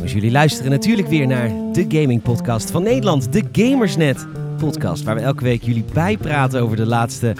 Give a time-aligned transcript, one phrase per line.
[0.00, 4.26] gamers, jullie luisteren natuurlijk weer naar de gaming podcast van Nederland, de Gamersnet
[4.58, 7.34] podcast, waar we elke week jullie bijpraten over de laatste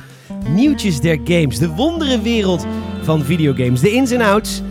[0.49, 2.67] nieuwtjes der games, de wonderenwereld
[3.03, 4.63] van videogames, de ins en outs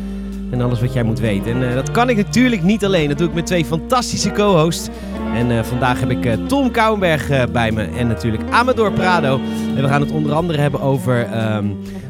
[0.52, 1.52] en alles wat jij moet weten.
[1.52, 4.90] En eh, dat kan ik natuurlijk niet alleen, dat doe ik met twee fantastische co-hosts.
[5.34, 9.40] En eh, vandaag heb ik eh, Tom Kouwenberg bij me en natuurlijk Amador Prado.
[9.76, 11.68] En we gaan het onder andere hebben over, ehm,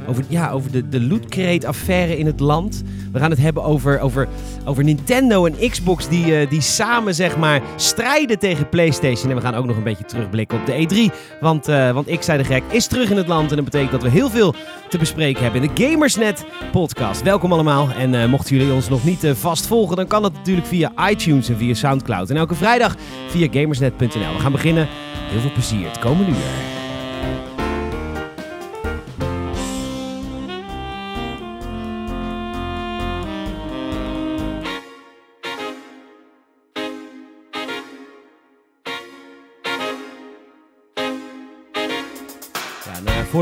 [0.08, 2.84] over, ja, over de, de Loot Crate affaire in het land.
[3.12, 4.28] We gaan het hebben over, over,
[4.66, 9.30] over Nintendo en Xbox die, eh, die samen zeg maar strijden tegen PlayStation.
[9.30, 11.12] En we gaan ook nog een beetje terugblikken op de E3.
[11.40, 13.50] Want, eh, want ik zei de gek is terug in het land.
[13.50, 14.54] En dat betekent dat we heel veel
[14.90, 17.22] te bespreken hebben in de Gamersnet podcast.
[17.22, 17.90] Welkom allemaal.
[17.90, 21.50] En eh, mochten jullie ons nog niet vast volgen, dan kan dat natuurlijk via iTunes
[21.50, 22.30] en via Soundcloud.
[22.30, 22.96] En elke vrijdag
[23.28, 24.34] via gamersnet.nl.
[24.34, 24.88] We gaan beginnen.
[25.30, 26.79] Heel veel plezier het komende uur.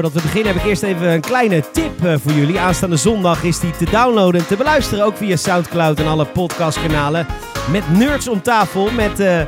[0.01, 2.59] Voordat we beginnen heb ik eerst even een kleine tip eh, voor jullie.
[2.59, 5.05] Aanstaande zondag is die te downloaden en te beluisteren.
[5.05, 7.27] Ook via Soundcloud en alle podcastkanalen.
[7.71, 8.91] Met Nerds om tafel.
[8.91, 9.41] Met eh,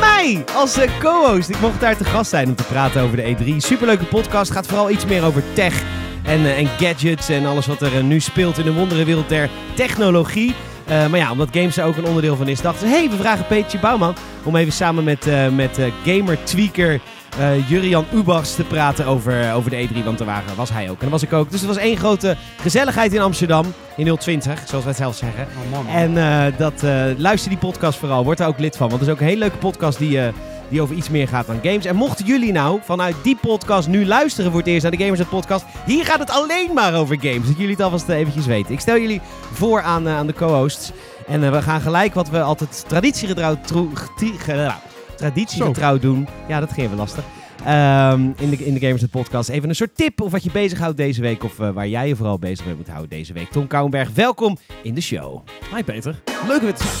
[0.00, 1.48] mij als eh, co-host.
[1.48, 3.56] Ik mocht daar te gast zijn om te praten over de E3.
[3.56, 4.50] Superleuke podcast.
[4.50, 5.82] Gaat vooral iets meer over tech
[6.22, 7.28] en, en gadgets.
[7.28, 10.54] En alles wat er nu speelt in de wonderenwereld der technologie.
[10.86, 12.94] Maar ja, omdat games er ook een onderdeel van is, dachten ze...
[12.94, 14.14] hey, we vragen Peetje Bouwman
[14.44, 17.00] om even samen met, eh, met gamer tweaker
[17.38, 20.04] eh, Jurian Ubachs te praten over, over de E3.
[20.04, 21.50] Want daar waren, was hij ook en daar was ik ook.
[21.50, 25.46] Dus het was één grote gezelligheid in Amsterdam in 020, zoals wij het zelf zeggen.
[25.64, 25.86] Oh man.
[25.94, 28.88] En eh, dat, eh, luister die podcast vooral, word er ook lid van.
[28.88, 30.18] Want het is ook een hele leuke podcast die,
[30.68, 31.84] die over iets meer gaat dan games.
[31.84, 35.22] En mochten jullie nou vanuit die podcast nu luisteren voor het eerst naar de Gamers
[35.22, 37.46] podcast, hier gaat het alleen maar over games.
[37.46, 38.72] Dat jullie het alvast eventjes weten.
[38.72, 39.20] Ik stel jullie
[39.52, 40.92] voor aan, aan de co-hosts.
[41.26, 43.90] En we gaan gelijk wat we altijd traditiegetrouw, tro-
[45.30, 46.26] traditiegetrouw doen.
[46.48, 47.24] Ja, dat ging even lastig.
[47.64, 49.48] Ehm, in, de, in de Gamers podcast.
[49.48, 51.44] Even een soort tip of wat je bezighoudt deze week.
[51.44, 53.50] Of eh, waar jij je vooral bezig mee moet houden deze week.
[53.50, 55.40] Tom Kouwenberg, welkom in de show.
[55.74, 56.22] Hi Peter.
[56.48, 56.94] Leuk weer te zijn.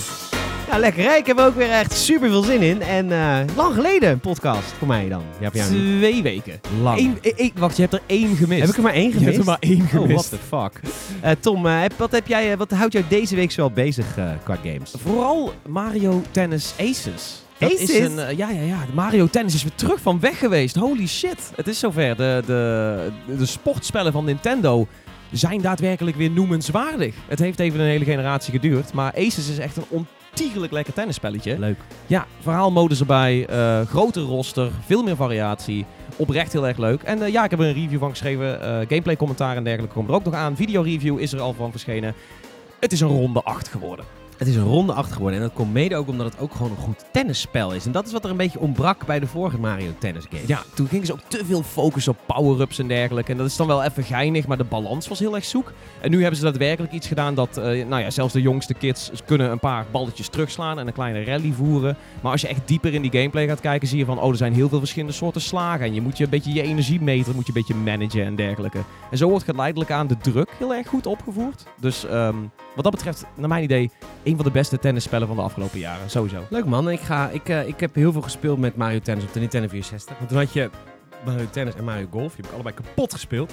[0.70, 1.14] Ja, lekker hè?
[1.16, 2.82] Ik heb er ook weer echt super veel zin in.
[2.82, 5.22] En eh, lang geleden een podcast voor mij dan.
[5.40, 5.98] Ja, voor jou niet.
[5.98, 6.60] Twee weken.
[6.82, 6.98] Lang.
[6.98, 8.60] Eén, e- e- wacht, je hebt er één gemist.
[8.60, 9.26] Heb ik er maar één Je gemist?
[9.36, 10.30] hebt er maar één Oh, gemist.
[10.30, 10.46] what the
[10.80, 10.92] fuck.
[11.20, 14.18] Eh, Tom, eh, heb, wat, heb jij, eh, wat houdt jou deze week zoal bezig
[14.18, 14.94] eh, qua games?
[15.02, 17.43] Vooral Mario Tennis Aces.
[17.68, 17.90] Dat Aces?
[17.90, 18.86] Is een, eh, ja, ja, ja.
[18.86, 20.76] De Mario Tennis is weer terug van weg geweest.
[20.76, 21.52] Holy shit.
[21.56, 22.16] Het is zover.
[22.16, 24.86] De, de, de sportspellen van Nintendo
[25.32, 27.14] zijn daadwerkelijk weer noemenswaardig.
[27.26, 28.92] Het heeft even een hele generatie geduurd.
[28.92, 31.58] Maar Aces is echt een ontiegelijk lekker tennisspelletje.
[31.58, 31.78] Leuk.
[32.06, 35.84] Ja, verhaalmodus erbij, eh grotere roster, veel meer variatie.
[36.16, 37.02] Oprecht heel erg leuk.
[37.02, 38.60] En eh, ja, ik heb er een review van geschreven.
[38.88, 40.56] gameplay commentaar en dergelijke komt er ook nog aan.
[40.56, 42.14] Video review is er al van verschenen.
[42.80, 44.04] Het is een ronde 8 geworden.
[44.36, 45.40] Het is een ronde 8 geworden.
[45.40, 47.86] En dat komt mede ook omdat het ook gewoon een goed tennisspel is.
[47.86, 50.42] En dat is wat er een beetje ontbrak bij de vorige Mario Tennis game.
[50.46, 53.32] Ja, toen gingen ze ook te veel focus op power-ups en dergelijke.
[53.32, 55.72] En dat is dan wel even geinig, maar de balans was heel erg zoek.
[56.00, 59.10] En nu hebben ze daadwerkelijk iets gedaan dat, eh, nou ja, zelfs de jongste kids
[59.24, 61.96] kunnen een paar balletjes terugslaan en een kleine rally voeren.
[62.20, 64.36] Maar als je echt dieper in die gameplay gaat kijken, zie je van, oh, er
[64.36, 65.86] zijn heel veel verschillende soorten slagen.
[65.86, 68.80] En je moet je een beetje je energiemeter moet je een beetje managen en dergelijke.
[69.10, 71.64] En zo wordt geleidelijk aan de druk heel erg goed opgevoerd.
[71.80, 72.36] Dus ehm,
[72.74, 73.90] wat dat betreft, naar mijn idee,
[74.24, 76.10] een van de beste tennisspellen van de afgelopen jaren.
[76.10, 76.44] Sowieso.
[76.50, 76.90] Leuk man.
[76.90, 79.68] Ik, ga, ik, eh, ik heb heel veel gespeeld met Mario Tennis op de Nintendo
[79.68, 80.16] 64.
[80.16, 80.70] Want toen had je
[81.24, 82.26] Mario Tennis en Mario Golf.
[82.34, 83.52] Die heb ik allebei kapot gespeeld.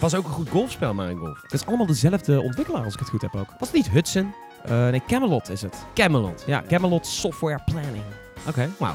[0.00, 1.42] Was ook een goed golfspel, Mario Golf.
[1.42, 3.48] Het is allemaal dezelfde ontwikkelaar, als ik het goed heb ook.
[3.58, 4.34] Was het niet Hudson?
[4.64, 5.86] Eh, nee, Camelot is het.
[5.94, 6.44] Camelot.
[6.46, 8.04] Ja, Camelot Software Planning.
[8.48, 8.94] Oké, wauw.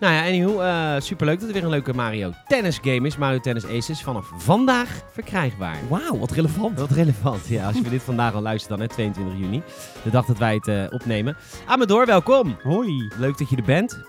[0.00, 3.16] Nou ja, anyhow, eh superleuk dat er weer een leuke Mario Tennis game is.
[3.16, 5.76] Mario Tennis Aces vanaf vandaag verkrijgbaar.
[5.88, 6.78] Wauw, wat relevant.
[6.78, 7.66] Wat relevant, ja.
[7.66, 9.62] Als je dit vandaag al luistert dan, hè, 22 juni.
[10.02, 11.36] De dag dat wij het eh, opnemen.
[11.66, 12.56] Amador, welkom.
[12.62, 14.00] Hoi, Leuk dat je er bent.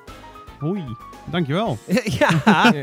[0.60, 0.84] hoi.
[1.26, 1.78] Dankjewel.
[2.20, 2.74] ja,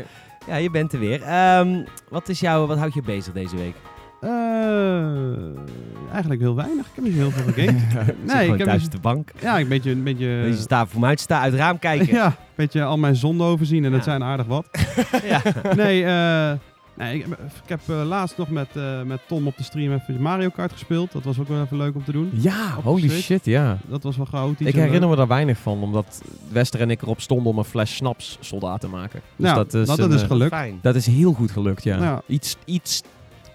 [0.47, 1.21] ja, je bent er weer.
[1.21, 3.75] Ehm, wat, is jou, wat houdt je bezig deze week?
[4.21, 6.85] Eh, eigenlijk heel weinig.
[6.85, 7.53] Ik heb niet heel veel.
[7.55, 9.31] Zit nee, ik heb thuis op de bank.
[9.41, 12.07] ja, een beetje, een beetje, sta voor mij uit, sta uit het raam kijken.
[12.15, 14.65] ja, een beetje al mijn zonden overzien en dat zijn aardig wat.
[15.23, 15.41] ja.
[15.75, 16.51] Nee, eh,
[16.97, 18.67] nee ik, heb- ik heb eh, laatst nog met,
[19.05, 21.11] met Tom op de stream even Mario Kart gespeeld.
[21.11, 22.29] Dat was ook wel even leuk om te doen.
[22.33, 23.77] Ja, holy shit, ja.
[23.87, 24.67] Dat was wel chaotisch.
[24.67, 26.21] Ik herinner me daar weinig van, omdat
[26.51, 29.21] Wester en ik erop stonden om een fles snaps soldaat te maken.
[29.35, 30.53] Dus Ja, dat is, dat, dat een, is gelukt.
[30.53, 30.79] Fijn.
[30.81, 31.97] dat is heel goed gelukt, ja.
[31.97, 32.21] Ja.
[32.27, 33.01] Iets, iets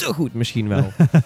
[0.06, 0.92] te goed misschien wel.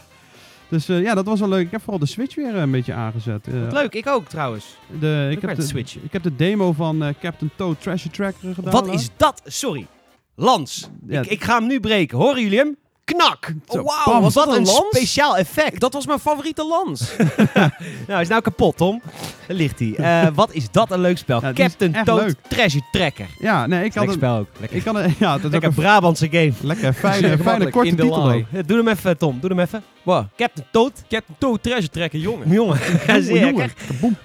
[0.68, 1.64] Dus eh, ja, dat was wel leuk.
[1.64, 3.46] Ik heb vooral de Switch weer eh, een beetje aangezet.
[3.46, 4.76] Eh, Wat leuk, ik ook trouwens.
[5.00, 5.96] De, Ik heb de, Switch.
[5.96, 8.72] ik heb de demo van Captain Toad Treasure Tracker gedaan.
[8.72, 9.42] Wat is dat?
[9.44, 9.86] Sorry.
[10.34, 10.88] Lans.
[11.06, 11.20] Ja.
[11.20, 12.18] Ik, ik ga hem nu breken.
[12.18, 12.76] Horen jullie hem?
[13.16, 13.52] Knak!
[13.68, 14.22] Zo, Oh, wauw, bam.
[14.22, 14.86] was dat Wat een een lans?
[14.90, 15.80] speciaal effect.
[15.80, 17.02] Dat was mijn favoriete lans.
[17.54, 17.70] Nou,
[18.06, 19.02] hij is nou kapot, Tom.
[19.46, 19.94] Daar ligt hij.
[19.96, 21.40] Eh, wat is dat een leuk spel.
[21.42, 22.34] Ja, is Captain Toad leuk.
[22.48, 23.26] Treasure Tracker.
[23.38, 24.28] Ja, nee, ik kan Lekker het...
[24.30, 24.46] spel ook.
[24.60, 26.52] Lekker, Ik kan het, ja, dat is ook lekker een Brabantse game.
[26.60, 28.44] lekker fijne, fijne korte titel ook.
[28.52, 29.38] Ja, doe hem even, Tom.
[29.40, 29.82] Doe hem even.
[30.02, 30.24] Wow.
[30.36, 30.92] Captain Toad.
[31.08, 32.50] Captain Toad Treasure trekken, jongen.
[32.58, 33.56] Jongen, zeer jongen.
[33.56, 33.72] lekker.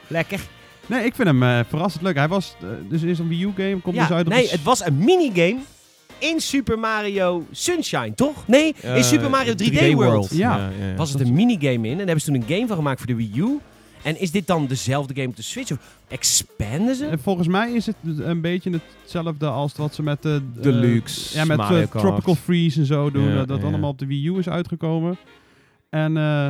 [0.08, 0.40] Lekker.
[0.86, 2.16] Nee, ik vind hem eh, verrassend leuk.
[2.16, 4.50] Hij was eh, dus eerst een Wii U game, komt Ja, dus uit op nee,
[4.50, 5.58] het was een minigame
[6.32, 8.48] in Super Mario Sunshine, toch?
[8.48, 10.36] Nee, in Eh, Super Mario 3D, World.
[10.36, 10.72] Ja.
[10.98, 13.08] Was het een minigame in en daar hebben ze toen een game van gemaakt voor
[13.08, 13.60] de Wii U.
[14.04, 15.72] En is dit dan dezelfde game op de Switch?
[15.72, 15.78] Of
[16.08, 17.06] expanden ze?
[17.06, 20.42] En volgens mij is het een beetje hetzelfde als wat ze met de...
[20.58, 22.06] eh, Deluxe, ja, met eh, Mario Kart.
[22.06, 23.34] Tropical Freeze en zo doen.
[23.34, 23.66] Ja, dat ja.
[23.68, 25.18] allemaal op de Wii U is uitgekomen.
[25.90, 26.18] En...
[26.18, 26.48] eh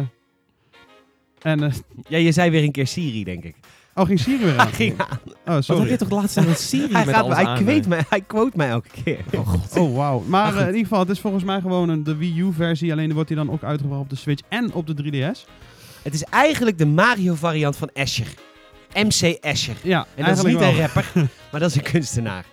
[1.41, 1.63] en...
[1.63, 1.71] eh,
[2.07, 3.55] Ja, je zei weer een keer Siri, denk ik.
[3.95, 4.67] Oh, ging Siri weer aan?
[4.67, 5.19] Hij ging aan.
[5.25, 5.89] Oh, Wat heb sorry.
[5.89, 8.57] je toch laatst in een Siri Hij, met gaat, hij, aan, kweet mij, hij quote
[8.57, 9.19] mij elke keer.
[9.35, 9.77] Oh god.
[9.77, 10.23] Oh, wauw.
[10.27, 12.91] Maar eh, in ieder geval, het is volgens mij gewoon een, de Wii U-versie.
[12.91, 15.03] Alleen wordt hij dan ook uitgebracht op de Switch en op de
[15.35, 15.49] 3DS.
[16.01, 18.27] Het is eigenlijk de Mario-variant van Asher.
[18.93, 19.75] MC Asher.
[19.83, 20.69] Ja, En dat is niet wel.
[20.69, 21.11] een rapper,
[21.51, 22.45] maar dat is een kunstenaar.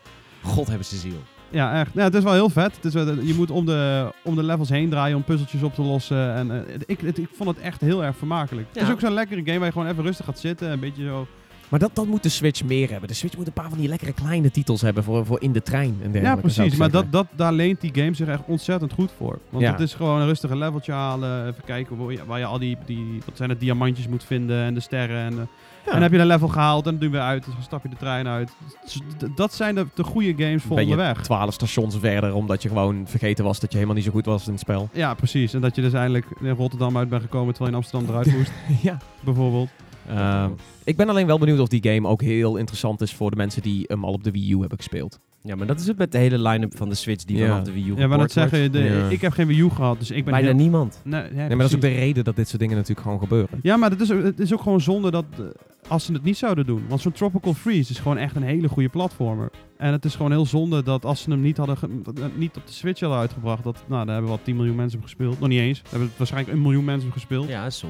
[0.43, 1.23] God hebben ze ziel.
[1.51, 1.91] Ja, echt.
[1.95, 2.77] Ja, het is wel heel vet.
[2.81, 2.93] Het is,
[3.27, 6.35] je moet om de, om de levels heen draaien om puzzeltjes op te lossen.
[6.35, 8.67] En eh, ik, het- ik vond het echt heel erg vermakelijk.
[8.73, 10.71] Het is ook zo'n lekkere game waar je gewoon even rustig gaat zitten.
[10.71, 11.27] Een beetje zo...
[11.71, 13.09] Maar dat, dat moet de Switch meer hebben.
[13.09, 15.63] De Switch moet een paar van die lekkere kleine titels hebben voor, voor in de
[15.63, 16.27] trein en dergelijke.
[16.29, 16.77] Ja, precies.
[16.77, 19.39] Maar dat, dat, daar leent die game zich echt ontzettend goed voor.
[19.51, 19.71] Want Ja.
[19.71, 21.47] het is gewoon een rustige leveltje halen.
[21.47, 24.63] Even kijken waar je, waar je al die, die wat zijn het, diamantjes moet vinden
[24.65, 25.19] en de sterren.
[25.25, 25.87] En, de- Ja.
[25.87, 27.45] en dan heb je een level gehaald en dan doe je weer uit.
[27.45, 28.51] Dus dan stap je de trein uit.
[28.85, 29.01] Dus
[29.35, 31.23] dat zijn de, de goede games voor ben je onderweg.
[31.23, 34.47] 12 stations verder, omdat je gewoon vergeten was dat je helemaal niet zo goed was
[34.47, 34.89] in het spel.
[34.93, 35.55] Ja, precies.
[35.55, 38.33] En dat je dus eindelijk in Rotterdam uit bent gekomen terwijl je in Amsterdam eruit
[38.39, 38.53] moest,
[38.83, 38.99] ja.
[39.21, 39.69] bijvoorbeeld.
[40.17, 40.51] Ehm,
[40.85, 43.63] ik ben alleen wel benieuwd of die game ook heel interessant is voor de mensen
[43.63, 45.19] die hem al op de Wii U hebben gespeeld.
[45.43, 47.47] Ja, maar dat is het met de hele line-up van de Switch die Ja.
[47.49, 49.09] vanaf de Wii U Ja, maar dat zeggen, de, Ja.
[49.09, 51.01] ik heb geen Wii U gehad, dus ik ben Bijna heel- niemand.
[51.05, 53.59] Nee, maar dat is ook de reden dat dit soort dingen natuurlijk gewoon gebeuren.
[53.63, 55.45] Ja, maar het is, ook- het is ook gewoon zonde dat eh,
[55.89, 56.83] als ze het niet zouden doen.
[56.89, 59.51] Want zo'n Tropical Freeze is gewoon echt een hele goede platformer.
[59.77, 62.01] En het is gewoon heel zonde dat als ze hem niet, hadden ge-
[62.35, 65.05] niet op de Switch hadden uitgebracht, dat, nou, daar hebben wel 10 miljoen mensen op
[65.05, 65.41] gespeeld.
[65.41, 65.83] Nog niet eens.
[65.83, 67.49] Daar hebben waarschijnlijk een miljoen mensen op gespeeld.
[67.49, 67.85] Ja, is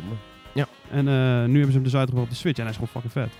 [0.54, 0.68] zonde.
[0.90, 2.92] En eh, nu hebben ze hem dus uitgebracht op de Switch en hij is gewoon
[3.02, 3.32] fucking vet.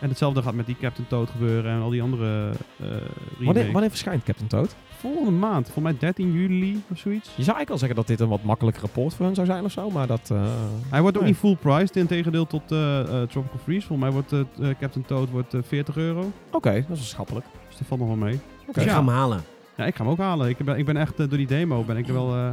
[0.00, 3.44] En hetzelfde gaat met die Captain Toad gebeuren en al die andere eh remakes.
[3.44, 4.76] Wanneer, wanneer verschijnt Captain Toad?
[4.96, 7.26] Volgende maand, volgens mij 13 juli of zoiets.
[7.36, 9.64] Je zou eigenlijk al zeggen dat dit een wat makkelijker rapport voor hun zou zijn
[9.64, 10.30] of zo, maar dat...
[10.32, 10.42] eh,
[10.88, 13.86] Hij wordt ook niet full priced, in tegendeel tot Tropical Freeze.
[13.86, 14.48] Volgens mij wordt
[14.80, 16.32] Captain Toad wordt, eh, 40 euro.
[16.50, 17.46] Oké, dat is wel schappelijk.
[17.68, 18.40] Dus dat valt nog wel mee.
[18.68, 18.80] Oké.
[18.80, 18.92] Ik Ja.
[18.92, 19.42] ga hem halen.
[19.76, 20.48] Ja, ik ga hem ook halen.
[20.48, 22.48] Ik ben, ik ben echt door die demo ben ik er wel, eh,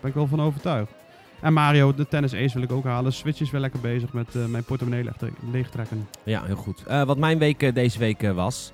[0.00, 0.92] ben ik wel van overtuigd.
[1.40, 3.12] En Mario, de Tennis Ace wil ik ook halen.
[3.12, 6.08] Switch is wel lekker bezig met eh, mijn portemonnee leeg- leegtrekken.
[6.22, 6.82] Ja, heel goed.
[6.86, 8.72] Eh, wat mijn week eh, deze week was,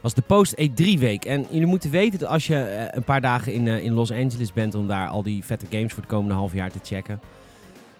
[0.00, 1.24] was de Post E3 week.
[1.24, 4.74] En jullie moeten weten dat als je een paar dagen in, in Los Angeles bent
[4.74, 7.20] om daar al die vette games voor het komende half jaar te checken,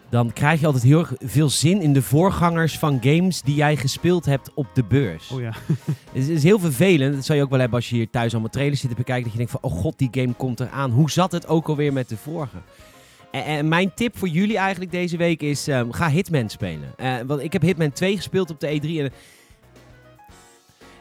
[0.08, 3.76] dan krijg je altijd heel erg veel zin in de voorgangers van games die jij
[3.76, 5.30] gespeeld hebt op de beurs.
[5.30, 5.52] Oh ja.
[6.12, 7.14] Het is, is heel vervelend.
[7.14, 9.22] Dat zou je ook wel hebben als je hier thuis allemaal trailers zit te bekijken.
[9.24, 10.90] Dat je denkt van, oh god, die game komt eraan.
[10.90, 12.56] Hoe zat het ook alweer met de vorige?
[13.30, 16.92] En, mijn tip voor jullie eigenlijk deze week is, ehm, ga Hitman spelen.
[16.96, 19.00] Eh, want ik heb Hitman 2 gespeeld op de E3.
[19.00, 19.12] En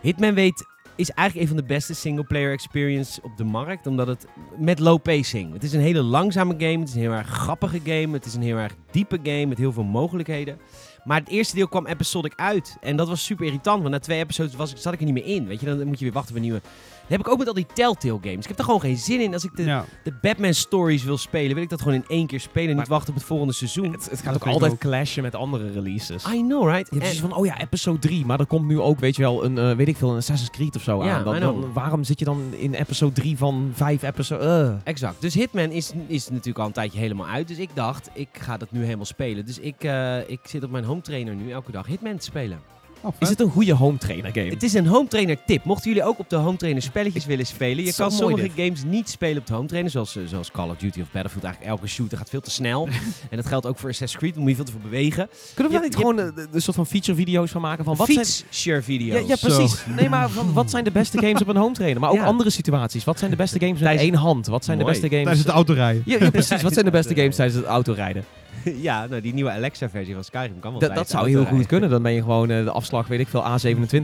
[0.01, 3.87] Hitman weet, is eigenlijk een van de beste singleplayer experience op de markt.
[3.87, 4.27] Omdat het
[4.57, 5.53] met low pacing.
[5.53, 6.79] Het is een hele langzame game.
[6.79, 8.13] Het is een heel erg grappige game.
[8.13, 10.57] Het is een heel erg diepe game met heel veel mogelijkheden.
[11.05, 12.77] Maar het eerste deel kwam episodic uit.
[12.81, 13.79] En dat was super irritant.
[13.81, 15.47] Want na twee episodes was, ik- zat ik er niet meer in.
[15.47, 16.61] Weet je, dan moet je weer wachten op een nieuwe.
[17.07, 18.37] Dat heb ik ook met al die Telltale games.
[18.41, 19.33] Ik heb er gewoon geen zin in.
[19.33, 19.85] Als ik de, ja.
[20.03, 22.69] de Batman stories wil spelen, wil ik dat gewoon in één keer spelen.
[22.71, 23.91] En niet wachten op het volgende seizoen.
[23.91, 24.79] Het, het gaat Dat ook altijd ook.
[24.79, 26.25] clashen met andere releases.
[26.25, 26.93] I know, right?
[26.93, 29.45] Je dus van, oh ja, episode 3, maar er komt nu ook, weet je wel,
[29.45, 31.23] een, eh, weet ik veel, een Assassin's Creed of zo Ja, aan.
[31.23, 31.61] Dan, I know.
[31.61, 34.81] dan- waarom zit je dan in episode 3 van 5 episodes?
[34.83, 35.21] Exact.
[35.21, 37.47] Dus Hitman is, is natuurlijk al een tijdje helemaal uit.
[37.47, 39.45] Dus ik dacht, ik ga dat nu helemaal spelen.
[39.45, 42.59] Dus ik, eh, ik zit op mijn home trainer nu elke dag Hitman te spelen.
[43.01, 43.13] Oh.
[43.19, 44.49] Is het een goede home trainer game?
[44.49, 45.63] Het is een home trainer tip.
[45.63, 47.83] Mochten jullie ook op de home trainer spelletjes willen spelen.
[47.85, 49.91] Je kan sommige games niet spelen op de home trainer.
[49.91, 51.43] Zoals, eh, zoals Call of Duty of Battlefield.
[51.43, 52.87] Eigenlijk elke shooter gaat veel te snel.
[53.29, 54.33] en dat geldt ook voor Assassin's Creed.
[54.33, 55.29] Daar moet je veel te veel bewegen.
[55.53, 57.83] Kunnen we daar niet gewoon een, een soort van feature video's van maken?
[57.85, 58.25] Van wat zijn...
[58.25, 59.19] Feature video's.
[59.21, 59.85] Ja, ja, precies.
[59.95, 61.99] Nee, maar van, wat zijn de beste games op een home trainer?
[62.01, 62.23] Maar ook Ja.
[62.25, 63.03] andere situaties.
[63.03, 64.47] Wat zijn de beste games met Tijdens- één hand?
[64.47, 64.93] Wat zijn Mooi.
[64.93, 65.25] de beste games...
[65.25, 66.03] Tijdens het autorijden.
[66.05, 66.61] Ja, ja, precies.
[66.61, 68.25] Wat zijn de beste games tijdens het autorijden?
[68.87, 71.57] ja, nou die nieuwe Alexa-versie van Skyrim kan wel Dat, tijdens dat de zou heel
[71.57, 71.89] goed kunnen.
[71.89, 73.45] Dan ben je gewoon eh, de afslag, weet ik veel, A27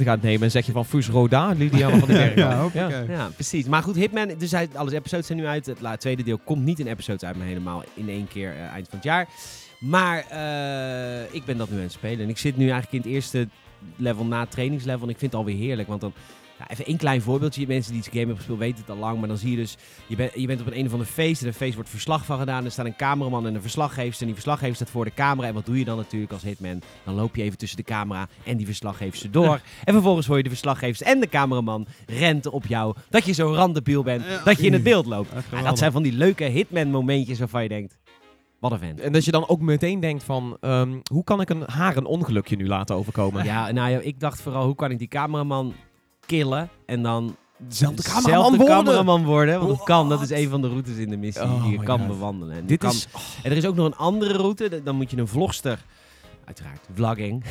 [0.07, 0.41] aan het nemen.
[0.41, 2.35] En zeg je van Fus Roda, Liliana van den Berg.
[2.73, 3.29] Ja, ja.
[3.35, 3.65] precies.
[3.65, 5.65] Maar goed, Hitman, dus hij, alle episodes zijn nu uit.
[5.65, 8.61] Het la- tweede deel komt niet in episodes uit, maar helemaal in één keer eh,
[8.73, 9.27] eind van het jaar.
[9.79, 12.19] Maar eh, ik ben dat nu aan het spelen.
[12.19, 13.47] En ik zit nu eigenlijk in het eerste
[13.95, 15.03] level na trainingslevel.
[15.03, 16.13] En ik vind het alweer heerlijk, want dan
[16.67, 17.67] Even een klein voorbeeldje.
[17.67, 19.19] Mensen die het game hebben gespeeld weten het al lang.
[19.19, 19.77] Maar dan zie je dus,
[20.07, 21.41] je, bent je bent op een een of ander feest.
[21.41, 22.65] En een feest wordt verslag van gedaan.
[22.65, 24.19] Er staat een cameraman en een verslaggever.
[24.19, 25.47] En die verslaggever staat voor de camera.
[25.47, 26.81] En wat doe je dan natuurlijk als hitman?
[27.05, 29.61] Dan loop je even tussen de camera en die verslaggevers door.
[29.83, 32.95] en vervolgens hoor je de verslaggevers en de cameraman renten op jou.
[33.09, 34.23] Dat je zo randebiel bent.
[34.45, 35.29] Dat je in het beeld loopt.
[35.51, 37.99] Ja, dat zijn van die leuke hitman momentjes waarvan je denkt,
[38.61, 38.99] wat een vent.
[38.99, 42.05] En dat je dan ook meteen denkt van, ehm, hoe kan ik een, haar een
[42.05, 43.45] ongelukje nu laten overkomen?
[43.45, 45.73] Ja, nou ja, ik dacht vooral, hoe kan ik die cameraman
[46.25, 47.35] killen en dan
[47.67, 48.75] Dezelfde zelf cameraman de worden.
[48.75, 49.57] cameraman worden?
[49.59, 51.83] Want dat kan, dat is een van de routes in de missie Oh die je
[51.83, 52.07] kan God.
[52.07, 52.55] bewandelen.
[52.55, 53.07] En, Dit kan, is...
[53.43, 55.79] en er is ook nog een andere route, dan moet je een vlogster,
[56.45, 57.43] uiteraard, vlogging,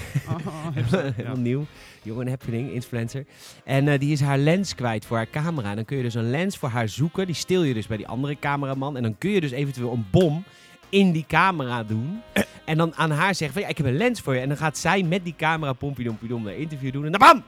[0.75, 1.41] hipster, helemaal ja.
[1.43, 1.67] nieuw,
[2.03, 3.27] jongen happening, influencer.
[3.65, 5.69] En eh, die is haar lens kwijt voor haar camera.
[5.71, 7.97] En dan kun je dus een lens voor haar zoeken, die stil je dus bij
[7.97, 8.97] die andere cameraman.
[8.97, 10.45] En dan kun je dus eventueel een bom
[10.89, 12.21] in die camera doen.
[12.65, 14.41] En dan aan haar zeggen van ja, ik heb een lens voor je.
[14.41, 17.05] En dan gaat zij met die camera pompidompidom een interview doen.
[17.05, 17.43] En dan bam!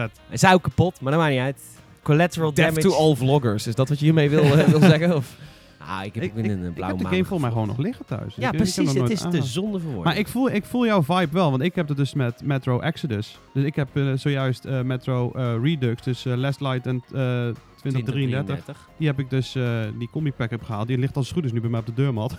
[0.00, 0.20] Vet.
[0.40, 1.60] Zij ook kapot, maar dat maakt niet uit.
[2.02, 2.88] Collateral Death damage.
[2.88, 3.66] to all vloggers.
[3.66, 5.16] Is dat wat je hiermee wil, eh, wil zeggen?
[5.16, 5.34] Of?
[5.88, 7.50] Ah, ik heb Ik, ook in ik, een ik blauwe heb de game volgens mij
[7.50, 8.34] gewoon nog liggen thuis.
[8.34, 8.92] Ja, Ik- ik precies.
[8.92, 10.04] Het is te zonde voor.
[10.04, 12.80] Maar ik voel, ik voel jouw vibe wel, want ik heb het dus met Metro
[12.80, 13.38] Exodus.
[13.52, 15.30] Dus ik heb eh, zojuist eh, Metro
[15.62, 18.88] Redux, dus Last Light en eh 2033.
[18.98, 19.52] Die heb ik dus,
[19.98, 20.86] die combi pack heb gehaald.
[20.86, 22.36] Die ligt als het goed is nu bij mij op de deurmat.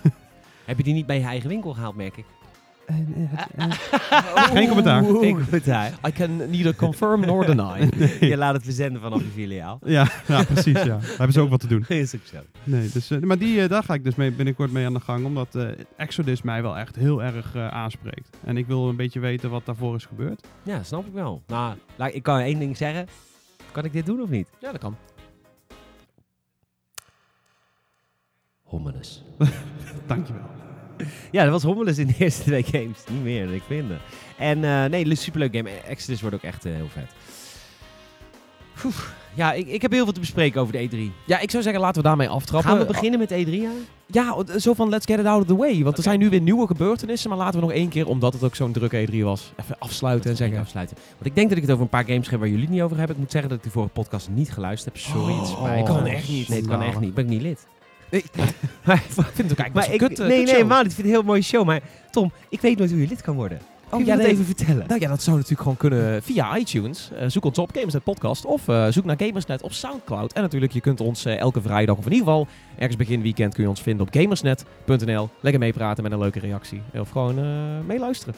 [0.64, 2.24] Heb je die niet bij je eigen winkel gehaald, merk ik?
[4.52, 5.02] Geen commentaar.
[5.04, 5.92] Geen commentaar.
[6.06, 7.88] I can neither confirm nor deny.
[8.30, 9.78] Je laat het verzenden vanaf je filiaal.
[9.84, 10.72] Ja, ja, precies.
[10.82, 10.84] Ja.
[10.84, 11.78] Daar hebben ze ook wat te doen.
[11.88, 12.36] Ook zo.
[12.64, 15.00] Nee, dus, eh, maar die, eh, daar ga ik dus mee, binnenkort mee aan de
[15.00, 15.24] gang.
[15.24, 18.36] Omdat eh, Exodus mij wel echt heel erg eh, aanspreekt.
[18.44, 20.46] En ik wil een beetje weten wat daarvoor is gebeurd.
[20.62, 21.42] Ja, snap ik wel.
[21.46, 23.06] Nou, laat- ik kan één ding zeggen.
[23.72, 24.48] Kan ik dit doen of niet?
[24.60, 24.96] Ja, dat kan.
[28.62, 29.24] Hommelus.
[30.06, 30.50] Dankjewel.
[31.30, 32.98] Ja, dat was Hommelus in de eerste twee games.
[33.10, 33.90] Niet meer dan ik vind.
[34.38, 35.70] En eh, nee, superleuk game.
[35.70, 37.10] Exodus wordt ook echt eh, heel vet.
[39.34, 41.12] Ja, ik, ik heb heel veel te bespreken over de E3.
[41.26, 42.70] Ja, ik zou zeggen, laten we daarmee aftrappen.
[42.70, 43.50] Gaan we beginnen met E3?
[43.50, 43.70] Ja?
[44.06, 45.82] Ja, zo van let's get it out of the way.
[45.82, 47.28] Want er zijn nu weer nieuwe gebeurtenissen.
[47.30, 50.30] Maar laten we nog één keer, omdat het ook zo'n drukke E3 was, even afsluiten
[50.30, 50.58] en zeggen...
[50.58, 50.96] afsluiten.
[51.12, 52.82] Want ik denk dat ik het over een paar games heb waar jullie het niet
[52.82, 53.14] over hebben.
[53.16, 55.04] Ik moet zeggen dat ik de vorige podcast niet geluisterd heb.
[55.04, 55.92] Sorry, het spijt me.
[55.92, 56.48] kan echt niet.
[56.48, 56.90] Nee, het kan Nou.
[56.90, 57.14] echt niet.
[57.14, 57.66] Ben ik niet lid.
[58.10, 58.24] Ik
[58.84, 60.68] Maar, vind het ook eigenlijk maar ik, kut, eh, nee, kut nee, show.
[60.68, 61.66] maar dit vind ik een heel mooie show.
[61.66, 63.58] Maar Tom, ik weet nooit hoe je lid kan worden.
[63.88, 64.32] Kun je ja, dat nee.
[64.32, 64.84] even vertellen?
[64.88, 67.10] Nou ja, dat zou natuurlijk gewoon kunnen via iTunes.
[67.18, 68.44] Eh, zoek ons op, Gamersnet Podcast.
[68.44, 70.32] Of eh, zoek naar Gamersnet op Soundcloud.
[70.32, 72.46] En natuurlijk, je kunt ons elke vrijdag, of in ieder geval
[72.76, 75.28] ergens begin weekend, kun je ons vinden op gamersnet.nl.
[75.40, 76.82] Lekker meepraten met een leuke reactie.
[76.94, 77.36] Of gewoon
[77.86, 78.34] meeluisteren.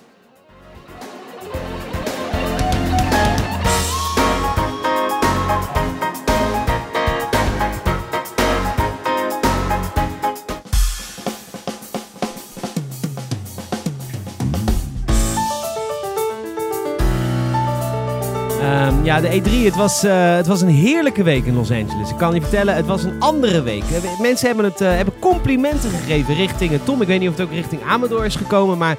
[19.02, 22.11] Ja, de E3, het was, eh, het was een heerlijke week in Los Angeles.
[22.11, 23.82] Ik kan je vertellen, het was een andere week.
[23.82, 27.02] Eh, Mensen hebben, het, eh, hebben complimenten gegeven richting Tom.
[27.02, 28.97] Ik weet niet of het ook richting Amador is gekomen, maar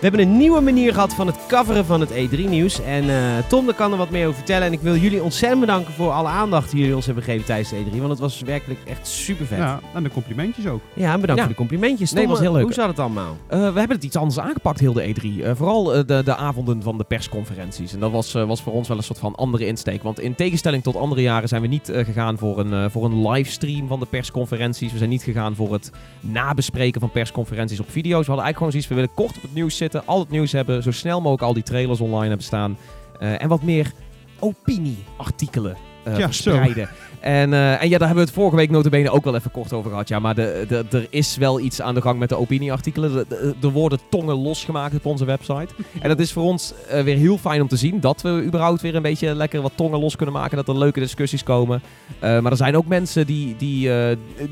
[0.00, 2.82] we hebben een nieuwe manier gehad van het coveren van het E3-nieuws.
[2.84, 3.16] En eh,
[3.48, 4.66] Tom, daar kan er wat meer over vertellen.
[4.66, 7.68] En ik wil jullie ontzettend bedanken voor alle aandacht die jullie ons hebben gegeven tijdens
[7.70, 7.96] de E3.
[7.98, 9.58] Want het was werkelijk echt super vet.
[9.58, 10.80] Ja, en de complimentjes ook.
[10.94, 11.36] bedankt Ja.
[11.36, 12.12] voor de complimentjes.
[12.12, 12.62] Nee, was heel leuk.
[12.62, 13.36] Hoe zat het allemaal?
[13.46, 15.42] Eh, we hebben het iets anders aangepakt, heel de E3.
[15.42, 17.92] Eh, vooral de, de avonden van de persconferenties.
[17.92, 20.02] En dat was, eh, was voor ons wel een soort van andere insteek.
[20.02, 23.04] Want in tegenstelling tot andere jaren zijn we niet eh, gegaan voor een, eh, voor
[23.04, 24.92] een livestream van de persconferenties.
[24.92, 25.90] We zijn niet gegaan voor het
[26.20, 28.26] nabespreken van persconferenties op video's.
[28.26, 30.52] We hadden eigenlijk gewoon zoiets, we willen kort op het nieuws zitten, al het nieuws
[30.52, 32.76] hebben, zo snel mogelijk al die trailers online hebben staan.
[33.20, 33.92] eh, en wat meer
[34.38, 36.88] opinieartikelen eh Ja, verspreiden.
[37.20, 39.72] En, eh, en ja, daar hebben we het vorige week notabene ook wel even kort
[39.72, 40.08] over gehad.
[40.08, 43.26] Ja, maar de, de, er is wel iets aan de gang met de opinieartikelen.
[43.62, 45.68] Er worden tongen losgemaakt op onze website.
[46.00, 48.00] En dat is voor ons weer heel fijn om te zien.
[48.00, 50.56] Dat we überhaupt weer een beetje lekker wat tongen los kunnen maken.
[50.56, 51.82] Dat er leuke discussies komen.
[52.20, 53.90] Maar er zijn ook mensen die, die,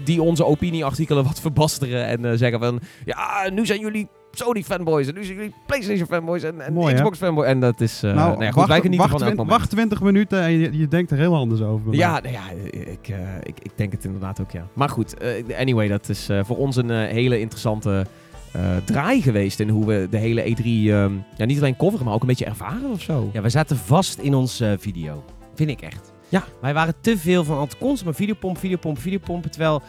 [0.05, 2.07] die onze opinieartikelen wat verbasteren.
[2.07, 2.81] En zeggen van...
[3.05, 5.07] Ja, nu zijn jullie Sony fanboys.
[5.09, 6.43] En nu zijn jullie PlayStation fanboys.
[6.43, 6.95] En, en Mooi?
[6.95, 7.47] Xbox fanboys.
[7.49, 8.03] En dat is...
[8.03, 9.59] eh nou, goed, wacht, wij genieten wacht, van elk twin- moment.
[9.59, 11.95] wacht 20 minuten en je, je denkt er heel anders over.
[11.95, 14.67] Ja, nou ja ik, eh, ik, ik denk het inderdaad ook, ja.
[14.73, 18.07] Maar goed, eh, anyway, dat is eh, voor ons een hele interessante
[18.53, 22.15] eh, draai geweest in hoe we de hele E3 ehm, ja, niet alleen coveren, maar
[22.15, 23.31] ook een beetje ervaren of zo.
[23.33, 25.25] Ja, we zaten vast in onze video.
[25.55, 26.13] Vind ik echt.
[26.29, 26.45] Ja.
[26.61, 29.51] Wij waren te veel van altijd constant maar videopomp, videopomp, videopompen.
[29.51, 29.83] Terwijl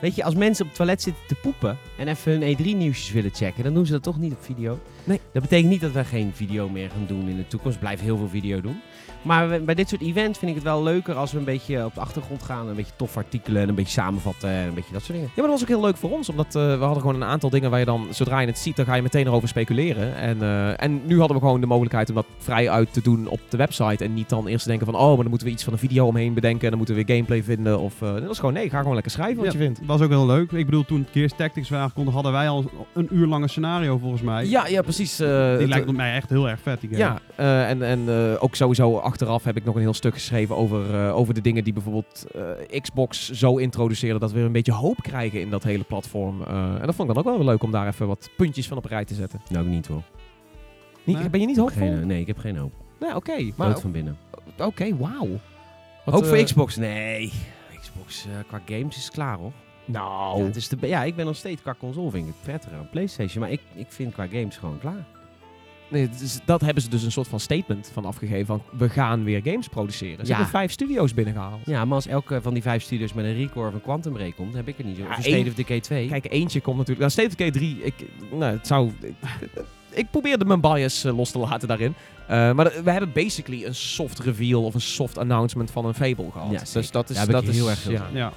[0.00, 3.34] Weet je, als mensen op het toilet zitten te poepen en even hun E3-nieuwsjes willen
[3.34, 4.78] checken, dan doen ze dat toch niet op video.
[5.04, 5.20] Nee.
[5.32, 7.78] Dat betekent niet dat we geen video meer gaan doen in de toekomst.
[7.78, 8.80] Blijven heel veel video doen.
[9.28, 11.94] Maar bij dit soort events vind ik het wel leuker als we een beetje op
[11.94, 12.68] de achtergrond gaan.
[12.68, 15.30] Een beetje tof artikelen en een beetje samenvatten en een beetje dat soort dingen.
[15.34, 17.28] Ja, maar dat was ook heel leuk voor ons, omdat eh, we hadden gewoon een
[17.28, 20.16] aantal dingen waar je dan, zodra je het ziet, dan ga je meteen erover speculeren.
[20.16, 23.28] En, eh, en nu hadden we gewoon de mogelijkheid om dat vrij uit te doen
[23.28, 25.52] op de website en niet dan eerst te denken van, oh, maar dan moeten we
[25.52, 27.78] iets van een video omheen bedenken en dan moeten we weer gameplay vinden.
[27.80, 29.80] Of, eh, dat is gewoon, nee, ga gewoon lekker schrijven wat Ja, je vindt.
[29.86, 30.52] was ook heel leuk.
[30.52, 34.22] Ik bedoel, toen Gears Tactics waren aangekondigd, hadden wij al een uur lange scenario volgens
[34.22, 34.46] mij.
[34.46, 35.16] Ja, ja, precies.
[35.16, 37.02] Die lijkt op mij echt heel erg vet, die game.
[37.02, 40.56] Ja, eh, en, en eh, ook sowieso achteraf heb ik nog een heel stuk geschreven
[40.56, 44.52] over, eh, over de dingen die bijvoorbeeld eh, Xbox zo introduceren dat we weer een
[44.52, 46.42] beetje hoop krijgen in dat hele platform.
[46.42, 48.76] Eh, en dat vond ik dan ook wel leuk om daar even wat puntjes van
[48.76, 49.40] op een rij te zetten.
[49.50, 50.02] Nou, ik niet hoor.
[51.04, 51.30] Niet, Nee.
[51.30, 51.86] Ben je niet hoopvol?
[51.88, 52.72] Geen, nee, ik heb geen hoop.
[53.00, 53.50] Nee, oké.
[53.56, 54.16] maar Dood van binnen.
[54.58, 55.28] Oké, wauw.
[56.04, 56.76] Hoop voor Xbox?
[56.76, 57.32] Nee.
[57.80, 59.52] Xbox qua games is klaar hoor.
[59.84, 62.42] Nou, Ja, het is de, ja, ik ben nog steeds qua console vind ik het
[62.42, 63.40] prettiger dan PlayStation.
[63.42, 65.06] Maar ik, ik vind qua games gewoon klaar.
[65.88, 69.24] Nee, dus dat hebben ze dus een soort van statement van afgegeven van we gaan
[69.24, 70.16] weer games produceren.
[70.26, 70.36] Ze Ja.
[70.36, 71.60] hebben vijf studio's binnengehaald.
[71.64, 74.36] Ja, maar als elke van die vijf studios met een record of een Quantum Break
[74.36, 75.02] komt, heb ik er niet zo.
[75.02, 76.08] Ja, Of een State of Decay 2.
[76.08, 77.00] Kijk, eentje komt natuurlijk.
[77.00, 77.94] Nou, State of Decay 3, ik,
[78.30, 79.14] nou, het zou, ik,
[79.90, 81.94] ik probeerde mijn bias eh, los te laten daarin.
[82.28, 86.30] Eh, maar we hebben basically een soft reveal of een soft announcement van een Fable
[86.30, 86.50] gehad.
[86.50, 88.08] Ja, dus dat is, ik dat heel is, erg veel ja.
[88.12, 88.32] Ja.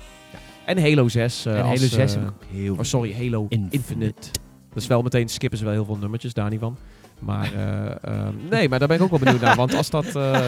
[0.66, 1.46] En Halo 6.
[1.46, 3.76] eh, en als, Halo 6 eh, heb ik ook heel Oh, sorry, Halo Infinite.
[3.76, 4.30] Infinite.
[4.74, 6.78] Dat is wel meteen, skippen ze wel heel veel nummertjes, daar niet van.
[7.22, 9.56] Maar, eh, ehm, nee, maar daar ben ik ook wel benieuwd naar.
[9.56, 10.06] Want als dat...
[10.16, 10.40] eh,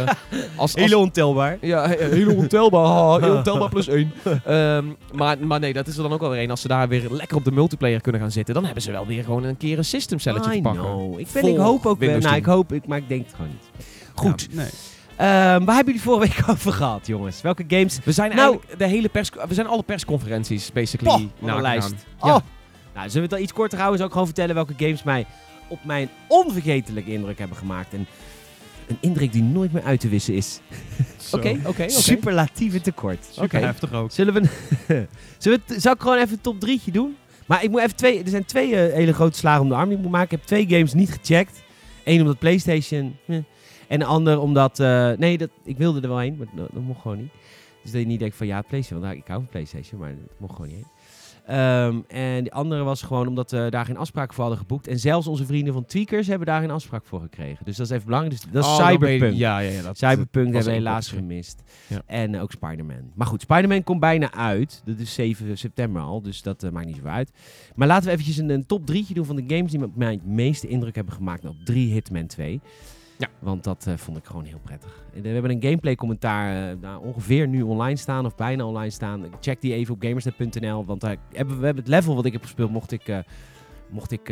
[0.55, 1.57] als, als, ontelbaar.
[1.61, 3.21] Ja, he- heel ontelbaar.
[3.21, 4.11] heel ontelbaar plus één.
[4.45, 6.49] Ehm, maar, maar nee, dat is er dan ook wel weer een.
[6.49, 9.05] Als ze daar weer lekker op de multiplayer kunnen gaan zitten, dan hebben ze wel
[9.07, 10.81] weer gewoon een keer een systemcelletje I te pakken.
[10.83, 11.19] know.
[11.19, 12.09] Ik, ben, ik hoop ook wel.
[12.09, 12.33] Nou, 10.
[12.35, 13.85] ik hoop, ik, maar ik denk het gewoon niet.
[14.13, 14.47] Goed.
[14.51, 14.69] Nee.
[15.15, 15.29] Ehm,
[15.65, 17.41] waar hebben jullie vorige week over gehad, jongens?
[17.41, 17.99] Welke games?
[18.03, 21.61] We zijn Nou- eigenlijk de hele pers, we zijn alle persconferenties basically Poh, een nagegaan.
[21.61, 21.93] lijst.
[22.21, 22.35] Ja.
[22.35, 22.37] Oh.
[22.93, 23.97] Nou, zullen we het dan iets korter houden?
[23.97, 25.25] Zal ik gewoon vertellen welke games mij
[25.67, 27.93] op mijn onvergetelijke indruk hebben gemaakt.
[27.93, 28.07] En
[28.87, 30.59] een indruk die nooit meer uit te wissen is.
[31.31, 31.89] Oké, oké, oké.
[31.89, 33.25] Superlatieve tekort.
[33.31, 34.11] Super heftig ook.
[34.11, 34.41] Zullen we...
[35.37, 37.15] Zullen we zal ik gewoon even een top 3 doen?
[37.45, 38.23] Maar ik moet even twee...
[38.23, 40.31] Er zijn twee eh, hele grote slagen om de arm die ik moet maken.
[40.31, 41.63] Ik heb twee games niet gecheckt.
[42.03, 43.15] Eén omdat PlayStation...
[43.27, 43.37] eh,
[43.87, 44.79] en de ander omdat...
[44.79, 47.31] eh, nee, dat, ik wilde er wel heen, maar dat, dat mocht gewoon niet.
[47.83, 49.07] Dus dat je niet denkt van ja, PlayStation.
[49.07, 50.87] Want ik hou van PlayStation, maar dat mocht gewoon niet heen.
[51.45, 54.87] Ehm, en de andere was gewoon omdat we daar geen afspraak voor hadden geboekt.
[54.87, 57.65] En zelfs onze vrienden van Tweakers hebben daar geen afspraak voor gekregen.
[57.65, 58.35] Dus dat is even belangrijk.
[58.41, 59.33] Dus dat is Oh, Cyberpunk.
[59.37, 59.81] Ja, ja, ja.
[59.81, 61.63] Dat, Cyberpunk hebben we helaas gemist.
[61.87, 62.01] Ja.
[62.05, 63.11] En eh, ook Spider-Man.
[63.15, 64.81] Maar goed, Spider-Man komt bijna uit.
[64.85, 67.31] Dat is 7 september al, dus dat eh, maakt niet zo uit.
[67.75, 70.25] Maar laten we eventjes een, een top 3 doen van de games die mij het
[70.25, 71.45] meeste indruk hebben gemaakt.
[71.45, 72.61] Op 3 Hitman 2.
[73.23, 73.29] Ja.
[73.39, 75.03] Want dat eh, vond ik gewoon heel prettig.
[75.13, 78.89] Eh, We hebben een gameplay commentaar eh, nou, ongeveer nu online staan of bijna online
[78.89, 79.25] staan.
[79.39, 80.85] Check die even op gamersnet.nl.
[80.85, 83.17] Want daar hebben we hebben het level wat ik heb gespeeld, mocht ik, eh,
[83.89, 84.31] mocht ik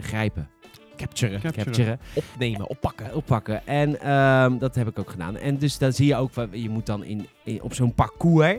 [0.00, 0.48] grijpen,
[0.96, 1.40] Capturen.
[1.40, 1.64] Capturen.
[1.64, 3.14] capturen Opnemen, oppakken.
[3.14, 3.66] oppakken.
[3.66, 5.36] En ehm, dat heb ik ook gedaan.
[5.36, 8.56] En dus dan zie je ook, je moet dan in, in- op zo'n parcours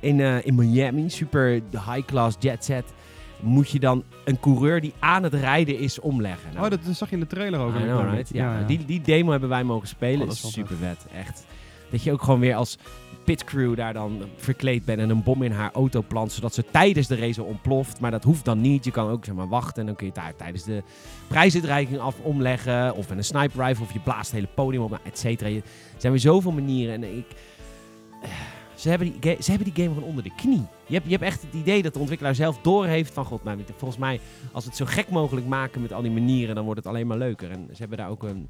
[0.00, 2.84] in, in Miami, super high-class jet set,
[3.42, 6.50] moet je dan een coureur die aan het rijden is omleggen.
[6.54, 7.74] Nou, Oh, dat zag je in de trailer ook.
[7.74, 8.30] I know, right?
[8.32, 10.20] Ja, Die, die demo hebben wij mogen spelen.
[10.20, 11.44] Oh, dat is super vet, echt.
[11.90, 12.78] Dat je ook gewoon weer als
[13.24, 17.06] pitcrew daar dan verkleed bent en een bom in haar auto plant, zodat ze tijdens
[17.06, 18.00] de race ontploft.
[18.00, 18.84] Maar dat hoeft dan niet.
[18.84, 20.82] Je kan ook zeg maar wachten en dan kun je daar tijdens de
[21.26, 22.94] prijsuitreiking af omleggen.
[22.96, 25.50] Of met een sniper rifle of je blaast het hele podium op, et cetera.
[25.50, 25.62] Er
[25.96, 27.26] zijn weer zoveel manieren en ik...
[28.82, 30.62] Ze hebben, die, ga- ze hebben die game gewoon onder de knie.
[30.86, 33.24] Je hebt, je hebt echt het idee dat de ontwikkelaar zelf doorheeft van...
[33.24, 34.20] God, maar volgens mij,
[34.52, 36.54] als we het zo gek mogelijk maken met al die manieren...
[36.54, 37.50] dan wordt het alleen maar leuker.
[37.50, 38.48] En ze hebben daar ook een...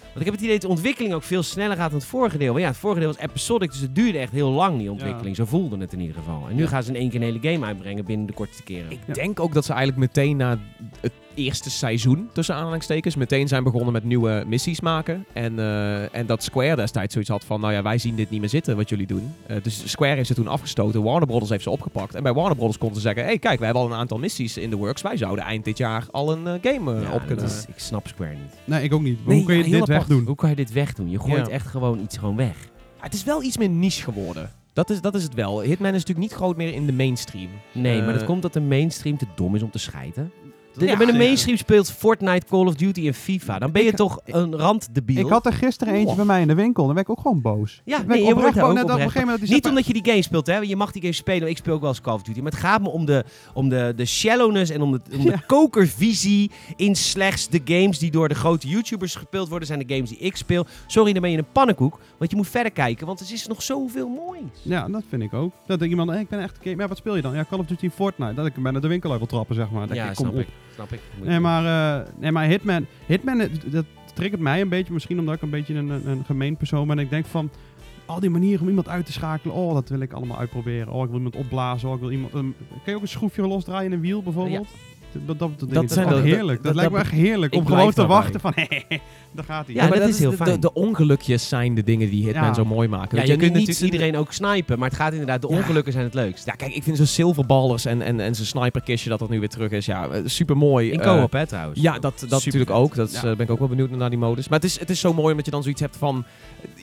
[0.00, 2.38] Want ik heb het idee dat de ontwikkeling ook veel sneller gaat dan het vorige
[2.38, 2.52] deel.
[2.52, 5.36] Maar ja, het vorige deel was episodic, dus het duurde echt heel lang, die ontwikkeling.
[5.36, 6.46] Zo voelde het in ieder geval.
[6.48, 6.68] En nu Ja.
[6.68, 8.90] gaan ze in één keer een hele game uitbrengen binnen de kortste keren.
[8.90, 9.12] Ik Ja.
[9.12, 10.58] denk ook dat ze eigenlijk meteen na
[11.00, 15.24] het eerste seizoen, tussen aanhalingstekens, meteen zijn begonnen met nieuwe missies maken.
[15.32, 18.40] En, eh, en dat Square destijds zoiets had van, nou ja, wij zien dit niet
[18.40, 19.34] meer zitten wat jullie doen.
[19.46, 22.14] Eh, dus Square heeft ze toen afgestoten, Warner Brothers heeft ze opgepakt.
[22.14, 24.18] En bij Warner Brothers konden ze zeggen, hé hey, kijk, we hebben al een aantal
[24.18, 25.02] missies in de works.
[25.02, 27.44] Wij zouden eind dit jaar al een eh, game Ja, op kunnen.
[27.44, 28.54] is- ik snap Square niet.
[28.64, 29.26] Nee, ik ook niet.
[29.26, 29.88] Nee, hoe kun je ja, dit apart.
[29.98, 30.24] wegdoen?
[30.26, 31.10] Hoe kan je dit wegdoen?
[31.10, 31.52] Je gooit Ja.
[31.52, 32.56] echt gewoon iets gewoon weg.
[32.98, 34.50] Het is wel iets meer niche geworden.
[34.72, 35.60] Dat is, dat is het wel.
[35.60, 37.48] Hitman is natuurlijk niet groot meer in de mainstream.
[37.72, 40.32] Nee, maar dat komt dat de mainstream te dom is om te schijten.
[40.78, 41.22] De, ja, met een zeker.
[41.24, 43.58] mainstream speelt Fortnite, Call of Duty en FIFA.
[43.58, 45.24] Dan ben je Ik- toch een randdebiel.
[45.24, 46.16] Ik had er gisteren eentje Oh.
[46.16, 46.84] bij mij in de winkel.
[46.86, 47.80] Dan werd ik ook gewoon boos.
[47.84, 49.46] Ja, nee, je wordt gewoon ook net op een oprecht gegeven moment...
[49.46, 50.56] die Niet omdat je die game speelt, hè.
[50.56, 51.48] Je mag die game spelen.
[51.48, 52.40] Ik speel ook wel eens Call of Duty.
[52.40, 55.30] Maar het gaat me om de, om de, de shallowness en om de, om de
[55.36, 55.42] Ja.
[55.46, 60.08] kokervisie in slechts de games die door de grote YouTubers gespeeld worden, zijn de games
[60.08, 60.66] die ik speel.
[60.86, 62.00] Sorry, dan ben je een pannenkoek.
[62.18, 64.40] Want je moet verder kijken, want er is nog zoveel moois.
[64.62, 65.52] Ja, dat vind ik ook.
[65.66, 66.82] Dat ik iemand, hey, ik ben echt een game.
[66.82, 67.34] Ja, wat speel je dan?
[67.34, 68.34] Ja, Call of Duty en Fortnite.
[68.34, 69.86] Dat ik hem bijna de winkel uit wil trappen, zeg maar.
[69.86, 70.40] Dat ja, ik, kom snap op.
[70.40, 70.48] ik.
[70.76, 71.00] Snap ik.
[71.18, 73.84] Moet Nee, maar, eh, nee, maar Hitman, Hitman, dat
[74.14, 74.92] triggert mij een beetje.
[74.92, 76.98] Misschien omdat ik een beetje een, een, een gemeen persoon ben.
[76.98, 77.50] Ik denk van,
[78.06, 79.54] al die manieren om iemand uit te schakelen.
[79.54, 80.92] Oh, dat wil ik allemaal uitproberen.
[80.92, 81.88] Oh, ik wil iemand opblazen.
[81.88, 82.32] Oh, ik wil iemand...
[82.32, 82.44] kan
[82.84, 84.66] je ook een schroefje losdraaien in een wiel, bijvoorbeeld?
[84.68, 84.76] Dat,
[85.26, 86.56] dat, dat, Dat dat, zijn de- heerlijk.
[86.62, 87.52] Dat, dat- lijkt me echt heerlijk.
[87.52, 88.52] ik Om gewoon te wachten van,
[89.34, 89.74] daar gaat hij.
[89.74, 90.50] Ja, maar dat is heel de, fijn.
[90.50, 92.54] De, de ongelukjes zijn de dingen die Hitman Ja.
[92.54, 93.16] zo mooi maken.
[93.16, 95.56] Ja, Weet je kunt niet natuurlijk iedereen ook snipen, maar het gaat inderdaad, de Ja.
[95.56, 96.46] ongelukken zijn het leukst.
[96.46, 99.48] Ja, kijk, ik vind zo'n silverballers en, en, en zijn sniperkistje dat dat nu weer
[99.48, 99.86] terug is.
[99.86, 100.90] Ja, super mooi.
[100.90, 101.80] In co-op, hè, trouwens.
[101.80, 102.94] Ja, dat, dat natuurlijk ook.
[102.94, 103.30] Dat is, Ja.
[103.30, 104.48] eh, ben ik ook wel benieuwd naar die modus.
[104.48, 106.24] Maar het is, het is zo mooi omdat je dan zoiets hebt van...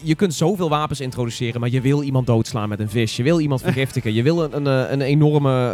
[0.04, 3.16] Je kunt zoveel wapens introduceren, maar je wil iemand doodslaan met een vis.
[3.18, 4.14] Je wil iemand vergiftigen.
[4.14, 5.74] Je wil een, een, eh, een enorme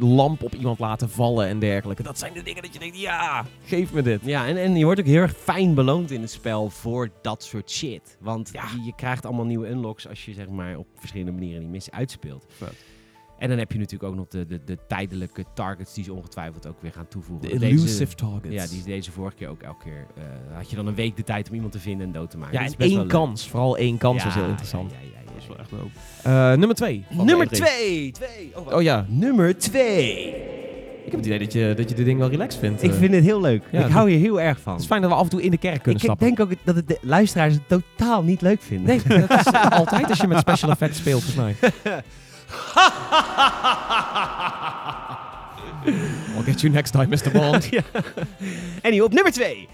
[0.00, 1.85] eh, lamp op iemand laten vallen en dergelijke.
[1.94, 4.20] Dat zijn de dingen dat je denkt, ja, geef me dit.
[4.24, 7.42] Ja, en, en je wordt ook heel erg fijn beloond in het spel voor dat
[7.44, 8.16] soort shit.
[8.20, 8.62] Want Ja.
[8.76, 11.92] je, je krijgt allemaal nieuwe unlocks als je zeg maar op verschillende manieren die missie
[11.92, 12.46] uitspeelt.
[13.38, 16.66] En dan heb je natuurlijk ook nog de, de, de tijdelijke targets die ze ongetwijfeld
[16.66, 17.48] ook weer gaan toevoegen.
[17.50, 18.54] De Deze- elusive targets.
[18.54, 20.06] Ja, die deze vorige keer ook elke keer.
[20.16, 22.38] eh, had je dan een week de tijd om iemand te vinden en dood te
[22.38, 22.58] maken.
[22.60, 23.08] Ja, en één leuk.
[23.08, 23.48] kans.
[23.48, 24.90] Vooral één kans was Ja, heel interessant.
[24.90, 25.88] Ja, ja, Dat is wel echt dope.
[26.22, 27.04] Eh, nummer twee.
[27.10, 27.50] Nummer E3.
[27.50, 28.10] twee.
[28.12, 28.52] twee.
[28.54, 28.72] Oh.
[28.74, 30.34] Oh ja, Nummer twee.
[31.06, 32.82] Ik heb het idee dat je, dat je dit ding wel relaxed vindt.
[32.82, 32.96] Ik eh.
[32.96, 33.62] vind het heel leuk.
[33.70, 34.72] Ja, ik hou hier heel erg van.
[34.72, 36.26] Het is fijn dat we af en toe in de kerk kunnen Ik stappen.
[36.26, 38.86] denk ook dat het de luisteraars het totaal niet leuk vinden.
[39.06, 41.72] Nee, dat is altijd als je met special effects speelt, volgens mij.
[46.36, 47.30] I'll get you next time, Mr.
[47.32, 47.64] Bond.
[47.76, 47.82] ja.
[48.82, 49.68] Anyway, op nummer 2.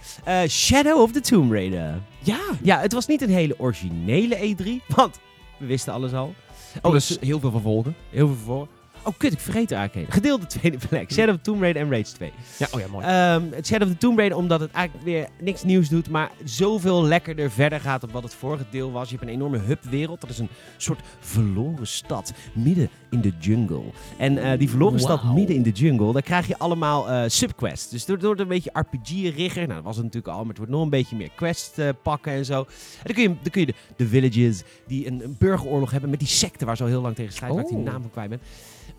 [0.49, 2.01] Shadow of the Tomb Raider.
[2.19, 2.39] ja.
[2.63, 5.19] Ja, het was niet een hele originele E3, want
[5.57, 6.35] we wisten alles al.
[6.83, 7.95] Oh, dus heel veel vervolgen.
[8.11, 8.69] Heel veel voor.
[9.05, 10.07] Oh, kut, ik vergeet de arcade.
[10.09, 11.13] Gedeelde tweede plek.
[11.13, 12.33] Shadow of the Tomb Raider en Rage 2.
[12.59, 13.05] Ja, oh ja, mooi.
[13.07, 16.31] Ehm, het Shadow of the Tomb Raider, omdat het eigenlijk weer niks nieuws doet, maar
[16.45, 19.11] zoveel lekkerder verder gaat op wat het vorige deel was.
[19.11, 20.21] Je hebt een enorme hubwereld.
[20.21, 23.83] Dat is een soort verloren stad midden in de jungle.
[24.19, 27.89] En eh, die verloren stad midden in de jungle, daar krijg je allemaal eh, subquests.
[27.89, 30.73] Dus door, door een beetje RPG-rigger, nou dat was het natuurlijk al, maar het wordt
[30.73, 32.59] nog een beetje meer quests eh, pakken en zo.
[32.61, 32.67] En
[33.03, 36.19] dan kun je, dan kun je de, de villages die een, een burgeroorlog hebben met
[36.19, 37.93] die secte waar zo heel lang tegen strijden, waar ik die Oh.
[37.93, 38.41] naam van kwijt ben.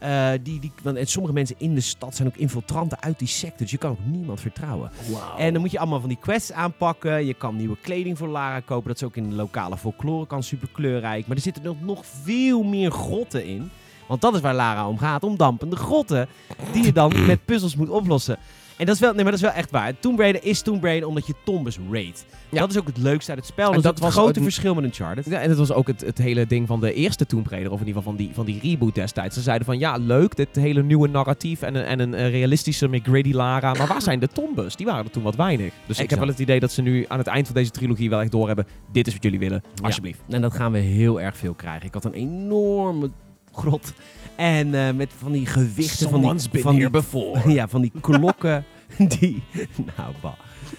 [0.04, 3.28] Eh, die, die, want, en sommige mensen in de stad zijn ook infiltranten uit die
[3.28, 3.64] secte.
[3.64, 4.92] Dus je kan ook niemand vertrouwen.
[5.38, 7.26] En dan moet je allemaal van die quests aanpakken.
[7.26, 8.88] Je kan nieuwe kleding voor Lara kopen.
[8.88, 11.28] Dat is ook in de lokale folklore kan super kleurrijk.
[11.28, 13.70] Maar er zitten nog, nog veel meer grotten in.
[14.08, 15.24] Want dat is waar Lara om gaat.
[15.24, 16.28] Om dampende grotten.
[16.72, 18.38] Die je dan met puzzels moet oplossen.
[18.78, 20.00] En dat is wel, nee, maar dat is wel echt waar.
[20.00, 22.26] Tomb Raider is Tomb Raider omdat je tombes raid.
[22.50, 22.60] Ja.
[22.60, 23.68] Dat is ook het leukste uit het spel.
[23.68, 25.26] En dat dat ook het was grote verschil met Uncharted.
[25.26, 27.80] Ja, en het was ook het, het hele ding van de eerste Tomb Raider, of
[27.80, 29.36] in ieder geval van die, van die reboot destijds.
[29.36, 33.32] Ze zeiden van, ja, leuk, dit hele nieuwe narratief en een, en een realistische, gritty
[33.32, 33.74] Lara.
[33.74, 34.76] Maar waar zijn de tombes?
[34.76, 35.74] Die waren er toen wat weinig.
[35.86, 38.10] Dus ik heb wel het idee dat ze nu aan het eind van deze trilogie
[38.10, 38.68] wel echt doorhebben.
[38.92, 40.20] Dit is wat jullie willen, alsjeblieft.
[40.30, 41.88] En dat gaan we heel erg veel krijgen.
[41.88, 43.10] Ik had een enorme
[43.54, 43.94] grot.
[44.36, 47.52] En eh, met van die gewichten van die, van die, before.
[47.54, 48.66] ja, van die klokken
[49.18, 49.44] die...
[49.98, 50.34] Nou, bah.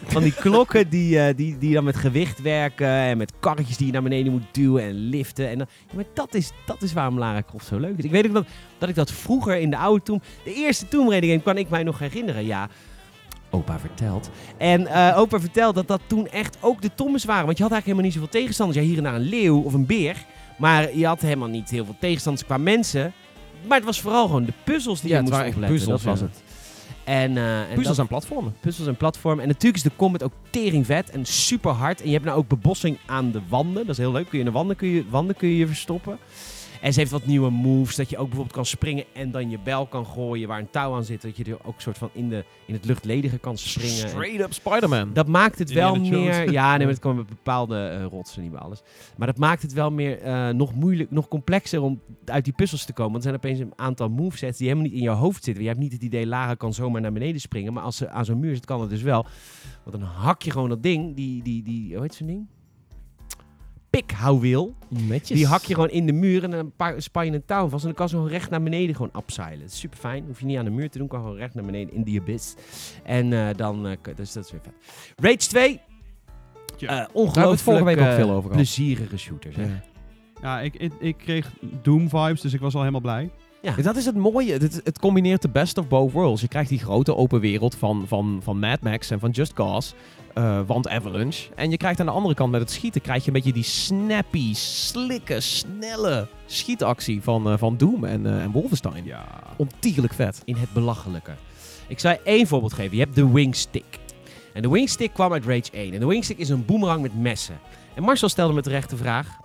[0.04, 3.86] Van die klokken die, eh, die, die dan met gewicht werken en met karretjes die
[3.86, 5.48] je naar beneden moet duwen en liften.
[5.48, 8.04] En dan, ja, maar dat is, dat is waarom Lara Croft zo leuk is.
[8.04, 8.46] Ik weet ook dat,
[8.78, 10.22] dat ik dat vroeger in de oude Tomb...
[10.44, 12.68] De eerste Tomb Raider game kan ik mij nog herinneren, ja.
[13.50, 14.30] Opa vertelt.
[14.56, 17.44] En eh, opa vertelt dat dat toen echt ook de tombes waren.
[17.44, 18.78] Want je had eigenlijk helemaal niet zoveel tegenstanders.
[18.78, 20.24] Ja, hier en daar een leeuw of een beer.
[20.56, 23.12] Maar je had helemaal niet heel veel tegenstanders qua mensen.
[23.66, 25.60] Maar het was vooral gewoon de puzzels die Ja, je moest opletten.
[25.66, 26.24] puzzels, dat was ja.
[26.26, 26.42] het.
[27.04, 28.54] En, eh, en Puzzels dat- en platformen.
[28.60, 29.40] puzzels en platform.
[29.40, 32.00] En natuurlijk is de combat ook tering vet en super hard.
[32.00, 33.82] En je hebt nou ook bebossing aan de wanden.
[33.86, 34.28] Dat is heel leuk.
[34.28, 36.18] Kun je in de wanden kun je, wanden kun je je verstoppen.
[36.84, 37.96] En ze heeft wat nieuwe moves.
[37.96, 40.94] Dat je ook bijvoorbeeld kan springen en dan je bel kan gooien waar een touw
[40.94, 41.22] aan zit.
[41.22, 44.02] Dat je er ook soort van in, de, in het luchtledige kan springen.
[44.02, 45.12] En Straight up Spider-Man.
[45.12, 46.10] dat maakt het wel Jones.
[46.10, 46.52] meer.
[46.52, 48.82] Ja, nee, maar het komen met bepaalde eh, rotsen, niet bij alles.
[49.16, 52.84] Maar dat maakt het wel meer eh, nog moeilijk, nog complexer om uit die puzzels
[52.84, 53.12] te komen.
[53.12, 55.62] Want er zijn opeens een aantal movesets die helemaal niet in jouw hoofd zitten.
[55.62, 57.72] Je hebt niet het idee, Lara kan zomaar naar beneden springen.
[57.72, 59.26] Maar als ze aan zo'n muur zit, kan het dus wel.
[59.84, 62.46] Want dan hak je gewoon dat ding, die, die, die hoe heet zo'n ding?
[64.00, 64.74] Pikhouwwiel.
[64.88, 65.38] Netjes.
[65.38, 67.82] Die hak je gewoon in de muur en dan pa- span je een touw vast.
[67.82, 69.10] En dan kan ze gewoon recht naar beneden gewoon
[69.72, 70.24] is super fijn.
[70.26, 71.08] Hoef je niet aan de muur te doen.
[71.08, 72.54] Kan gewoon recht naar beneden in die abyss.
[73.02, 74.72] En eh, dan, eh, k- dus dat is weer vet.
[75.16, 75.80] Rage 2.
[76.76, 76.88] Ja.
[76.88, 78.52] Eh Daar hebben we het ongelooflijk vorige week ook veel over gehad.
[78.56, 79.56] plezierige shooters.
[79.56, 79.62] hè.
[79.62, 79.82] Ja.
[80.42, 81.50] Ja, ik, ik, ik kreeg
[81.82, 83.30] Doom vibes, dus ik was al helemaal blij.
[83.64, 83.82] Ja.
[83.82, 84.52] Dat is het mooie.
[84.52, 86.40] Het, het combineert de best of both worlds.
[86.40, 89.94] Je krijgt die grote open wereld van, van, van Mad Max en van Just Cause.
[90.34, 91.48] eh, want Avalanche.
[91.54, 93.00] En je krijgt aan de andere kant met het schieten...
[93.00, 98.42] krijg je een beetje die snappy, slikke, snelle schietactie van, eh, van Doom en, eh,
[98.42, 99.04] en Wolfenstein.
[99.04, 99.26] Ja.
[99.56, 100.42] Ontiegelijk vet.
[100.44, 101.32] in het belachelijke.
[101.88, 102.96] Ik je één voorbeeld geven.
[102.96, 103.98] Je hebt de wingstick.
[104.52, 105.92] En de wingstick kwam uit Rage 1.
[105.92, 107.58] En de wingstick is een boemerang met messen.
[107.94, 109.42] En Marcel stelde me terecht de vraag...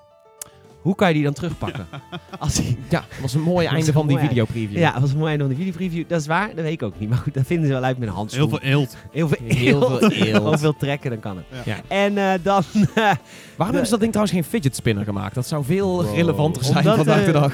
[0.81, 1.87] Hoe kan je die dan terugpakken?
[2.39, 4.77] Als hij, Ja, dat was een mooi einde een van die videopreview.
[4.77, 6.03] ja, dat was een mooi einde van de videopreview.
[6.07, 7.09] Dat is waar, dat weet ik ook niet.
[7.09, 8.47] Maar goed, dat vinden ze wel uit met een handschoen.
[8.49, 8.95] Heel veel eelt.
[9.11, 10.13] Heel veel Heel veel eelt.
[10.13, 11.45] Heel veel trekken, dan kan het.
[11.65, 11.77] Ja.
[11.87, 12.63] En eh, dan...
[12.95, 13.17] Waarom
[13.57, 15.35] hebben ze dat ding trouwens geen fidget spinner gemaakt?
[15.35, 16.15] Dat zou veel Wow.
[16.15, 17.53] relevanter zijn Omdat, vandaag de eh, dag.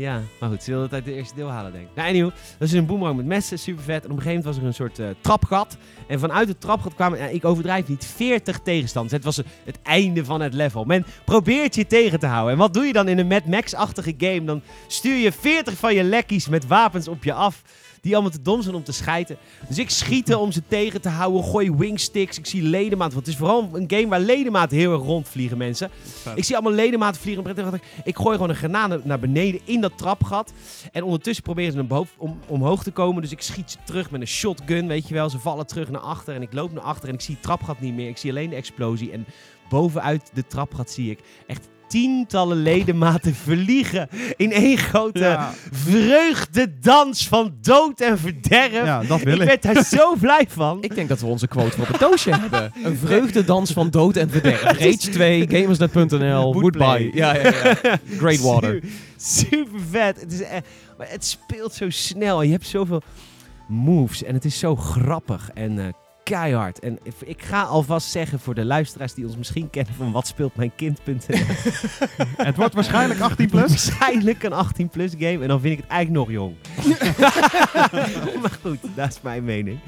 [0.00, 1.94] Ja, maar goed, ze wilden het uit de eerste deel halen, denk ik.
[1.94, 4.04] Nou, anyway, dat is een boemerang met messen, super vet.
[4.04, 5.76] En op een gegeven moment was er een soort eh, trapgat.
[6.08, 9.14] En vanuit het trapgat kwamen, ja, ik overdrijf niet, 40 tegenstanders.
[9.14, 10.84] Het was het einde van het level.
[10.84, 12.52] Men probeert je tegen te houden.
[12.52, 14.44] En wat doe je dan in een Mad Max-achtige game?
[14.44, 17.62] Dan stuur je 40 van je lekkies met wapens op je af.
[18.00, 19.36] Die allemaal te dom zijn om te schijten.
[19.68, 21.44] Dus ik schieten om ze tegen te houden.
[21.44, 22.38] Gooi wingsticks.
[22.38, 23.14] Ik zie ledematen.
[23.14, 25.90] Want het is vooral een game waar ledematen heel erg rondvliegen, mensen.
[26.34, 27.46] Ik zie allemaal ledematen vliegen.
[27.46, 30.52] Ik, Ik gooi gewoon een granade naar beneden in dat trapgat.
[30.92, 33.22] En ondertussen proberen ze naar boven, om, omhoog te komen.
[33.22, 35.30] Dus ik schiet ze terug met een shotgun, weet je wel.
[35.30, 36.34] Ze vallen terug naar achter.
[36.34, 38.08] En ik loop naar achter en ik zie het trapgat niet meer.
[38.08, 39.10] Ik zie alleen de explosie.
[39.12, 39.26] En
[39.68, 44.08] bovenuit de trapgat zie ik echt tientallen ledematen verliegen.
[44.36, 45.52] In één grote Ja.
[45.72, 48.72] vreugdedans van dood en verderf.
[48.72, 49.46] ja, dat wil ik ik.
[49.48, 50.78] werd daar zo blij van.
[50.82, 52.72] Ik denk dat we onze quote voor op het doosje hebben.
[52.84, 54.62] Een vreugdedans van dood en verderf.
[54.62, 57.10] Rage 2, gamersnet.nl, goodbye.
[57.14, 57.98] Ja, ja, ja.
[58.16, 58.80] Great water.
[59.16, 60.20] Su- Super vet.
[60.20, 60.66] Het, is echt,
[60.98, 62.42] maar het speelt zo snel.
[62.42, 63.02] Je hebt zoveel
[63.68, 64.22] moves.
[64.22, 65.86] En het is zo grappig en eh,
[66.30, 66.78] keihard.
[66.78, 70.56] En ik- ga alvast zeggen voor de luisteraars die ons misschien kennen van wat speelt
[70.56, 71.14] mijn kind.nl.
[72.46, 73.68] Het wordt waarschijnlijk 18 plus.
[73.84, 75.38] Waarschijnlijk een 18 plus game.
[75.42, 76.54] En dan vind ik het eigenlijk nog jong.
[78.42, 79.78] maar goed, dat is mijn mening.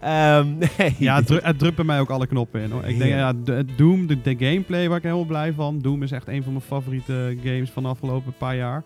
[0.00, 0.94] Ehm, nee.
[0.98, 2.70] Ja, het, dru- het drukt bij mij ook alle knoppen in.
[2.70, 2.84] Hoor.
[2.84, 3.32] Ik denk, Ja.
[3.32, 5.78] de, Doom, de, de gameplay waar ik heel blij van.
[5.78, 8.82] Doom is echt een van mijn favoriete games van de afgelopen paar jaar.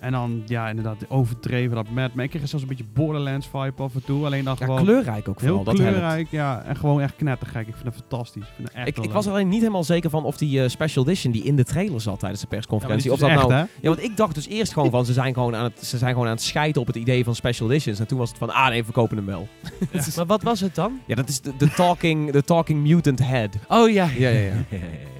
[0.00, 2.24] En dan, ja, inderdaad, overdreven dat Mad Max.
[2.24, 4.24] Ik kreeg er zelfs een beetje Borderlands vibe af en toe.
[4.24, 5.56] Alleen dan Ja, gewoon kleurrijk ook vooral.
[5.56, 5.90] heel dat helpt.
[5.92, 6.26] kleurrijk.
[6.30, 7.66] Ja, en gewoon echt knettergek.
[7.66, 8.42] Ik vind het fantastisch.
[8.42, 10.62] Ik, vind het echt Ik, ik was er alleen niet helemaal zeker van of die
[10.62, 13.10] eh, special edition die in de trailer zat tijdens de Ja, maar persconferentie.
[13.10, 13.52] dit of dat echt, nou.
[13.52, 13.58] hè?
[13.80, 16.12] Ja, want ik dacht dus eerst gewoon van ze zijn gewoon aan het, ze zijn
[16.12, 17.98] gewoon aan het schijten op het idee van special editions.
[17.98, 19.48] En toen was het van, ah nee, we kopen hem wel.
[20.16, 21.00] Maar wat was het dan?
[21.06, 23.56] Ja, dat is de, de talking, de talking mutant head.
[23.68, 24.08] Oh ja.
[24.16, 24.52] Ja, ja, ja.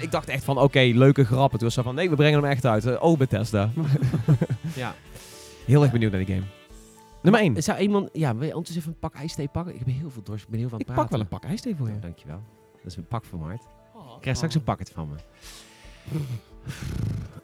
[0.00, 1.58] Ik dacht echt van, oké, leuke grappen.
[1.58, 2.86] Toen was ze van, nee, we brengen hem echt uit.
[2.86, 3.70] Eh, oh, Bethesda.
[4.74, 4.94] ja.
[5.66, 6.46] Heel erg benieuwd naar die game.
[7.22, 7.62] Nummer 1.
[7.62, 8.08] Zou iemand...
[8.12, 9.72] Ja, wil je ondertussen even een pak ijsthee pakken?
[9.72, 10.44] Ik heb heel veel dorst.
[10.44, 11.94] Ik ben heel veel aan Ik pak wel een pak ijsthee voor je.
[11.94, 12.42] Ja, dankjewel.
[12.76, 13.62] Dat is een pak van mijn hart.
[14.14, 15.16] Ik krijg straks een pakket van me.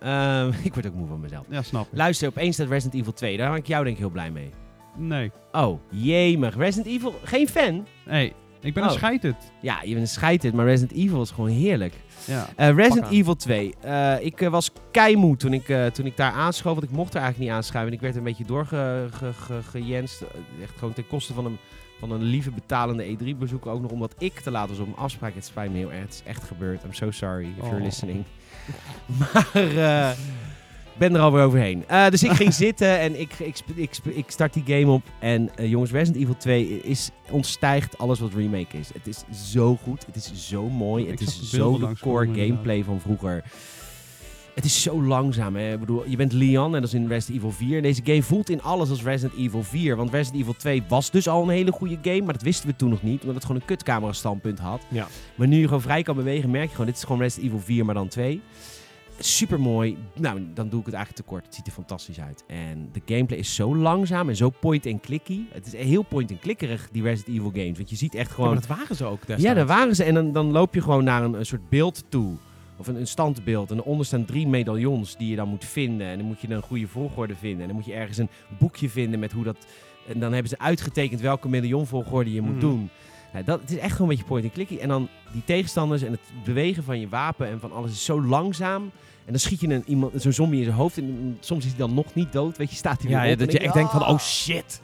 [0.01, 1.47] Ehm, ik word ook moe van mezelf.
[1.49, 1.89] Ja, snap ik.
[1.93, 3.37] Luister, opeens staat Resident Evil 2.
[3.37, 4.51] Daar ben ik jou denk ik heel blij mee.
[4.97, 5.31] Nee.
[5.53, 6.57] Oh, jemig.
[6.57, 7.87] Resident Evil, geen fan?
[8.07, 8.89] Nee, ik ben Oh.
[8.91, 9.37] een scheiterd.
[9.61, 11.95] Ja, je bent een scheiterd, maar Resident Evil is gewoon heerlijk.
[12.25, 12.49] Ja.
[12.57, 13.11] Eh, Resident.
[13.11, 13.75] Evil 2.
[13.81, 17.21] Eh, ik eh, was keimoe toen ik, toen ik daar aanschoof, want ik mocht er
[17.21, 17.93] eigenlijk niet aanschuiven.
[17.95, 20.23] Ik werd een beetje doorgejenst.
[20.63, 21.59] Echt gewoon ten koste van een,
[21.99, 23.71] van een lieve betalende E3-bezoeker.
[23.71, 25.35] Ook nog omdat ik te laat was op een afspraak.
[25.35, 26.03] Het spijt me heel erg.
[26.03, 26.85] Het is echt gebeurd.
[26.85, 27.83] I'm so sorry if you're Oh.
[27.83, 28.25] listening.
[29.19, 29.49] maar
[31.01, 31.85] ben er alweer overheen.
[31.87, 35.03] Eh, dus ik ging zitten en ik, ik, ik, ik start die game op.
[35.19, 38.89] En eh, jongens, Resident Evil 2 is, ontstijgt alles wat remake is.
[38.93, 40.07] Het is zo goed.
[40.07, 41.11] Het is zo mooi.
[41.11, 42.49] Het is zo de core inderdaad.
[42.49, 43.45] gameplay van vroeger.
[44.55, 45.57] Het is zo langzaam.
[45.57, 45.73] Hè?
[45.73, 47.77] Ik bedoel, je bent Leon en dat is in Resident Evil 4.
[47.77, 49.97] En deze game voelt in alles als Resident Evil 4.
[49.97, 52.23] Want Resident Evil 2 was dus al een hele goede game.
[52.23, 53.21] Maar dat wisten we toen nog niet.
[53.21, 54.83] Omdat het gewoon een kutcamera standpunt had.
[54.89, 55.07] Ja.
[55.35, 56.87] Maar nu je gewoon vrij kan bewegen, merk je gewoon...
[56.87, 58.41] Dit is gewoon Resident Evil 4, maar dan 2.
[59.25, 59.97] Super mooi.
[60.15, 61.45] Nou, dan doe ik het eigenlijk tekort.
[61.45, 62.45] Het ziet er fantastisch uit.
[62.47, 65.41] En de gameplay is zo langzaam en zo point-and-clicky.
[65.53, 67.77] Het is heel point-and-clickerig, die Resident Evil games.
[67.77, 68.51] Want je ziet echt Ja, gewoon...
[68.51, 69.43] maar dat waren ze ook destijds.
[69.43, 70.05] Ja, daar waren ze.
[70.05, 72.37] En dan, dan loop je gewoon naar een, een soort beeld toe.
[72.77, 73.71] Of een, een standbeeld.
[73.71, 76.07] En daaronder staan drie medaillons die je dan moet vinden.
[76.07, 77.61] En dan moet je een goede volgorde vinden.
[77.61, 78.29] En dan moet je ergens een
[78.59, 79.67] boekje vinden met hoe dat...
[80.09, 82.61] En dan hebben ze uitgetekend welke medaillonvolgorde je moet Mhm.
[82.61, 82.89] doen.
[83.33, 84.77] Nou, dat, het is echt gewoon een beetje point and clicky.
[84.79, 88.23] En dan die tegenstanders en het bewegen van je wapen en van alles is zo
[88.23, 88.83] langzaam.
[89.25, 90.99] En dan schiet je een, iemand, zo'n zombie in zijn hoofd.
[90.99, 92.57] En soms is hij dan nog niet dood.
[92.57, 93.39] Weet je, staat hij Ja, weer ja, op.
[93.39, 94.09] dat je ik- echt denkt van, ah.
[94.11, 94.83] oh shit.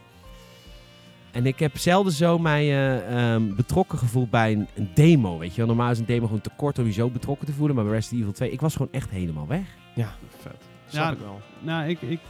[1.33, 5.51] En ik heb zelden zo mij eh, ehm, betrokken gevoeld bij een, een demo, weet
[5.51, 5.67] je wel.
[5.67, 7.77] Normaal is een demo gewoon te kort om je zo betrokken te voelen.
[7.77, 9.67] Maar bij Resident Evil 2, ik was gewoon echt helemaal weg.
[9.95, 10.57] Vet.
[10.89, 11.41] Snap Ja, ik wel.
[11.61, 12.21] Nou, ik, ik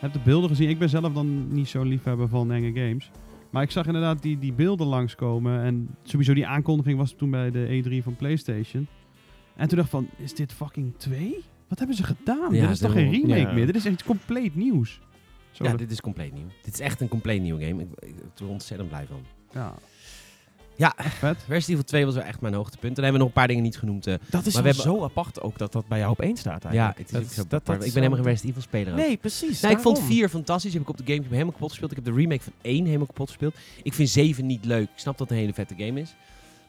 [0.00, 0.68] heb de beelden gezien.
[0.68, 3.10] Ik ben zelf dan niet zo'n liefhebber van enge games.
[3.54, 5.62] Maar ik zag inderdaad die, die beelden langskomen.
[5.62, 8.86] En sowieso die aankondiging was toen bij de E3 van PlayStation.
[9.56, 11.44] En toen dacht ik van, is dit fucking 2?
[11.68, 12.54] Wat hebben ze gedaan?
[12.54, 13.52] Ja, dit is toch geen remake ja.
[13.52, 13.66] meer?
[13.66, 15.00] Dit is echt compleet nieuws.
[15.50, 16.46] Zo Ja, dat- dit is compleet nieuw.
[16.62, 17.82] Dit is echt een compleet nieuw game.
[17.82, 19.20] Ik, ik, ik ben er ontzettend blij van.
[19.52, 19.74] ja.
[20.76, 20.94] Ja.
[20.98, 21.36] Vet.
[21.48, 22.88] Resident Evil 2 was wel echt mijn hoogtepunt.
[22.88, 24.06] En dan hebben we nog een paar dingen niet genoemd.
[24.06, 24.14] eh.
[24.30, 26.62] Dat is Maar we hebben- zo apart ook dat dat bij jou op één staat
[26.62, 26.98] ja, eigenlijk.
[26.98, 27.80] het is ook zo dat- dat apart.
[27.80, 28.92] is ik ben helemaal geen Resident Evil speler.
[28.92, 28.98] ook.
[29.06, 29.60] Nee, precies.
[29.60, 30.14] Nou, ik vond daarom.
[30.14, 30.70] 4 fantastisch.
[30.70, 31.90] Die heb ik op de Gamecube helemaal kapot gespeeld.
[31.90, 33.54] Ik heb de remake van 1 helemaal kapot gespeeld.
[33.82, 34.82] Ik vind 7 niet leuk.
[34.82, 36.14] Ik snap dat het een hele vette game is.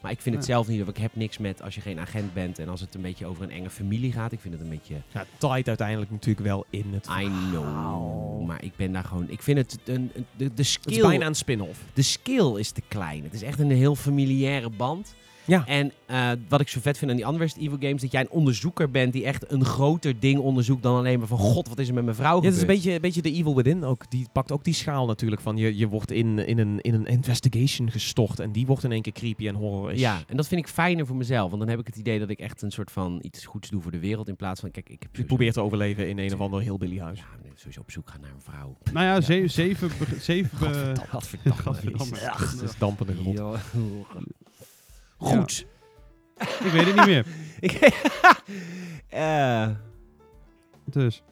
[0.05, 0.87] Maar ik vind het zelf niet.
[0.87, 3.43] Ik heb niks met als je geen agent bent en als het een beetje over
[3.43, 4.31] een enge familie gaat.
[4.31, 4.95] Ik vind het een beetje.
[5.13, 8.45] Ja, taait uiteindelijk natuurlijk wel in het I know.
[8.45, 9.29] Maar ik ben daar gewoon.
[9.29, 9.77] Ik vind het.
[9.85, 11.01] Een, een- de, de Het is skill.
[11.01, 11.79] bijna een spin-off.
[11.93, 13.23] De skill is te klein.
[13.23, 15.15] Het is echt een heel familiaire band.
[15.45, 15.65] Ja.
[15.67, 18.21] En eh, wat ik zo vet vind aan die andere Resident Evil games, dat jij
[18.21, 21.79] een onderzoeker bent die echt een groter ding onderzoekt dan alleen maar van god, wat
[21.79, 22.77] is er met mijn vrouw Ja, het is een gebeurd?
[22.77, 24.10] beetje, een beetje de Evil Within ook.
[24.12, 27.05] Die pakt ook die schaal natuurlijk van je, je wordt in, in, een, in een
[27.05, 29.99] investigation gestort en die wordt in één keer creepy en horror is.
[29.99, 31.47] Ja, en dat vind ik fijner voor mezelf.
[31.49, 33.81] Want dan heb ik het idee dat ik echt een soort van iets goeds doe
[33.81, 34.27] voor de wereld.
[34.27, 36.62] In plaats van, kijk, ik heb Je sowieso- probeert te overleven in een of ander
[36.62, 37.19] heel billy huis.
[37.19, 38.77] Ja, sowieso op zoek gaan naar een vrouw.
[38.93, 39.89] Nou ja, ze- zeven...
[40.19, 41.62] zeven Gadverdamme.
[41.62, 42.03] Gadverdamme.
[42.15, 42.21] Jezus.
[42.21, 42.36] Ja.
[42.38, 43.39] Het is dampende grond.
[45.19, 45.28] Ja.
[45.39, 45.65] Goed.
[46.38, 47.25] ik weet het niet meer.
[47.60, 47.80] Ik-
[49.10, 49.69] Eh,
[50.86, 51.23] Dus.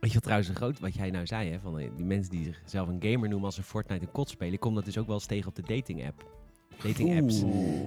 [0.00, 2.30] Weet je wat trouwens een groot, wat jij nou zei, hè, van eh, die mensen
[2.30, 4.98] die zichzelf een gamer noemen als ze Fortnite en COD spelen, ik kom dat dus
[4.98, 6.24] ook wel eens tegen op de dating app.
[6.82, 7.40] Dating apps.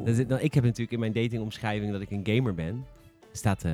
[0.05, 2.85] Dat is- nou, ik heb natuurlijk in mijn datingomschrijving dat ik een gamer ben.
[3.31, 3.73] Staat, eh,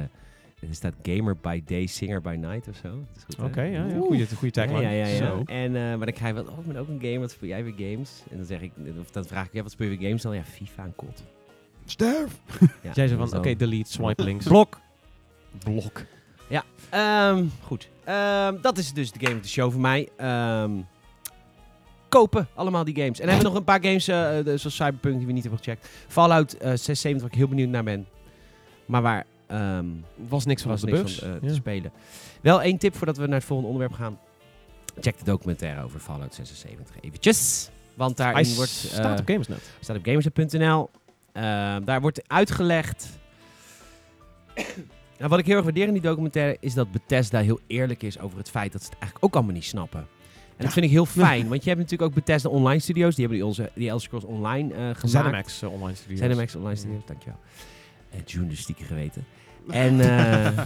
[0.69, 2.89] er staat gamer by day, singer by night of zo.
[2.89, 3.43] Dat is goed, hè?
[3.45, 3.97] Oké, ja, ja.
[3.97, 4.81] Goeie, goede Ja, tagline.
[4.81, 5.17] ja, ja, ja.
[5.17, 5.43] Zo.
[5.45, 7.49] En, eh, maar dan krijg je wel, oh, ik ben ook een gamer, wat speel
[7.49, 8.23] jij weer games?
[8.29, 10.35] En dan zeg ik, of dan vraag ik, ja, wat speel je weer games dan?
[10.35, 11.23] Ja, FIFA en COD.
[11.85, 12.39] Sterf!
[12.59, 14.45] Ja, Jij zei van, oké, delete, swipe links.
[14.45, 14.79] Blok.
[15.63, 16.05] Blok.
[16.89, 17.89] Ehm, goed.
[18.03, 20.09] Ehm, dat is dus de game of the show voor mij.
[20.17, 20.71] Ehm,
[22.09, 23.19] kopen allemaal die games.
[23.19, 25.59] En hebben we nog een paar games, eh, eh, zoals Cyberpunk, die we niet hebben
[25.63, 25.89] gecheckt.
[26.07, 28.07] Fallout eh 76, waar ik heel benieuwd naar ben.
[28.85, 29.85] Maar waar ehm
[30.29, 31.47] Was niks van was de niks van eh, Ja.
[31.47, 31.91] te spelen.
[32.41, 34.19] Wel één tip voordat we naar het volgende onderwerp gaan.
[34.99, 37.69] Check de documentaire over Fallout 76 eventjes.
[37.93, 38.69] Want Hij daarin wordt...
[38.71, 39.71] staat eh, op Gamersnet.
[39.79, 40.89] staat op gamersnet.nl.
[41.33, 43.07] Ehm, daar wordt uitgelegd.
[45.17, 48.19] nou, wat ik heel erg waardeer in die documentaire is dat Bethesda heel eerlijk is
[48.19, 49.99] over het feit dat ze het eigenlijk ook allemaal niet snappen.
[50.57, 53.15] En dat vind ik heel fijn, want je hebt natuurlijk ook Bethesda Online Studios.
[53.15, 55.09] Die hebben die, onze, die Elder Scrolls Online eh gemaakt.
[55.09, 56.19] ZeniMax uh, Online Studios.
[56.19, 57.39] ZeniMax Online Studios, dankjewel.
[58.13, 59.25] Uh, journalistieke geweten.
[59.69, 60.57] En eh,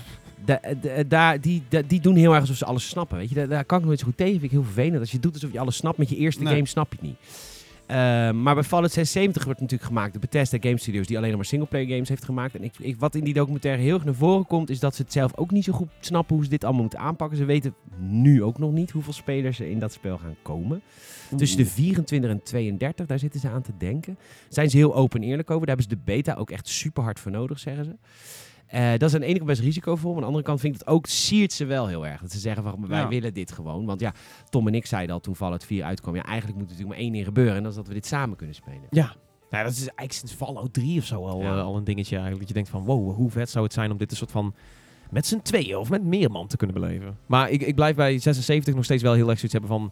[1.07, 3.17] da- die, die doen heel erg alsof ze alles snappen.
[3.17, 3.47] Weet je?
[3.47, 4.31] Daar, kan ik nooit zo goed tegen.
[4.33, 4.99] Vind ik heel vervelend.
[4.99, 6.53] Als je doet alsof je alles snapt met je eerste Nee.
[6.53, 7.17] game, snap je het niet.
[7.85, 7.95] Eh,
[8.31, 11.47] maar bij Fallout 76 wordt natuurlijk gemaakt de Bethesda Game Studios, die alleen nog maar
[11.47, 12.55] singleplayer games heeft gemaakt.
[12.55, 15.01] En ik, ik, wat in die documentaire heel erg naar voren komt, is dat ze
[15.01, 17.37] het zelf ook niet zo goed snappen hoe ze dit allemaal moeten aanpakken.
[17.37, 20.81] Ze weten nu ook nog niet hoeveel spelers er in dat spel gaan komen.
[21.37, 24.17] Tussen de 24 en 32, daar zitten ze aan te denken.
[24.49, 25.65] Zijn ze heel open en eerlijk over.
[25.67, 27.91] Daar hebben ze de beta ook echt super hard voor nodig, zeggen ze.
[28.75, 30.05] Eh, dat is aan de ene kant best risicovol.
[30.09, 32.21] Maar aan de andere kant vind ik dat ook siert ze wel heel erg.
[32.21, 33.07] Dat ze zeggen van wij Ja.
[33.07, 33.85] willen dit gewoon.
[33.85, 34.13] Want ja,
[34.49, 36.15] Tom en ik zeiden al toen Fallout 4 uitkwam.
[36.15, 37.55] Ja, eigenlijk moet er natuurlijk maar één ding gebeuren.
[37.55, 38.81] En dat is dat we dit samen kunnen spelen.
[38.89, 39.15] Ja.
[39.49, 41.57] Nou, dat is eigenlijk sinds Fallout 3 of zo al, Ja.
[41.57, 42.39] eh, al een dingetje eigenlijk.
[42.39, 44.53] Dat je denkt van, wow, hoe vet zou het zijn om dit een soort van...
[45.11, 47.17] Met z'n tweeën of met meer man te kunnen beleven.
[47.25, 49.91] Maar ik, ik blijf bij 76 nog steeds wel heel erg zoiets hebben van...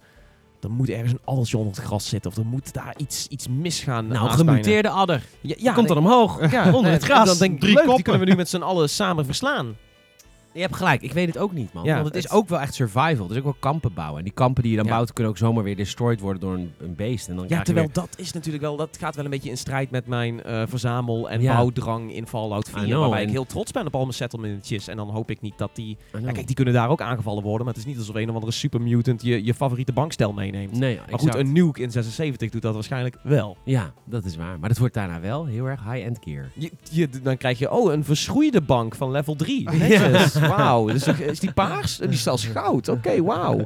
[0.64, 2.32] Er moet ergens een addertje onder het gras zitten.
[2.32, 4.08] Of er moet daar iets, iets misgaan.
[4.08, 5.24] Nou, gemuteerde adder.
[5.42, 6.52] Ja, Ja, komt dan omhoog.
[6.52, 7.28] Ja, onder het gras.
[7.28, 9.76] Dan denk ik, Drie leuk, die kunnen we nu met z'n allen samen verslaan.
[10.54, 11.84] Je hebt gelijk, ik weet het ook niet, man.
[11.84, 13.28] Ja, Want het is ook wel echt survival.
[13.28, 14.18] Dus ook wel kampen bouwen.
[14.18, 14.92] En die kampen die je dan Ja.
[14.92, 17.28] bouwt, kunnen ook zomaar weer destroyed worden door een, een beest.
[17.30, 19.58] En dan Ja, terwijl weer- dat is natuurlijk wel, dat gaat wel een beetje in
[19.58, 21.56] strijd met mijn eh, verzamel- en Ja.
[21.56, 22.84] bouwdrang in Fallout 4.
[22.84, 24.88] I know, waarbij en- ik heel trots ben op al mijn settlementjes.
[24.88, 25.98] En dan hoop ik niet dat die...
[26.22, 28.34] Ja, kijk, die kunnen daar ook aangevallen worden, maar het is niet alsof een of
[28.36, 30.72] andere super mutant je, je favoriete bankstel meeneemt.
[30.80, 33.58] Nee, Maar goed, een nuke in 76 doet dat waarschijnlijk wel.
[33.64, 34.60] Ja, dat is waar.
[34.60, 36.52] Maar dat wordt daarna wel heel erg high-end gear.
[36.54, 39.70] Je, je- dan krijg je, oh, een verschroeide bank van level 3.
[39.72, 40.86] Netjes, wauw.
[40.88, 41.98] Dus is die paars?
[41.98, 42.88] Die is zelfs goud.
[42.88, 43.60] Oké, wauw.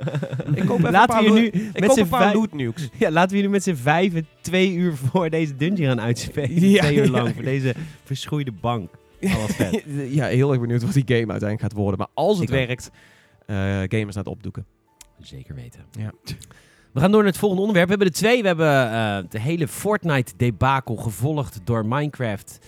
[0.54, 2.54] Ik koop even Laten een paar, nu ik met koop z'n een paar vijf- loot
[2.54, 2.90] nukes.
[3.00, 6.70] Ja, laten we jullie met z'n vijven twee uur voor deze dungeon gaan uitspelen.
[6.70, 7.34] Ja, twee uur lang ja.
[7.34, 8.90] voor deze verschroeide bank.
[10.10, 11.98] Ja, heel erg benieuwd wat die game uiteindelijk gaat worden.
[11.98, 12.92] Maar als het Ik werkt,
[13.46, 14.66] eh, gamers naar het opdoeken.
[15.22, 15.82] Zeker weten.
[15.92, 16.12] Ja.
[16.94, 17.90] We gaan door naar het volgende onderwerp.
[17.90, 18.42] We hebben er twee.
[18.42, 22.60] We hebben eh, de hele Fortnite-debakel gevolgd door Minecraft.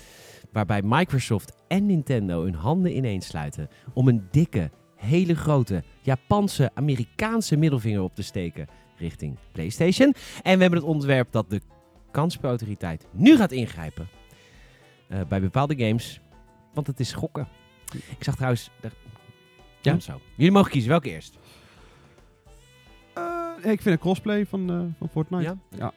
[0.52, 7.56] Waarbij Microsoft en Nintendo hun handen ineens sluiten om een dikke, hele grote Japanse, Amerikaanse
[7.58, 10.14] middelvinger op te steken richting PlayStation.
[10.42, 11.62] En we hebben het onderwerp dat de
[12.12, 14.08] kansspelautoriteit nu gaat ingrijpen
[15.08, 16.22] eh, bij bepaalde games,
[16.74, 17.48] want het is gokken.
[17.94, 18.70] Ik zag trouwens...
[18.82, 18.92] Daar...
[19.82, 20.00] Ja, Ja.
[20.00, 20.20] zo.
[20.36, 20.90] Jullie mogen kiezen.
[20.90, 21.38] Welke eerst?
[23.14, 25.44] Eh, ik vind een crossplay van, eh, van Fortnite.
[25.44, 25.58] Ja?
[25.78, 25.94] Ja.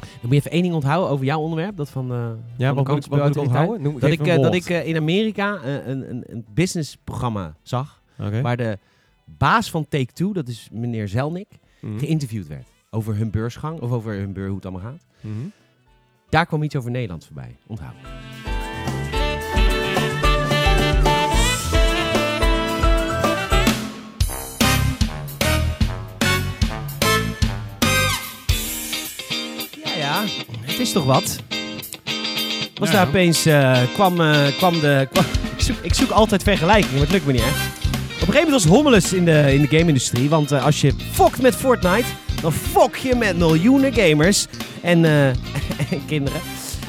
[0.00, 1.76] Dan moet je even één ding onthouden over jouw onderwerp.
[1.76, 3.82] Dat van, eh Ja, van wat moet ik, onthouden?
[3.82, 8.02] Noem, Dat ik, eh, dat ik eh, in Amerika een, een, een businessprogramma zag.
[8.42, 8.78] Waar de
[9.24, 11.48] baas van Take-Two, dat is meneer Zelnick,
[11.80, 11.98] Mhm.
[11.98, 12.66] geïnterviewd werd.
[12.90, 15.04] Over hun beursgang, of over hun beur, hoe het allemaal gaat.
[15.20, 15.34] Mhm.
[16.28, 17.56] Daar kwam iets over Nederland voorbij.
[17.66, 17.94] Onthoud.
[30.08, 30.24] Ja.
[30.60, 31.36] Het is toch wat?
[32.74, 32.94] Was Ja.
[32.94, 35.08] daar opeens, eh, kwam, eh, kwam de...
[35.12, 35.24] kwam-
[35.56, 37.48] ik, zoek, ik zoek altijd vergelijkingen, maar het lukt me niet, hè?
[37.48, 40.28] Op een gegeven moment was Hommelus in de, in de game-industrie.
[40.28, 42.04] Want eh, als je fokt met Fortnite,
[42.40, 44.46] dan fok je met miljoenen gamers
[44.82, 46.40] en, en kinderen.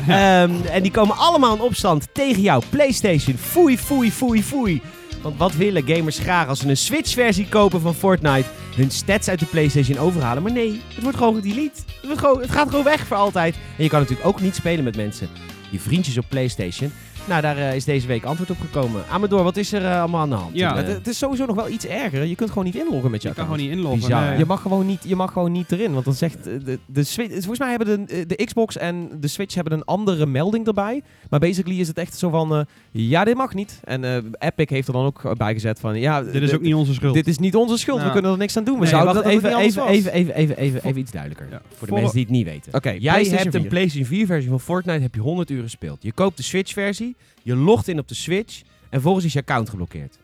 [0.07, 3.37] Ehm, en die komen allemaal in opstand tegen jouw PlayStation.
[3.37, 4.81] Foei, foei, foei, foei.
[5.21, 8.49] Want wat willen gamers graag als ze een Switch-versie kopen van Fortnite?
[8.75, 10.43] Hun stats uit de PlayStation overhalen.
[10.43, 11.81] Maar nee, het wordt gewoon gedelete.
[12.07, 13.55] Het, het gaat gewoon weg voor altijd.
[13.77, 15.29] En je kan natuurlijk ook niet spelen met mensen.
[15.69, 16.91] Je vriendjes op PlayStation.
[17.29, 19.03] Nou, daar eh, is deze week antwoord op gekomen.
[19.09, 20.55] Amador, wat is er eh, allemaal aan de hand?
[20.55, 22.25] Ja, Eh, Het, het is sowieso nog wel iets erger.
[22.25, 23.61] Je kunt gewoon niet inloggen met je Je kan account.
[23.61, 24.09] gewoon niet inloggen.
[24.09, 24.29] Bizar.
[24.29, 24.37] nee.
[24.37, 25.93] Je mag gewoon niet, je mag gewoon niet erin.
[25.93, 27.31] Want dan zegt de, de Switch.
[27.33, 31.01] Volgens mij hebben de, de Xbox en de Switch hebben een andere melding erbij.
[31.29, 32.65] Maar basically is het echt zo van.
[32.91, 33.79] ja, dit mag niet.
[33.83, 34.17] En eh,
[34.47, 35.99] Epic heeft er dan ook bij gezet van.
[35.99, 37.13] Ja, Dit is ook niet onze schuld.
[37.13, 38.03] Dit is niet onze schuld.
[38.03, 38.73] We kunnen er niks aan doen.
[38.75, 41.47] We Nee, zouden dat even, niet even, even, even, even, even, even iets duidelijker.
[41.51, 41.61] Ja.
[41.75, 42.73] Voor de mensen die het niet weten.
[42.73, 43.69] Oké, Jij hebt een 4.
[43.69, 45.97] PlayStation 4 versie van Fortnite, heb je 100 uur gespeeld.
[46.03, 49.39] Je koopt de Switch versie, je logt in op de Switch en vervolgens is je
[49.39, 50.17] account geblokkeerd.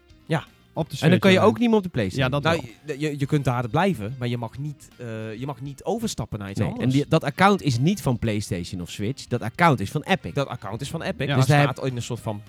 [0.78, 2.32] Op de en dan kan je Switch, ook niet meer op de PlayStation.
[2.32, 5.46] Ja, dat Nou, je, je, je kunt daar blijven, maar je mag niet, eh, je
[5.46, 6.86] mag niet overstappen naar iets Nee, anders.
[6.86, 10.34] en die, dat account is niet van PlayStation of Switch, dat account is van Epic.
[10.34, 11.28] Dat account is van Epic.
[11.28, 11.36] Ja.
[11.36, 12.42] dus daar daar staat in een soort van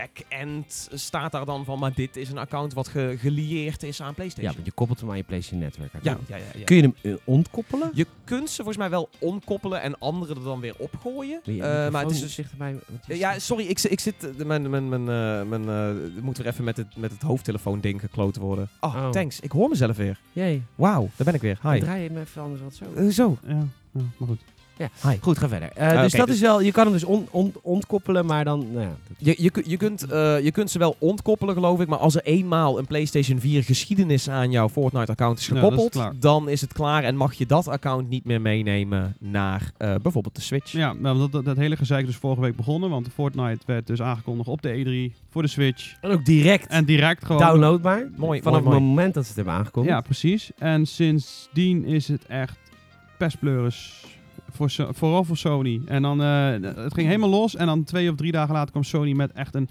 [0.00, 4.06] back-end staat daar dan van, maar dit is een account wat ge gelieerd is aan
[4.08, 4.52] ja, PlayStation.
[4.54, 5.92] want je koppelt hem aan je PlayStation netwerk.
[6.02, 6.64] ja, ja, ja, ja.
[6.64, 7.90] Kun je hem eh, ontkoppelen?
[7.94, 11.40] Je kunt ze volgens mij wel onkoppelen en anderen er dan weer opgooien.
[11.44, 12.38] Je Eh, maar het is dus...
[13.08, 14.46] Eh, Ja, sorry, ik, ik zit...
[14.46, 18.36] Mijn, mijn, mijn, eh, mijn, eh, moet weer even met het, met het hoofdtelefoon-ding gekloot
[18.36, 18.68] worden.
[18.80, 19.10] Oh, Oh.
[19.10, 19.40] thanks.
[19.40, 20.20] Ik hoor mezelf weer.
[20.32, 21.58] Jee, Wauw, daar ben ik weer.
[21.62, 21.80] Hi.
[21.80, 23.10] draai je hem even anders wat zo.
[23.10, 23.38] Zo.
[23.46, 24.40] Ja, ja, maar goed.
[25.20, 25.68] Goed, ga verder.
[25.74, 28.44] Eh, Ah, dus dat dus- is wel, je kan hem dus on, on- ontkoppelen, maar
[28.44, 28.94] dan, nou ja.
[29.08, 31.88] dat- Je, je, kun- je, kunt, eh, je kunt ze wel ontkoppelen, geloof ik.
[31.88, 35.78] Maar als er eenmaal een PlayStation 4 geschiedenis aan jouw Fortnite-account is Ja, dat is
[35.78, 39.94] gekoppeld, dan is het klaar en mag je dat account niet meer meenemen naar eh,
[40.02, 40.72] bijvoorbeeld de Switch.
[40.72, 43.86] Ja, nou, dat, dat, dat hele gezeik is dus vorige week begonnen, want Fortnite werd
[43.86, 45.94] dus aangekondigd op de E3 voor de Switch.
[46.00, 47.40] En ook direct En direct gewoon...
[47.42, 48.08] downloadbaar.
[48.16, 48.80] Mooi, Vanaf mooi, het mooi.
[48.94, 49.94] moment dat ze het hebben aangekondigd.
[49.94, 50.50] Ja, precies.
[50.58, 52.58] En sindsdien is het echt
[53.18, 54.04] pestpleuris.
[54.90, 55.80] Vooral voor Sony.
[55.86, 57.56] En dan, eh, het ging helemaal los.
[57.56, 59.68] En dan twee of drie dagen later kwam Sony met echt een,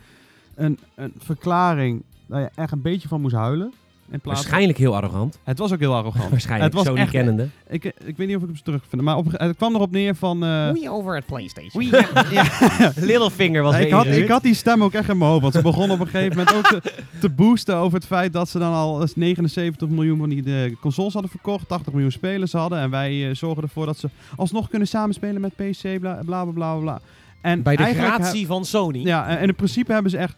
[0.56, 3.74] een, een verklaring waar je echt een beetje van moest huilen.
[4.12, 5.39] In plaats Waarschijnlijk heel arrogant.
[5.43, 6.30] Het was ook heel arrogant.
[6.36, 7.47] Waarschijnlijk, Het was Sony echt- kennende.
[7.70, 9.01] ik, ik weet niet of ik hem terug vind.
[9.01, 10.43] Maar op, het kwam erop neer van...
[10.43, 11.84] eh, Moet je over het PlayStation?
[12.95, 15.41] Littlefinger was ik, had, ik had die stem ook echt in mijn hoofd.
[15.41, 16.82] Want ze begonnen op een gegeven moment ook te,
[17.20, 20.78] te boosten over het feit dat ze dan al eens 79 miljoen van die de
[20.82, 21.68] consoles hadden verkocht.
[21.68, 22.80] 80 miljoen spelers hadden.
[22.80, 25.99] En wij eh, zorgen ervoor dat ze alsnog kunnen samenspelen met PC.
[25.99, 26.76] Bla bla bla bla.
[26.76, 26.99] bla.
[27.41, 28.99] En Bij de gratie van Sony.
[28.99, 30.36] ja, en in principe hebben ze echt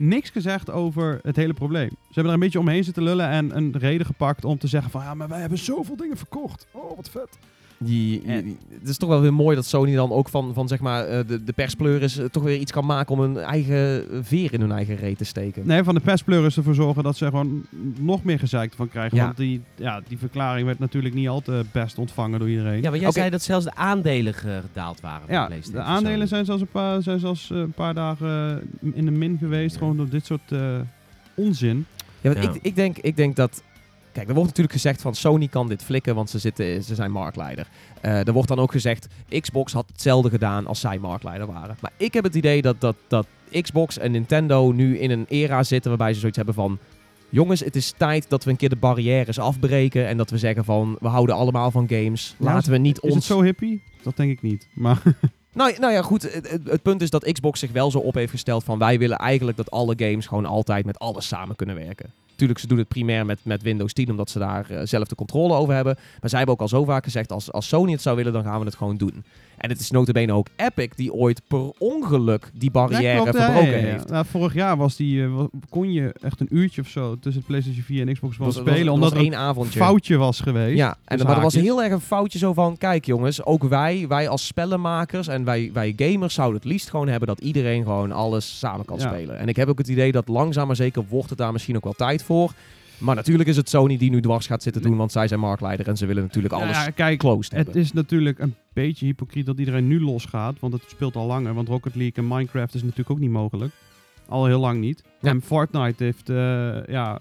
[0.00, 1.88] niks gezegd over het hele probleem.
[1.88, 4.90] Ze hebben er een beetje omheen zitten lullen en een reden gepakt om te zeggen
[4.90, 5.02] van...
[5.02, 6.66] Ja, maar wij hebben zoveel dingen verkocht.
[6.70, 7.38] Oh, wat vet.
[7.84, 8.22] Die,
[8.80, 11.26] het is toch wel weer mooi dat Sony dan ook van, van zeg maar, eh,
[11.26, 14.72] de, de perspleuris eh, toch weer iets kan maken om hun eigen veer in hun
[14.72, 15.66] eigen reet te steken.
[15.66, 17.62] Nee, van de pestpleuris ervoor zorgen dat ze er gewoon
[17.98, 19.16] nog meer gezeik van krijgen.
[19.16, 19.24] Ja.
[19.24, 22.82] Want die, ja, die verklaring werd natuurlijk niet al te best ontvangen door iedereen.
[22.82, 25.82] Ja, maar jij zei dat zelfs de aandelen ge- gedaald waren Ja, PlayStation.
[25.84, 29.10] de aandelen zijn zelfs een paar, zijn zelfs, eh, een paar dagen eh, in de
[29.10, 29.72] min geweest.
[29.72, 29.78] Ja.
[29.78, 30.60] Gewoon door dit soort eh,
[31.34, 31.86] onzin.
[32.20, 32.50] Ja, want Ja.
[32.52, 33.62] Ik, ik, denk, ik denk dat.
[34.12, 37.10] Kijk, er wordt natuurlijk gezegd van Sony kan dit flikken, want ze, zitten, ze zijn
[37.10, 37.66] marktleider.
[38.00, 39.06] Eh, er wordt dan ook gezegd,
[39.40, 41.76] Xbox had hetzelfde gedaan als zij marktleider waren.
[41.80, 43.26] Maar ik heb het idee dat, dat, dat
[43.60, 46.78] Xbox en Nintendo nu in een era zitten waarbij ze zoiets hebben van...
[47.32, 50.64] Jongens, het is tijd dat we een keer de barrières afbreken en dat we zeggen
[50.64, 52.34] van, we houden allemaal van games.
[52.38, 53.14] Laten we niet Is ons...
[53.14, 53.82] het zo hippie?
[54.02, 54.68] Dat denk ik niet.
[54.74, 55.02] Maar
[55.52, 56.22] Nou, nou ja, goed.
[56.64, 59.56] Het punt is dat Xbox zich wel zo op heeft gesteld van wij willen eigenlijk
[59.56, 62.12] dat alle games gewoon altijd met alles samen kunnen werken.
[62.40, 65.14] Tuurlijk, ze doen het primair met, met Windows 10 omdat ze daar eh, zelf de
[65.14, 65.94] controle over hebben.
[66.20, 68.44] Maar zij hebben ook al zo vaak gezegd, als, als Sony het zou willen, dan
[68.44, 69.24] gaan we het gewoon doen.
[69.60, 73.70] En het is notabene ook Epic die ooit per ongeluk die barrière klopt, ja, verbroken
[73.70, 73.92] ja, ja.
[73.92, 74.08] heeft.
[74.08, 77.82] Nou, vorig jaar was die, eh, kon je echt een uurtje of zo tussen PlayStation
[77.84, 78.84] 4 en Xbox One Was- spelen.
[78.84, 79.78] was omdat er één een avondje.
[79.78, 80.76] foutje was geweest.
[80.76, 83.62] Ja, en Dus maar er was heel erg een foutje zo van, kijk jongens, ook
[83.62, 87.82] wij, wij als spellenmakers en wij, wij gamers zouden het liefst gewoon hebben dat iedereen
[87.82, 89.38] gewoon alles samen kan spelen.
[89.38, 91.84] En ik heb ook het idee dat langzaam maar zeker wordt het daar misschien ook
[91.84, 92.52] wel tijd voor.
[93.00, 95.88] Maar natuurlijk is het Sony die nu dwars gaat zitten doen, want zij zijn marktleider
[95.88, 99.58] en ze willen natuurlijk alles Ja, kijk, closed het is natuurlijk een beetje hypocriet dat
[99.58, 100.60] iedereen nu losgaat.
[100.60, 101.54] Want het speelt al langer.
[101.54, 103.72] Want Rocket League en Minecraft is natuurlijk ook niet mogelijk.
[104.28, 105.02] Al heel lang niet.
[105.20, 105.30] Ja.
[105.30, 107.20] En Fortnite heeft eh, ja,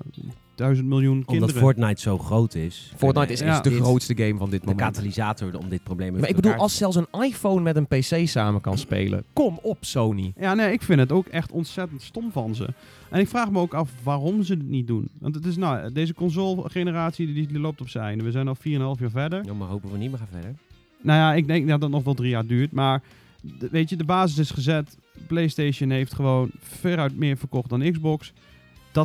[0.60, 1.56] duizend miljoen Omdat kinderen.
[1.62, 2.92] Fortnite zo groot is.
[2.98, 3.62] Fortnite is, is Ja.
[3.62, 4.86] de dit- grootste game van dit De moment.
[4.86, 8.62] katalysator om dit probleem Maar ik bedoel, als zelfs een iPhone met een PC samen
[8.62, 10.34] kan spelen, kom op Sony.
[10.40, 12.68] Ja, nee, ik vind het ook echt ontzettend stom van ze.
[13.10, 15.10] En ik vraag me ook af waarom ze het niet doen.
[15.20, 18.24] Want het is nou, deze console-generatie die, die loopt op zijn.
[18.24, 19.46] We zijn al 4,5 jaar verder.
[19.46, 20.56] Ja, maar hopen we niet meer gaan verder.
[21.02, 22.72] Nou ja, ik denk dat het nog wel drie jaar duurt.
[22.72, 23.02] Maar
[23.42, 24.98] de- weet je, de basis is gezet.
[25.28, 28.34] PlayStation heeft gewoon veruit meer verkocht dan Xbox.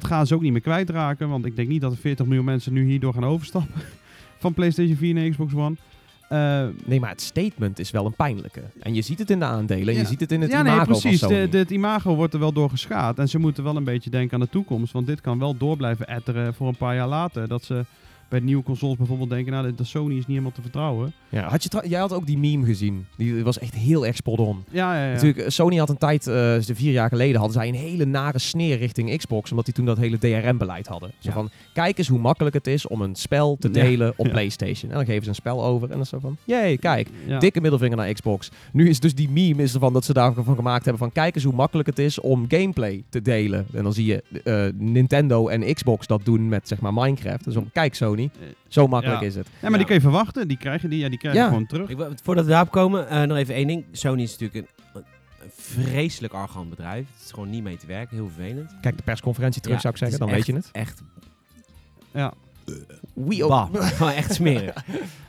[0.01, 1.29] Dat gaan ze ook niet meer kwijtraken.
[1.29, 3.81] Want ik denk niet dat er 40 miljoen mensen nu hierdoor gaan overstappen.
[4.39, 5.77] Van PlayStation 4 naar Xbox One.
[6.29, 8.63] Eh, Nee, maar het statement is wel een pijnlijke.
[8.81, 10.01] En je ziet het in de aandelen, en Ja.
[10.01, 11.21] je ziet het in het ja, nee, imago precies.
[11.21, 11.41] van Sony.
[11.41, 13.19] De, de- het imago wordt er wel door geschaad.
[13.19, 14.93] En ze moeten wel een beetje denken aan de toekomst.
[14.93, 17.49] Want dit kan wel door blijven etteren voor een paar jaar later.
[17.49, 17.85] Dat ze
[18.35, 19.53] bij nieuwe consoles bijvoorbeeld denken...
[19.53, 21.12] Nou, de, Sony is niet helemaal te vertrouwen.
[21.28, 23.07] Ja, had je jij had ook die meme gezien.
[23.16, 24.64] Die was echt heel erg spot on.
[24.70, 25.12] Ja, ja, ja.
[25.12, 28.39] Natuurlijk, eh, Sony had een tijd, de vier jaar geleden, hadden zij een hele nare
[28.39, 31.11] sneer richting Xbox, omdat die toen dat hele DRM-beleid hadden.
[31.18, 31.32] Zo Ja.
[31.35, 34.28] van, kijk eens hoe makkelijk het is om een spel te delen op.
[34.28, 34.91] PlayStation.
[34.91, 37.09] En dan geven ze een spel over en dan zo van, jee, kijk,
[37.39, 38.51] dikke middelvinger naar Xbox.
[38.72, 41.45] Nu is dus die meme is ervan dat ze daarvan gemaakt hebben van, kijk eens
[41.45, 43.66] hoe makkelijk het is om gameplay te delen.
[43.72, 47.45] En dan zie je eh, Nintendo en Xbox dat doen met, zeg maar, Minecraft.
[47.45, 48.24] Dus van, kijk Sony,
[48.68, 49.27] zo makkelijk Ja.
[49.27, 49.47] is het.
[49.47, 49.77] Ja, maar Ja.
[49.77, 50.49] die kun je verwachten.
[50.49, 51.49] Die krijgen die, ja, die krijgen Ja.
[51.49, 51.89] gewoon terug.
[51.89, 53.85] Ik, voordat we daarop komen, eh, nog even één ding.
[53.93, 55.03] Sony is natuurlijk een,
[55.43, 57.07] een vreselijk arrogant bedrijf.
[57.14, 58.77] Het is gewoon niet mee te werken, heel vervelend.
[58.81, 60.68] Kijk de persconferentie terug, Ja, zou ik zeggen, dan weet je het.
[60.72, 61.03] Echt
[62.12, 62.33] Ja.
[63.14, 64.85] We bah, gewoon echt smerig.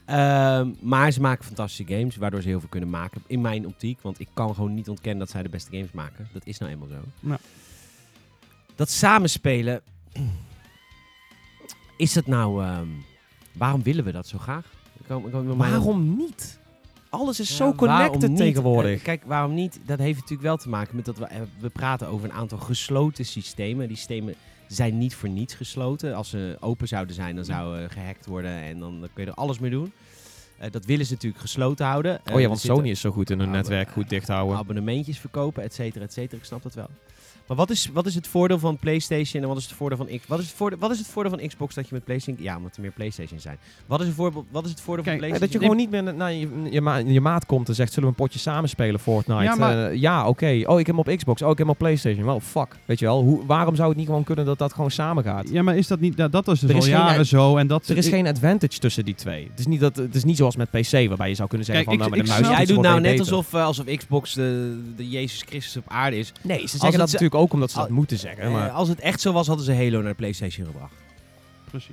[0.05, 3.21] Ehm, maar ze maken fantastische games, waardoor ze heel veel kunnen maken.
[3.27, 6.27] In mijn optiek, want ik kan gewoon niet ontkennen dat zij de beste games maken.
[6.33, 6.95] Dat is nou eenmaal zo.
[7.19, 7.37] Ja.
[8.75, 9.81] Dat samenspelen,
[11.97, 12.63] is dat nou...
[12.63, 12.87] ehm,
[13.53, 14.65] waarom willen we dat zo graag?
[15.57, 16.59] Waarom niet?
[17.09, 18.97] Alles is Ja, zo connected tegenwoordig.
[18.97, 19.79] Eh, kijk, waarom niet?
[19.85, 22.57] Dat heeft natuurlijk wel te maken met dat we, eh, we praten over een aantal
[22.57, 23.87] gesloten systemen.
[23.87, 24.35] Die systemen
[24.67, 26.15] zijn niet voor niets gesloten.
[26.15, 29.29] Als ze open zouden zijn, dan zouden ze gehackt worden en dan, dan kun je
[29.29, 29.91] er alles mee doen.
[30.57, 32.11] Eh, dat willen ze natuurlijk gesloten houden.
[32.23, 34.57] Eh, oh ja, er want Sony is zo goed in hun netwerk goed dicht houden.
[34.57, 36.37] abonnementjes verkopen, et cetera, et cetera.
[36.37, 36.89] Ik snap dat wel.
[37.47, 40.07] Maar wat is, wat is het voordeel van PlayStation en wat is het voordeel van
[40.07, 40.27] X?
[40.27, 42.43] Wat is het voordeel, wat is het voordeel van Xbox dat je met PlayStation?
[42.45, 43.57] Ja, omdat er meer PlayStation zijn.
[43.85, 45.61] Wat is het voordeel, wat is het voordeel Kijk, van PlayStation?
[45.69, 48.09] dat je gewoon niet meer naar je, je, ma- je maat komt en zegt, zullen
[48.09, 49.43] we een potje samenspelen Fortnite?
[49.43, 50.45] Ja, maar- Eh, ja oké.
[50.65, 51.41] Oh, ik heb hem op Xbox.
[51.41, 52.25] Oh, ik heb hem op PlayStation.
[52.25, 52.75] Wel, fuck.
[52.85, 55.49] Weet je wel, hoe, waarom zou het niet gewoon kunnen dat dat gewoon samen gaat?
[55.49, 56.17] Ja, maar is dat niet...
[56.17, 57.57] ja, dat is dus Er al is geen jaren zo.
[57.57, 59.47] En dat Er is geen advantage tussen die twee.
[59.49, 61.85] Het is niet, dat, het is niet zoals met PC, waarbij je zou kunnen zeggen
[61.85, 63.85] Kijk, van, ik- nou, met ik een muis Jij doet nou net alsof, eh, alsof
[63.85, 66.31] Xbox de, de Jezus Christus op aarde is.
[66.41, 68.43] Nee, ze zeggen dat natuurlijk ook omdat ze dat moeten zeggen.
[68.43, 70.93] Eh, Maar, als het echt zo was, hadden ze Halo naar de PlayStation gebracht.
[71.69, 71.89] Precies.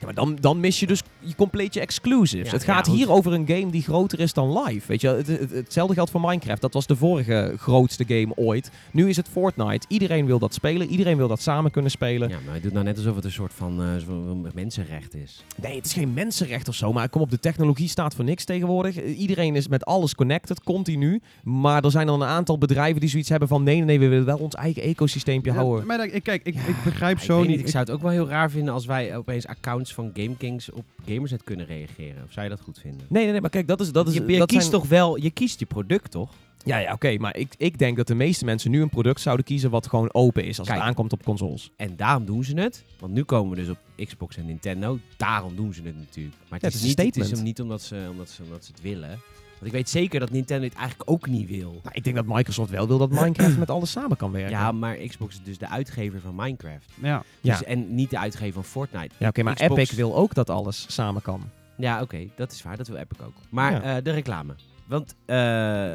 [0.00, 2.46] Ja, maar dan, dan mis je dus je compleet je exclusives.
[2.46, 4.86] Ja, het gaat hier over een game die groter is dan live.
[4.86, 6.60] Weet je, het, het- hetzelfde geldt voor Minecraft.
[6.60, 8.70] Dat was de vorige grootste game ooit.
[8.90, 9.86] Nu is het Fortnite.
[9.88, 10.88] Iedereen wil dat spelen.
[10.88, 12.28] Iedereen wil dat samen kunnen spelen.
[12.28, 15.44] Ja, maar hij doet nou net alsof het een soort van eh, mensenrecht is.
[15.62, 16.92] Nee, het is geen mensenrecht of zo.
[16.92, 19.02] Maar kom op, de technologie staat voor niks tegenwoordig.
[19.04, 21.20] Iedereen is met alles connected, continu.
[21.42, 23.62] Maar er zijn dan een aantal bedrijven die zoiets hebben van...
[23.62, 25.86] Nee, nee, nee, we willen wel ons eigen ecosysteempje Ja, houden.
[25.86, 27.60] maar ik, kijk, ik, Ja, ik begrijp zo niet.
[27.60, 30.84] Ik zou het ook wel heel raar vinden als wij opeens accounts van GameKings op
[31.06, 32.22] Gamersnet kunnen reageren.
[32.24, 33.06] Of zou je dat goed vinden?
[33.08, 33.92] Nee, nee, nee, maar kijk, dat is...
[33.92, 36.30] Dat is je je dat kiest zijn- toch wel, je kiest je product toch?
[36.64, 37.16] Ja, ja, oké.
[37.18, 40.12] maar ik, ik denk dat de meeste mensen nu een product zouden kiezen wat gewoon
[40.14, 40.78] open is als Kijk.
[40.80, 41.70] het aankomt op consoles.
[41.76, 42.84] En daarom doen ze het.
[42.98, 44.98] Want nu komen we dus op Xbox en Nintendo.
[45.16, 46.36] Daarom doen ze het natuurlijk.
[46.48, 48.28] Maar het, Ja, is, het is een niet, het is hem niet omdat ze, omdat,
[48.30, 49.18] ze, omdat ze het willen.
[49.60, 51.70] Want ik weet zeker dat Nintendo het eigenlijk ook niet wil.
[51.82, 54.50] Nou, ik denk dat Microsoft wel wil dat Minecraft met alles samen kan werken.
[54.50, 56.86] Ja, maar Xbox is dus de uitgever van Minecraft.
[56.94, 57.22] Ja.
[57.40, 57.52] Ja.
[57.58, 59.14] Dus, en niet de uitgever van Fortnite.
[59.18, 61.42] Ja, oké, maar Xbox- Epic wil ook dat alles samen kan.
[61.76, 62.76] Ja, oké, dat is waar.
[62.76, 63.34] Dat wil Epic ook.
[63.48, 63.96] Maar Ja.
[63.96, 64.54] eh, de reclame.
[64.86, 65.36] Want eh,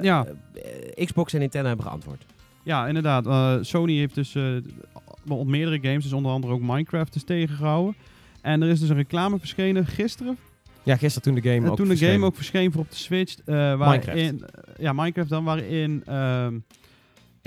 [0.01, 0.25] Ja.
[0.95, 2.25] eh, Xbox en Nintendo hebben geantwoord.
[2.63, 3.65] Ja, inderdaad.
[3.65, 4.35] Sony heeft dus
[5.27, 7.95] op meerdere games, dus onder andere ook Minecraft, dus tegengehouden.
[8.41, 10.37] En er is dus een reclame verschenen gisteren.
[10.85, 13.35] Ja, gisteren toen de game ook toen de game ook verscheen voor op de Switch.
[13.45, 14.43] eh waarin,
[14.77, 16.53] Ja, Minecraft dan, waarin ehm,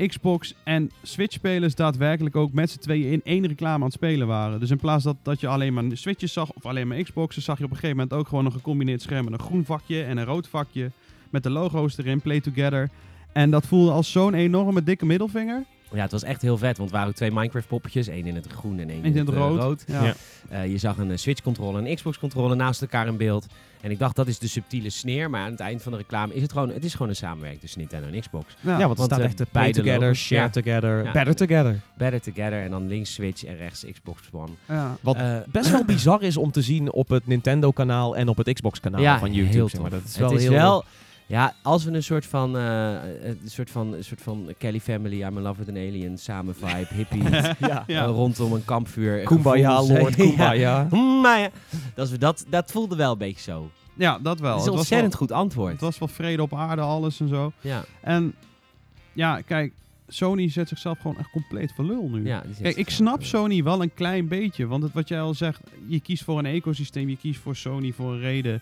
[0.06, 4.60] Xbox en Switch-spelers daadwerkelijk ook met z'n tweeën in één reclame aan het spelen waren.
[4.60, 7.58] Dus in plaats dat, dat je alleen maar Switches zag of alleen maar Xboxen, zag
[7.58, 10.16] je op een gegeven moment ook gewoon een gecombineerd scherm met een groen vakje en
[10.16, 10.90] een rood vakje.
[11.30, 12.90] Met de logo's erin, Play Together.
[13.32, 15.64] En dat voelde als zo'n enorme dikke middelvinger.
[15.92, 18.08] Ja, het was echt heel vet, want er waren ook twee Minecraft-poppetjes.
[18.08, 19.84] één in het groen en één in het eh, rood.
[19.86, 20.04] Ja.
[20.04, 20.14] Ja.
[20.48, 23.46] Eh, je zag een eh, Switch-controller en een Xbox-controller naast elkaar in beeld.
[23.80, 25.30] En ik dacht, dat is de subtiele sneer.
[25.30, 27.60] Maar aan het eind van de reclame is het gewoon, het is gewoon een samenwerking
[27.60, 28.56] tussen Nintendo en Xbox.
[28.60, 28.78] Ja.
[28.78, 30.18] Ja, want want, staat echt de play beide together, logos.
[30.18, 30.48] share Ja.
[30.50, 31.12] together, Ja.
[31.12, 31.80] better together.
[31.96, 34.52] Better Together en dan links Switch en rechts Xbox One.
[34.68, 34.96] Ja.
[35.00, 39.18] Wat best wel bizar is om te zien op het Nintendo-kanaal en op het Xbox-kanaal
[39.18, 39.54] van YouTube.
[39.56, 39.90] heel zeg maar.
[39.90, 39.98] tof.
[40.00, 40.84] Dat is het wel is heel wel,
[41.28, 45.22] ja, als we een soort van, eh, een soort van, een soort van Kelly Family,
[45.22, 47.54] I'm in love with an alien, samen vibe, hippie, ja.
[47.58, 47.84] Ja.
[47.86, 49.22] eh, rondom een kampvuur.
[49.22, 50.24] Kumbaya, gevoels- Lord Ja.
[50.24, 50.88] Kumbaya.
[51.22, 51.48] Maar ja,
[51.94, 53.70] dat, is, dat, dat voelde wel een beetje zo.
[53.94, 54.50] ja, dat wel.
[54.50, 55.72] Het is Het een was ontzettend wel, goed antwoord.
[55.72, 57.52] het was wel vrede op aarde, alles en zo.
[57.60, 58.34] ja, En
[59.12, 59.72] ja, kijk,
[60.08, 62.24] Sony zet zichzelf gewoon echt compleet voor lul nu.
[62.26, 63.24] ja, Kijk, ik snap.
[63.24, 64.66] Sony wel een klein beetje.
[64.66, 67.92] Want het, wat jij al zegt, je kiest voor een ecosysteem, je kiest voor Sony
[67.92, 68.60] voor een reden.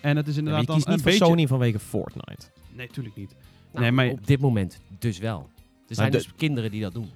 [0.00, 1.24] En het is Ja, inderdaad je kiest dan niet een beetje...
[1.26, 2.46] Sony vanwege Fortnite.
[2.72, 3.34] Nee, natuurlijk niet.
[3.72, 5.48] Nou, Nee, maar- op dit moment dus wel.
[5.88, 7.10] Er zijn de- dus kinderen die dat doen.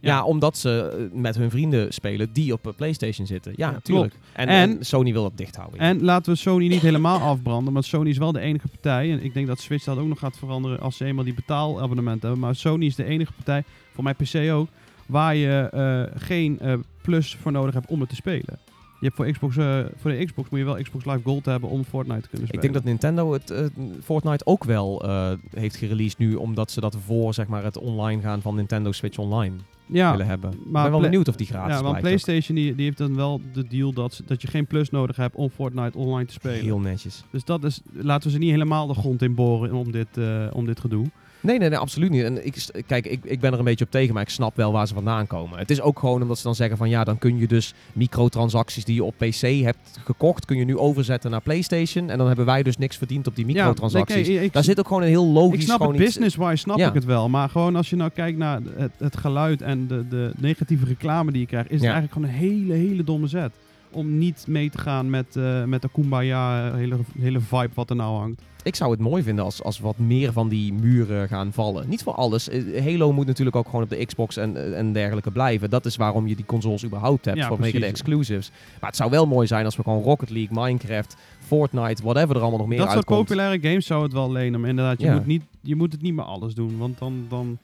[0.00, 0.24] Ja, Ja.
[0.24, 3.52] omdat ze eh, met hun vrienden spelen die op eh, PlayStation zitten.
[3.56, 4.14] Ja, Ja, natuurlijk.
[4.32, 5.80] En, En- en Sony wil dat dicht houden.
[5.80, 9.12] En laten we Sony niet helemaal afbranden, want Sony is wel de enige partij.
[9.12, 12.28] En ik denk dat Switch dat ook nog gaat veranderen als ze eenmaal die betaalabonnementen
[12.28, 12.38] hebben.
[12.46, 13.64] Maar Sony is de enige partij,
[13.94, 14.68] voor mijn PC ook,
[15.06, 18.58] waar je eh, geen eh, plus voor nodig hebt om het te spelen.
[19.00, 21.68] Je hebt voor, Xbox, eh, voor de Xbox moet je wel Xbox Live Gold hebben
[21.68, 22.72] om Fortnite te kunnen ik spelen.
[22.72, 23.66] denk dat Nintendo het eh,
[24.02, 28.22] Fortnite ook wel eh, heeft gereleased nu, omdat ze dat voor zeg maar, het online
[28.22, 29.54] gaan van Nintendo Switch Online
[29.86, 30.52] ja, willen hebben.
[30.52, 32.00] Ik ben maar wel benieuwd of die gratis ja, want.
[32.00, 35.36] PlayStation die, die heeft dan wel de deal dat, dat je geen plus nodig hebt
[35.36, 36.64] om Fortnite online te spelen.
[36.64, 37.24] Heel netjes.
[37.30, 40.08] Dus dat is, laten we ze niet helemaal de grond in boren om dit,
[40.52, 41.06] om dit gedoe.
[41.46, 42.22] Nee, nee, nee, absoluut niet.
[42.22, 44.72] En ik, kijk, ik, ik ben er een beetje op tegen, maar ik snap wel
[44.72, 45.58] waar ze vandaan komen.
[45.58, 48.84] Het is ook gewoon omdat ze dan zeggen van ja, dan kun je dus microtransacties
[48.84, 52.10] die je op PC hebt gekocht, kun je nu overzetten naar PlayStation.
[52.10, 54.26] En dan hebben wij dus niks verdiend op die microtransacties.
[54.26, 56.78] Ja, ik- ik- Daar zit ook gewoon een heel logisch Ik snap het business-wise, snap
[56.78, 56.88] Ja.
[56.88, 57.28] ik het wel.
[57.28, 61.30] Maar gewoon als je nou kijkt naar het, het geluid en de, de negatieve reclame
[61.32, 63.52] die je krijgt, is het eigenlijk gewoon een hele, hele domme zet.
[63.96, 67.90] Om niet mee te gaan met, eh, met de Kumbaya, eh, hele, hele vibe wat
[67.90, 68.42] er nou hangt.
[68.62, 71.88] Ik zou het mooi vinden als, als wat meer van die muren gaan vallen.
[71.88, 72.48] Niet voor alles.
[72.48, 75.70] Eh, Halo moet natuurlijk ook gewoon op de Xbox en, en dergelijke blijven.
[75.70, 78.50] Dat is waarom je die consoles überhaupt hebt, Ja, vanwege de exclusives.
[78.80, 82.40] Maar het zou wel mooi zijn als we gewoon Rocket League, Minecraft, Fortnite, whatever er
[82.42, 83.20] allemaal nog meer dat soort uitkomt.
[83.20, 84.60] populaire games zou het wel lenen.
[84.60, 85.14] Maar inderdaad, je, Ja.
[85.14, 86.78] moet, niet, je moet het niet meer alles doen.
[86.78, 87.58] Want dan, dan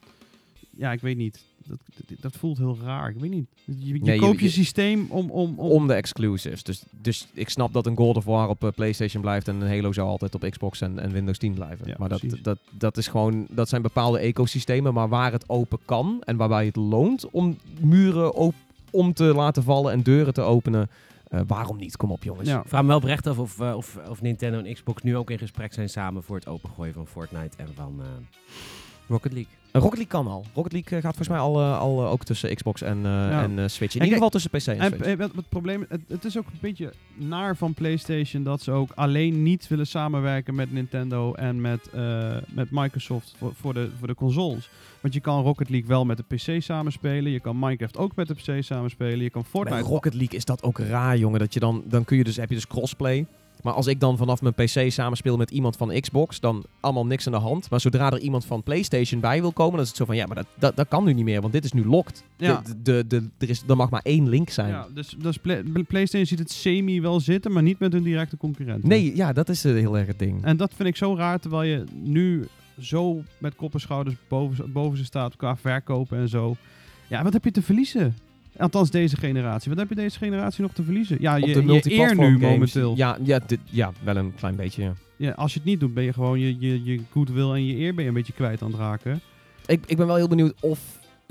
[0.76, 1.44] ja, ik weet niet.
[1.66, 3.10] Dat, dat, dat voelt heel raar.
[3.10, 3.46] Ik weet niet.
[3.64, 5.30] Je, je Nee, koopt je, je- systeem om...
[5.30, 6.62] om, om, Om de exclusives.
[6.62, 9.68] Dus, dus ik snap dat een God of War op eh, PlayStation blijft en een
[9.68, 11.88] Halo zou altijd op Xbox en, en Windows 10 blijven.
[11.88, 12.42] Ja, maar dat, precies.
[12.42, 16.66] dat, dat is gewoon, dat zijn bepaalde ecosystemen, maar waar het open kan en waarbij
[16.66, 18.54] het loont om muren op,
[18.90, 20.90] om te laten vallen en deuren te openen.
[21.28, 21.96] eh, waarom niet?
[21.96, 22.48] Kom op jongens.
[22.48, 22.60] ja.
[22.62, 25.30] Ik vraag me wel oprecht af of, eh, of, of Nintendo en Xbox nu ook
[25.30, 28.06] in gesprek zijn samen voor het opengooien van Fortnite en van eh,
[29.08, 29.52] Rocket League.
[29.72, 30.44] Rocket League kan al.
[30.54, 33.70] Rocket League eh, gaat volgens mij al, eh, al eh, ook tussen Xbox en, en
[33.70, 33.94] Switch.
[33.94, 35.34] In En ieder geval tussen PC en, En Switch.
[35.34, 39.42] het probleem, het, het is ook een beetje naar van PlayStation dat ze ook alleen
[39.42, 41.90] niet willen samenwerken met Nintendo en met,
[42.48, 44.70] met Microsoft voor, voor, de, voor de consoles.
[45.00, 48.28] Want je kan Rocket League wel met de PC samenspelen, je kan Minecraft ook met
[48.28, 49.88] de PC samenspelen, je kan Bij Fortnite.
[49.88, 51.38] Rocket League is dat ook raar, jongen.
[51.38, 53.26] Dat je dan, dan kun je dus, heb je dus crossplay.
[53.62, 57.26] Maar als ik dan vanaf mijn PC samenspeel met iemand van Xbox, dan allemaal niks
[57.26, 57.70] aan de hand.
[57.70, 60.26] Maar zodra er iemand van PlayStation bij wil komen, dan is het zo van ja,
[60.26, 62.24] maar dat, dat, dat kan nu niet meer, want dit is nu locked.
[62.36, 62.62] Ja.
[62.66, 64.68] De, de, de, er, is, er mag maar één link zijn.
[64.68, 68.36] Ja, dus, dus Play- PlayStation ziet het semi wel zitten, maar niet met hun directe
[68.36, 68.88] concurrenten.
[68.88, 70.44] Nee, ja, dat is eh, heel erg het ding.
[70.44, 72.48] En dat vind ik zo raar, terwijl je nu
[72.80, 76.56] zo met kop en schouders boven, boven ze staat qua verkopen en zo.
[77.06, 78.14] Ja, wat heb je te verliezen?
[78.56, 79.70] Althans, deze generatie.
[79.70, 81.16] Wat heb je deze generatie nog te verliezen?
[81.20, 82.96] Ja, Op je, de je eer nu games, momenteel.
[82.96, 84.82] Ja, ja, dit, ja, wel een klein beetje.
[84.82, 84.92] Ja.
[85.16, 87.76] Ja, als je het niet doet, ben je gewoon je, je, je goodwill en je
[87.76, 89.20] eer ben je een beetje kwijt aan het raken.
[89.66, 90.78] Ik, ik ben wel heel benieuwd of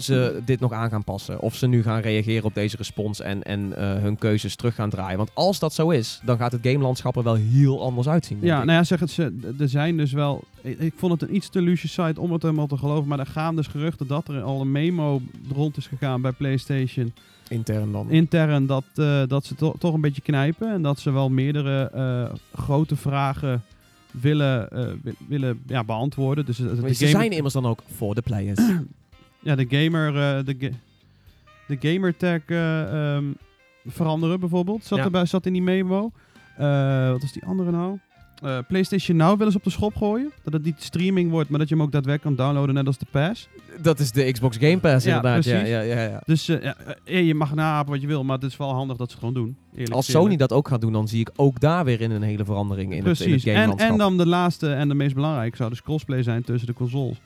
[0.04, 1.40] ze dit nog aan gaan passen.
[1.40, 4.90] Of ze nu gaan reageren op deze respons en, en eh, hun keuzes terug gaan
[4.90, 5.18] draaien.
[5.18, 8.38] Want als dat zo is, dan gaat het gamelandschap er wel heel anders uitzien.
[8.42, 8.66] Ja, ik.
[8.66, 10.44] nou ja, zeg het, ze, er zijn dus wel...
[10.62, 13.20] Ik, ik vond het een iets te lucie site om het helemaal te geloven, maar
[13.20, 15.22] er gaan dus geruchten dat er al een memo
[15.54, 17.14] rond is gegaan bij PlayStation.
[17.50, 18.10] Intern dan.
[18.10, 20.72] intern dat, eh, dat ze to- toch een beetje knijpen.
[20.74, 23.64] En dat ze wel meerdere eh, grote vragen
[24.12, 24.68] willen,
[25.04, 26.46] wi- willen ja, beantwoorden.
[26.46, 28.60] Dus het- Maar de, ze zijn immers dan ook voor de players.
[29.42, 30.76] ja, de gamer, eh, de, ga-
[31.68, 33.26] de gamertag eh, ehm,
[33.86, 34.84] veranderen bijvoorbeeld.
[34.84, 35.04] Zat, Ja.
[35.04, 36.12] erbij, zat in die memo.
[36.58, 37.98] Eh, wat was die andere nou?
[38.68, 40.32] PlayStation Now willen ze op de schop gooien.
[40.44, 42.98] Dat het niet streaming wordt, maar dat je hem ook daadwerkelijk kan downloaden, net als
[42.98, 43.48] de Pass.
[43.82, 45.44] dat is de Xbox Game Pass Ja, inderdaad.
[45.44, 45.70] Ja, precies.
[45.70, 46.22] ja, ja, ja.
[46.26, 49.16] Dus ja, je mag naapen wat je wil, maar het is wel handig dat ze
[49.18, 49.56] het gewoon doen.
[49.74, 50.12] Eerlijk Als.
[50.12, 52.92] Sony dat ook gaat doen, dan zie ik ook daar weer in een hele verandering
[52.94, 53.46] in het, in het Precies.
[53.54, 56.74] En, en dan de laatste en de meest belangrijke zou dus crossplay zijn tussen de
[56.74, 57.18] consoles.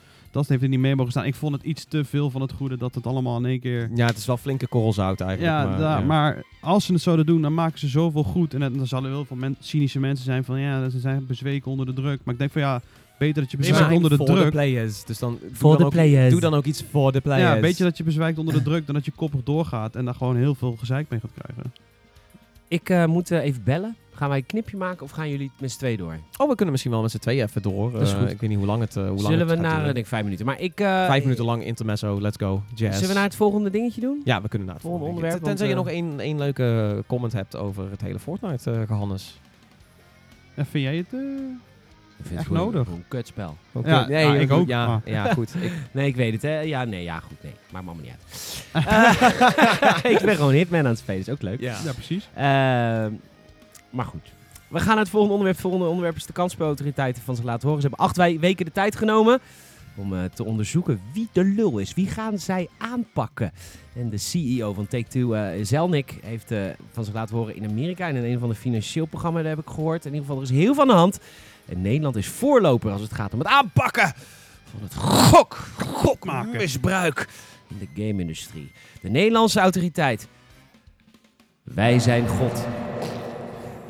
[0.41, 1.25] Dat heeft er niet mee mogen staan.
[1.25, 3.89] Ik vond het iets te veel van het goede dat het allemaal in één keer...
[3.95, 5.57] Ja, het is wel flinke korrelzout eigenlijk.
[5.57, 6.03] Ja, maar, da- ja.
[6.05, 8.53] maar als ze het zouden doen, dan maken ze zoveel goed.
[8.53, 11.86] En dan zullen heel veel men- cynische mensen zijn van ja, ze zijn bezweken onder
[11.86, 12.19] de druk.
[12.23, 12.81] Maar ik denk van ja,
[13.19, 14.49] beter dat je bezwijkt onder de voor druk.
[14.51, 15.03] players.
[15.05, 16.31] Dus dan doe Voor dan de ook- players.
[16.31, 17.55] Doe dan ook iets voor de players.
[17.55, 20.05] Ja, weet je dat je bezwijkt onder de druk dan dat je koppig doorgaat en
[20.05, 21.73] daar gewoon heel veel gezeik mee gaat krijgen.
[22.68, 23.95] Ik eh, moet eh, even bellen.
[24.13, 26.18] Gaan wij een knipje maken of gaan jullie met z'n twee door?
[26.38, 27.91] Oh, we kunnen misschien wel met z'n tweeën even door.
[27.91, 28.30] Dat is Eh, goed.
[28.32, 29.97] ik weet niet hoe lang het, eh, hoe lang Zullen het we gaat naar, denk
[29.97, 30.45] ik, vijf minuten.
[30.45, 30.80] Maar ik...
[30.80, 32.93] eh, Vijf minuten lang intermezzo, let's go, jazz.
[32.93, 34.22] Zullen we naar het volgende dingetje doen?
[34.24, 37.34] Ja, we kunnen naar het Volgende volgende onderwerp, Tenzij je nog één, één leuke comment
[37.34, 39.39] hebt over het hele Fortnite, eh Gehannes.
[40.55, 41.22] En vind jij het...
[42.18, 42.93] Ik vind Echt het gewoon nodig.
[42.93, 43.57] Een kutspel.
[43.84, 45.49] Ja, nee, ja, ik ook, Ja, maar- ja, goed.
[45.61, 46.59] Ik, Nee, ik weet het, hè.
[46.59, 47.53] Ja, nee, ja, goed, nee.
[47.72, 48.63] Maakt me allemaal niet uit.
[50.05, 51.59] Eh, ik ben gewoon Hitman aan het spelen, is ook leuk.
[51.59, 51.78] ja.
[51.86, 52.30] ja, precies.
[52.36, 53.13] Ehm,
[53.89, 54.34] maar goed.
[54.68, 55.57] We gaan naar het volgende onderwerp.
[55.57, 57.82] Het volgende onderwerp is de kansspelautoriteiten van zich laten horen.
[57.82, 59.39] Ze hebben acht wij- weken de tijd genomen
[59.95, 61.93] om eh, te onderzoeken wie de lul is.
[61.93, 63.51] Wie gaan zij aanpakken?
[63.95, 66.59] En de CEO van Take-Two, eh Zelnick, heeft eh,
[66.91, 68.07] van zich laten horen in Amerika.
[68.07, 70.05] En in een van de financieel programma's heb ik gehoord.
[70.05, 71.20] In ieder geval, er is heel veel aan de hand.
[71.70, 74.13] En Nederland is voorloper als het gaat om het aanpakken
[74.72, 76.57] van het gok, Gokmaken.
[76.57, 77.28] misbruik
[77.68, 78.72] in de game-industrie.
[79.01, 80.28] De Nederlandse autoriteit.
[81.63, 82.66] Wij zijn God.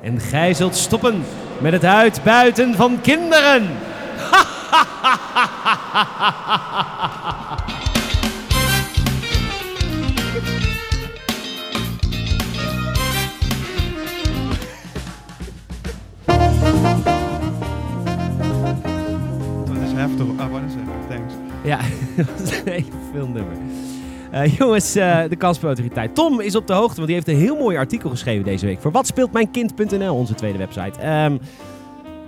[0.02, 1.24] En gij zult stoppen
[1.62, 3.68] met het uitbuiten van kinderen.
[22.38, 23.54] dat is een veel nummer.
[24.32, 26.16] Eh, jongens, eh, de kansspelautoriteit.
[26.16, 28.82] Tom is op de hoogte, want die heeft een heel mooi artikel geschreven deze week
[28.82, 31.00] voor watspeeltmijnkind.nl, onze tweede website.
[31.00, 31.38] Ehm,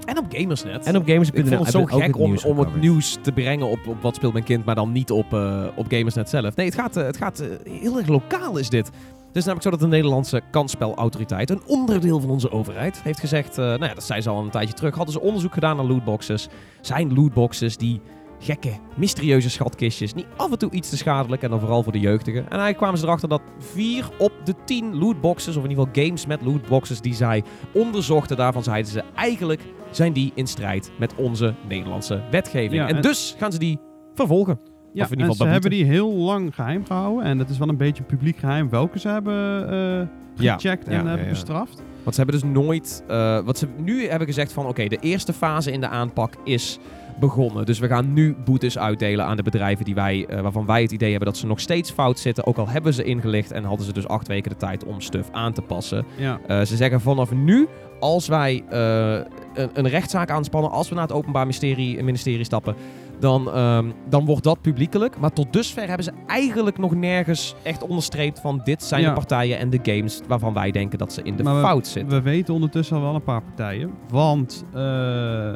[0.05, 0.85] En op Gamersnet.
[0.85, 1.41] en op gamers.nl.
[1.41, 4.33] ik vond het zo gek om, om het nieuws te brengen op, op Wat speelt
[4.33, 6.55] mijn kind, maar dan niet op, eh, op Gamersnet zelf.
[6.55, 8.87] Nee, het gaat, het gaat heel erg lokaal is dit.
[9.27, 13.57] Het is namelijk zo dat de Nederlandse kansspelautoriteit, een onderdeel van onze overheid, heeft gezegd,
[13.57, 16.47] nou ja, dat zei ze al een tijdje terug, hadden ze onderzoek gedaan naar lootboxes.
[16.81, 18.01] Zijn lootboxes die
[18.39, 21.99] gekke, mysterieuze schatkistjes, niet af en toe iets te schadelijk en dan vooral voor de
[21.99, 22.41] jeugdigen.
[22.41, 26.03] En eigenlijk kwamen ze erachter dat vier op de tien lootboxes, of in ieder geval
[26.03, 29.61] games met lootboxes die zij onderzochten, daarvan zeiden ze eigenlijk
[29.91, 32.73] zijn die in strijd met onze Nederlandse wetgeving.
[32.81, 33.79] Ja, en, en- dus gaan ze die
[34.13, 34.59] vervolgen.
[34.93, 37.25] Ja, Of in ieder en geval ze hebben die heel lang geheim gehouden.
[37.25, 41.03] En dat is wel een beetje publiek geheim welke ze hebben eh, gecheckt ja, en
[41.03, 41.83] ja, hebben bestraft.
[42.03, 43.03] Want ze hebben dus nooit.
[43.07, 46.79] eh, wat ze nu hebben gezegd van oké, de eerste fase in de aanpak is
[47.19, 47.65] begonnen.
[47.65, 50.91] Dus we gaan nu boetes uitdelen aan de bedrijven die wij, eh, waarvan wij het
[50.91, 52.45] idee hebben dat ze nog steeds fout zitten.
[52.45, 55.29] Ook al hebben ze ingelicht en hadden ze dus acht weken de tijd om stuff
[55.31, 56.05] aan te passen.
[56.17, 56.39] Ja.
[56.47, 57.67] Eh, ze zeggen vanaf nu,
[57.99, 59.13] als wij eh,
[59.53, 62.75] een, een rechtszaak aanspannen, als we naar het Openbaar Ministerie, ministerie stappen,
[63.19, 65.19] dan, ehm, dan wordt dat publiekelijk.
[65.19, 69.07] Maar tot dusver hebben ze eigenlijk nog nergens echt onderstreept van dit zijn Ja.
[69.07, 71.87] de partijen en de games waarvan wij denken dat ze in de Maar we- fout
[71.87, 72.17] zitten.
[72.17, 73.91] We weten ondertussen al wel een paar partijen.
[74.09, 75.53] Want eh,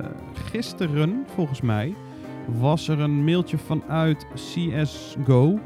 [0.52, 1.94] gisteren, volgens mij,
[2.60, 5.60] was er een mailtje vanuit CSGO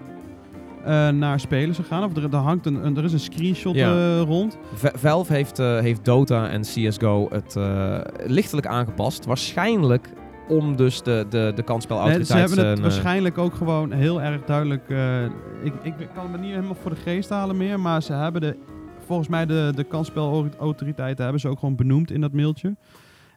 [0.85, 2.03] eh, naar spelers gegaan.
[2.03, 3.91] Of er, er hangt een, een- er is een screenshot Ja.
[3.95, 4.57] eh, rond.
[4.73, 7.55] V- Valve heeft, heeft Dota en CSGO het
[8.25, 9.25] lichtelijk aangepast.
[9.25, 10.09] Waarschijnlijk
[10.47, 12.27] om dus de, de, de Nee, kansspelautoriteit...
[12.27, 14.89] ze hebben het eh, waarschijnlijk ook gewoon heel erg duidelijk.
[14.89, 15.23] eh,
[15.63, 17.79] ik, ik kan het me niet helemaal voor de geest halen meer.
[17.79, 18.57] Maar ze hebben de.
[19.05, 22.75] Volgens mij de, de kansspelautoriteiten hebben ze ook gewoon benoemd in dat mailtje.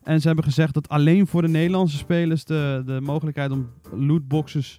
[0.03, 4.77] En ze hebben gezegd dat alleen voor de Nederlandse spelers de, de mogelijkheid om lootboxes.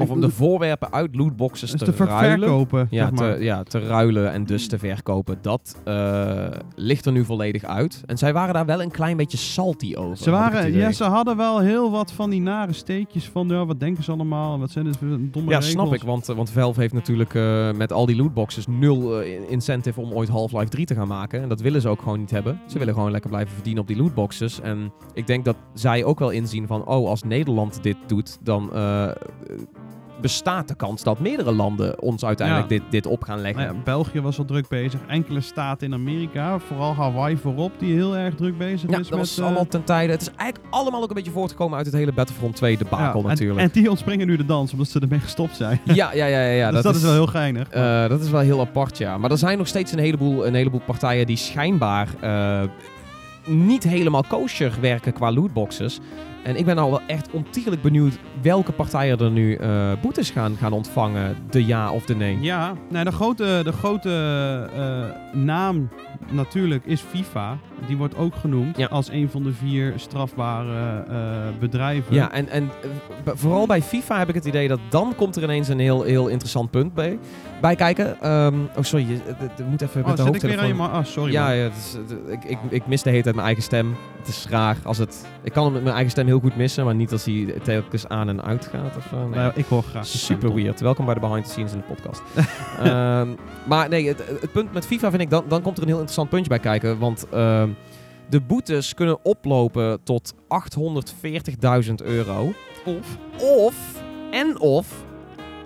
[0.00, 2.38] Of om de voorwerpen uit lootboxes dus te, te ruilen.
[2.38, 2.86] verkopen.
[2.90, 3.36] Ja, zeg maar.
[3.36, 5.38] te, ja, te ruilen en dus te verkopen.
[5.40, 8.02] Dat eh, ligt er nu volledig uit.
[8.06, 10.16] En zij waren daar wel een klein beetje salty over.
[10.16, 13.80] Ze, waren, ja, ze hadden wel heel wat van die nare steekjes van ja, wat
[13.80, 14.58] denken ze allemaal?
[14.58, 15.70] Wat zijn dit voor domme Ja, regels?
[15.70, 16.02] snap ik.
[16.02, 20.28] Want, want Valve heeft natuurlijk eh, met al die lootboxes nul eh, incentive om ooit
[20.28, 21.42] Half-Life 3 te gaan maken.
[21.42, 22.60] En dat willen ze ook gewoon niet hebben.
[22.66, 24.60] Ze willen gewoon lekker blijven verdienen op die lootboxes.
[24.60, 28.70] En ik denk dat zij ook wel inzien van, oh, als Nederland dit doet, dan
[30.26, 32.78] bestaat de kans dat meerdere landen ons uiteindelijk Ja.
[32.78, 33.62] dit, dit op gaan leggen.
[33.62, 35.00] Nou ja, België was al druk bezig.
[35.06, 39.18] Enkele staten in Amerika, vooral Hawaii voorop, die heel erg druk bezig Ja, is dat
[39.18, 40.12] was eh, allemaal ten tijde.
[40.12, 43.26] Het is eigenlijk allemaal ook een beetje voortgekomen uit het hele Battlefront 2 debakel ja,
[43.26, 43.58] natuurlijk.
[43.58, 45.80] En, en die ontspringen nu de dans, omdat ze ermee gestopt zijn.
[45.84, 46.70] ja, ja, ja, ja.
[46.72, 47.68] dus dat, is wel heel geinig.
[47.68, 49.18] Eh, dat is wel heel apart, ja.
[49.18, 52.62] Maar er zijn nog steeds een heleboel, een heleboel partijen die schijnbaar eh,
[53.46, 56.00] niet helemaal kosher werken qua lootboxes.
[56.46, 60.56] En ik ben al wel echt ontiegelijk benieuwd welke partijen er nu eh, boetes gaan,
[60.56, 61.36] gaan ontvangen.
[61.50, 62.40] De ja of de nee.
[62.40, 64.10] Ja, nou, de grote, de grote
[64.74, 65.88] eh, naam
[66.30, 67.58] natuurlijk is FIFA.
[67.86, 68.86] Die wordt ook genoemd Ja.
[68.86, 72.14] als een van de vier strafbare eh, bedrijven.
[72.14, 72.70] Ja, en, en
[73.24, 76.02] eh, vooral bij FIFA heb ik het idee dat dan komt er ineens een heel,
[76.02, 77.18] heel interessant punt bij,
[77.60, 78.20] bij kijken.
[78.20, 80.96] Ehm, oh, sorry, je, het- het moet even Oh, met de zit ik weer hoofdtelefoon.
[80.98, 81.32] oh, sorry.
[81.32, 81.96] ja, ja is,
[82.28, 83.94] ik, ik, ik mis de hele tijd mijn eigen stem.
[84.18, 85.26] Het is raar als het...
[85.42, 88.08] Ik kan hem met mijn eigen stem heel goed missen, maar niet als hij telkens
[88.08, 89.12] aan en uit gaat of.
[89.12, 89.28] Nee.
[89.28, 90.06] Nou, ik hoor graag.
[90.06, 90.80] Super weird.
[90.80, 92.22] Welkom bij de Behind the Scenes in de podcast.
[92.82, 93.28] Ehm,
[93.64, 95.96] maar nee, het, het punt met FIFA vind ik, dan, dan komt er een heel
[95.96, 96.98] interessant puntje bij kijken.
[96.98, 97.65] Want ehm,
[98.28, 102.52] de boetes kunnen oplopen tot 840.000 euro.
[102.84, 105.04] Of Of, en of,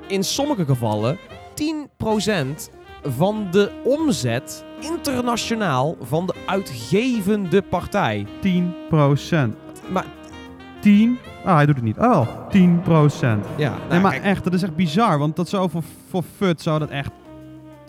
[0.09, 1.19] in sommige gevallen
[1.55, 8.27] 10% van de omzet internationaal van de uitgevende partij.
[8.41, 9.57] 10 procent.
[9.91, 10.07] Maar
[10.81, 11.19] 10?
[11.45, 11.99] Ah, hij doet het niet.
[11.99, 13.47] Oh, 10 procent.
[13.57, 15.19] ja, nou, nee, maar kijk, echt, dat is echt bizar.
[15.19, 17.11] Want dat zou voor, voor FUT zou dat echt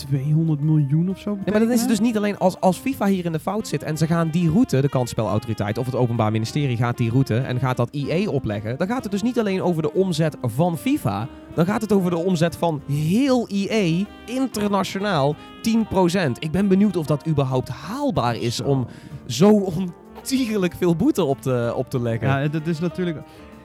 [0.08, 3.06] 200 miljoen of zo Nee, maar dan is het dus niet alleen als, als FIFA
[3.06, 6.32] hier in de fout zit en ze gaan die route, de kansspelautoriteit of het Openbaar
[6.32, 9.62] Ministerie gaat die route en gaat dat IE opleggen, dan gaat het dus niet alleen
[9.62, 15.36] over de omzet van FIFA, dan gaat het over de omzet van heel IE internationaal
[15.36, 16.32] 10%.
[16.40, 18.64] Ik ben benieuwd of dat überhaupt haalbaar is Zo.
[18.64, 18.88] om
[19.26, 19.50] zo
[20.18, 22.28] ontiegelijk veel boete op te, op te leggen.
[22.28, 23.18] Ja, dat is natuurlijk...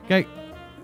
[0.07, 0.27] Kijk,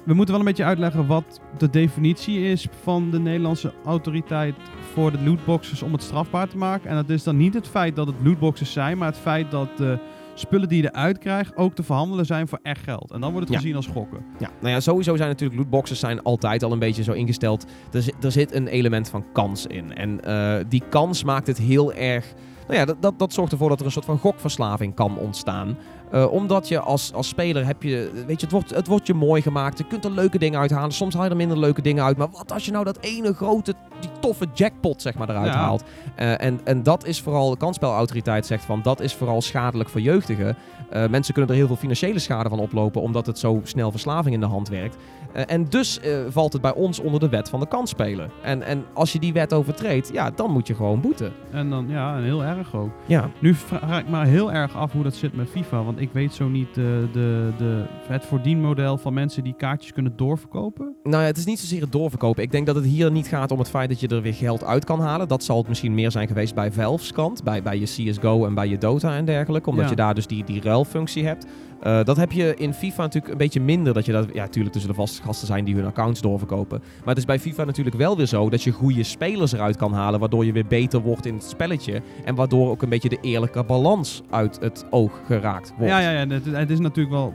[0.06, 4.56] we moeten wel een beetje uitleggen wat de definitie is van de Nederlandse autoriteit
[4.94, 6.90] voor de lootboxes om het strafbaar te maken.
[6.90, 9.78] En dat is dan niet het feit dat het lootboxes zijn, maar het feit dat
[9.78, 9.98] de
[10.36, 13.12] spullen die je eruit krijgt ook te verhandelen zijn voor echt geld.
[13.12, 13.62] En dan wordt het Ja.
[13.62, 14.26] gezien als gokken.
[14.40, 17.66] Ja, nou ja, sowieso zijn natuurlijk lootboxes zijn altijd al een beetje zo ingesteld.
[17.92, 19.96] Er, er zit een element van kans in.
[19.96, 22.34] En eh, die kans maakt het heel erg...
[22.68, 25.78] Nou ja, dat, dat, dat zorgt ervoor dat er een soort van gokverslaving kan ontstaan.
[26.14, 28.12] Eh, omdat je als, als speler heb je...
[28.28, 29.78] Weet je, het wordt, het wordt je mooi gemaakt.
[29.78, 30.92] Je kunt er leuke dingen uithalen.
[30.92, 32.18] Soms haal je er minder leuke dingen uit.
[32.18, 35.60] Maar wat als je nou dat ene grote, die toffe jackpot zeg maar eruit Ja.
[35.60, 35.84] haalt.
[36.16, 37.50] Eh, en, en dat is vooral...
[37.50, 38.82] De kansspelautoriteit zegt van...
[38.82, 40.56] Dat is vooral schadelijk voor jeugdigen.
[40.90, 44.34] Eh, mensen kunnen er heel veel financiële schade van oplopen, omdat het zo snel verslaving
[44.36, 44.96] in de hand werkt.
[45.34, 48.30] Eh, en dus eh, valt het bij ons onder de wet van de kansspelen.
[48.44, 51.34] En, en als je die wet overtreedt, ja, dan moet je gewoon boeten.
[51.52, 52.90] En dan, ja, en heel erg ook.
[53.06, 53.30] Ja.
[53.40, 55.84] Nu vraag ik me heel erg af hoe dat zit met FIFA.
[55.84, 60.14] Want ik weet zo niet de, de, de, het voordienmodel van mensen die kaartjes kunnen
[60.16, 60.96] doorverkopen.
[61.04, 62.44] Nou ja, het is niet zozeer het doorverkopen.
[62.44, 64.64] Ik denk dat het hier niet gaat om het feit dat je er weer geld
[64.64, 65.28] uit kan halen.
[65.28, 67.44] Dat zal het misschien meer zijn geweest bij Valve's kant.
[67.44, 69.70] Bij, bij je CSGO en bij je Dota en dergelijke.
[69.70, 69.90] Omdat Ja.
[69.90, 71.46] je daar dus die, die ruilfunctie hebt.
[71.84, 73.94] Eh, dat heb je in FIFA natuurlijk een beetje minder.
[73.94, 76.80] Dat je dat, ja, natuurlijk tussen de vaste gasten zijn die hun accounts doorverkopen.
[76.80, 79.94] Maar het is bij FIFA natuurlijk wel weer zo dat je goede spelers eruit kan
[79.94, 80.20] halen.
[80.20, 82.02] Waardoor je weer beter wordt in het spelletje.
[82.26, 85.94] En waardoor ook een beetje de eerlijke balans uit het oog geraakt wordt.
[85.94, 86.28] Ja, ja, ja.
[86.28, 87.34] Het, het is natuurlijk wel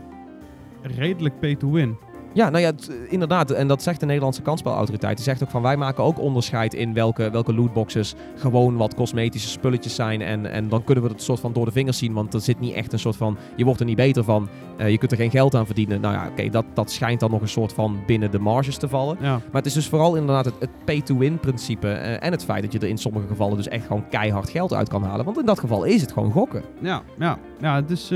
[0.82, 1.96] redelijk pay to win.
[2.32, 2.72] Ja, nou ja,
[3.08, 3.50] inderdaad.
[3.50, 5.16] En dat zegt de Nederlandse kansspelautoriteit.
[5.16, 9.48] Die zegt ook van wij maken ook onderscheid in welke, welke lootboxes gewoon wat cosmetische
[9.48, 10.20] spulletjes zijn.
[10.22, 12.12] En, en dan kunnen we het soort van door de vingers zien.
[12.12, 13.36] Want er zit niet echt een soort van.
[13.56, 14.48] Je wordt er niet beter van.
[14.76, 16.00] Eh, je kunt er geen geld aan verdienen.
[16.00, 18.88] Nou ja, oké, dat, dat schijnt dan nog een soort van binnen de marges te
[18.88, 19.16] vallen.
[19.20, 19.30] Ja.
[19.30, 21.88] Maar het is dus vooral inderdaad het, het pay-to-win principe.
[21.88, 24.72] eh, en het feit dat je er in sommige gevallen dus echt gewoon keihard geld
[24.74, 25.24] uit kan halen.
[25.24, 26.62] Want in dat geval is het gewoon gokken.
[26.80, 28.12] Ja, ja, ja, is.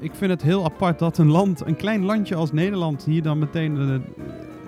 [0.00, 3.38] Ik vind het heel apart dat een land, een klein landje als Nederland, hier dan
[3.38, 3.94] meteen eh,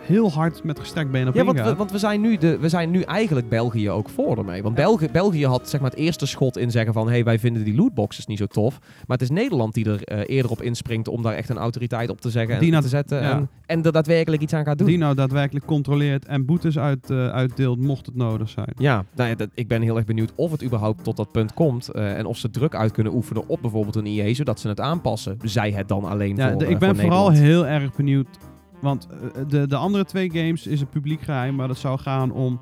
[0.03, 1.73] heel hard met gestrekt been op Ja, want, ingaat.
[1.73, 4.63] we, want we, zijn nu de, we zijn nu eigenlijk België ook voor ermee.
[4.63, 7.07] Want België, België had zeg maar, het eerste schot in zeggen van...
[7.07, 8.79] hé, hey, wij vinden die lootboxes niet zo tof.
[8.81, 11.09] Maar het is Nederland die er eh, eerder op inspringt...
[11.09, 13.23] om daar echt een autoriteit op te zeggen Die en nat- te zetten.
[13.23, 13.31] ja.
[13.37, 14.87] En, en er daadwerkelijk iets aan gaat doen.
[14.87, 18.73] die nou daadwerkelijk controleert en boetes uit, eh, uitdeelt mocht het nodig zijn.
[18.77, 21.55] Ja, nou ja, dat, ik ben heel erg benieuwd of het überhaupt tot dat punt
[21.55, 21.89] komt.
[21.89, 24.35] eh, en of ze druk uit kunnen oefenen op bijvoorbeeld een IE...
[24.35, 25.37] zodat ze het aanpassen.
[25.43, 28.27] Zij het dan alleen Ja, voor de- ik ben voor vooral heel erg benieuwd.
[28.83, 32.33] Want eh, de, de andere twee games is een publiek geheim, maar dat zou gaan
[32.33, 32.61] om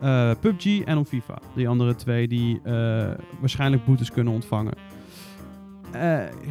[0.00, 1.38] eh, PUBG en om FIFA.
[1.54, 2.72] Die andere twee die eh,
[3.40, 4.74] waarschijnlijk boetes kunnen ontvangen.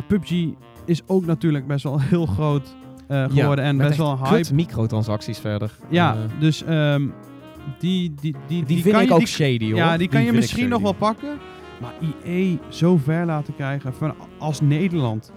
[0.07, 0.45] PUBG
[0.86, 2.76] is ook natuurlijk best wel heel groot
[3.07, 4.53] geworden en best wel hype.
[4.53, 5.72] microtransacties verder.
[5.89, 7.07] Ja, dus ehm,
[7.80, 9.76] die, die, die, die, vind kan ik je, ook die, shady hoor.
[9.76, 11.38] Ja, die kan je misschien nog wel pakken.
[11.82, 11.93] Maar
[12.24, 15.32] IE zo ver laten krijgen van, als Nederland.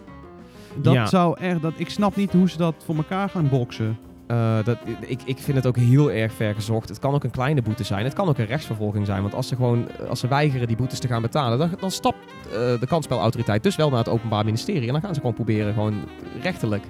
[0.74, 1.06] Dat Ja.
[1.06, 1.62] zou echt.
[1.62, 3.98] Dat, ik snap niet hoe ze dat voor elkaar gaan boksen.
[4.26, 6.88] Eh, dat, ik, ik vind het ook heel erg ver gezocht.
[6.88, 8.04] Het kan ook een kleine boete zijn.
[8.04, 9.22] Het kan ook een rechtsvervolging zijn.
[9.22, 12.16] Want als ze gewoon als ze weigeren die boetes te gaan betalen, dan, dan stapt
[12.46, 14.86] eh, de kansspelautoriteit dus wel naar het Openbaar Ministerie.
[14.86, 15.94] En dan gaan ze gewoon proberen gewoon
[16.42, 16.84] rechtelijk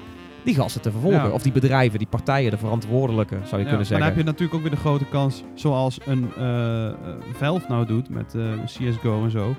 [0.45, 1.22] die gasten te vervolgen.
[1.22, 1.31] Ja.
[1.31, 4.07] Of die bedrijven, die partijen, de verantwoordelijke, zou je Ja, kunnen maar dan zeggen.
[4.07, 6.95] heb je natuurlijk ook weer de grote kans, zoals een eh, eh,
[7.33, 9.55] Valve nou doet met eh, CSGO en zo.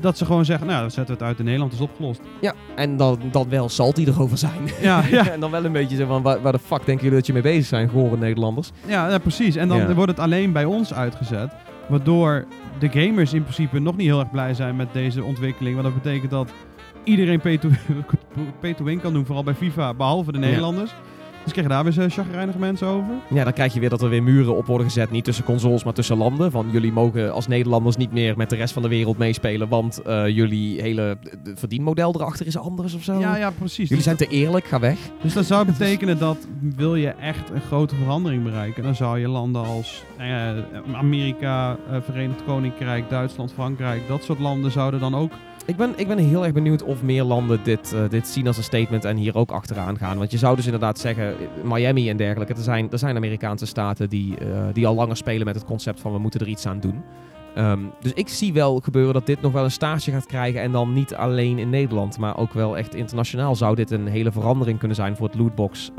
[0.00, 2.20] Dat ze gewoon zeggen, nou, dan zetten we het uit in Nederland, is opgelost.
[2.40, 4.68] Ja, en dan, dan wel salty erover zijn.
[4.80, 5.28] Ja, ja.
[5.30, 7.32] en dan wel een beetje zo van, waar, waar de fuck denken jullie dat je
[7.32, 8.70] mee bezig zijn, gore Nederlanders?
[8.86, 9.56] Ja, ja, precies.
[9.56, 9.94] En dan Ja.
[9.94, 11.52] wordt het alleen bij ons uitgezet.
[11.88, 12.44] Waardoor
[12.78, 15.74] de gamers in principe nog niet heel erg blij zijn met deze ontwikkeling.
[15.80, 16.50] Want dat betekent dat
[17.04, 18.04] iedereen pay-to-win
[18.60, 20.84] pay to win kan doen, vooral bij FIFA, behalve de Ja.
[21.44, 23.14] Dus krijg je daar weer zo'n chagrijnige mensen over.
[23.30, 25.10] Ja, dan krijg je weer dat er weer muren op worden gezet.
[25.10, 26.50] Niet tussen consoles, maar tussen landen.
[26.50, 29.68] Van jullie mogen als Nederlanders niet meer met de rest van de wereld meespelen.
[29.68, 33.18] Want eh, jullie hele d- verdienmodel erachter is anders of zo.
[33.18, 33.76] Ja, ja, precies.
[33.88, 34.98] Jullie Dus, zijn te eerlijk, ga weg.
[35.22, 39.28] dus dat zou betekenen dat wil je echt een grote verandering bereiken, dan zou je
[39.28, 40.48] landen als eh,
[40.92, 45.32] Amerika, eh, Verenigd Koninkrijk, Duitsland, Frankrijk, dat soort landen zouden dan ook
[45.66, 48.56] Ik ben, ik ben heel erg benieuwd of meer landen dit, eh, dit zien als
[48.56, 50.18] een statement en hier ook achteraan gaan.
[50.18, 53.66] Want je zou dus inderdaad zeggen, eh, Miami en dergelijke, er zijn, er zijn Amerikaanse
[53.66, 56.66] staten die, eh, die al langer spelen met het concept van we moeten er iets
[56.66, 57.02] aan doen.
[57.54, 60.60] Ehm, dus ik zie wel gebeuren dat dit nog wel een staartje gaat krijgen.
[60.60, 64.32] En dan niet alleen in Nederland, maar ook wel echt internationaal zou dit een hele
[64.32, 65.90] verandering kunnen zijn voor het lootbox.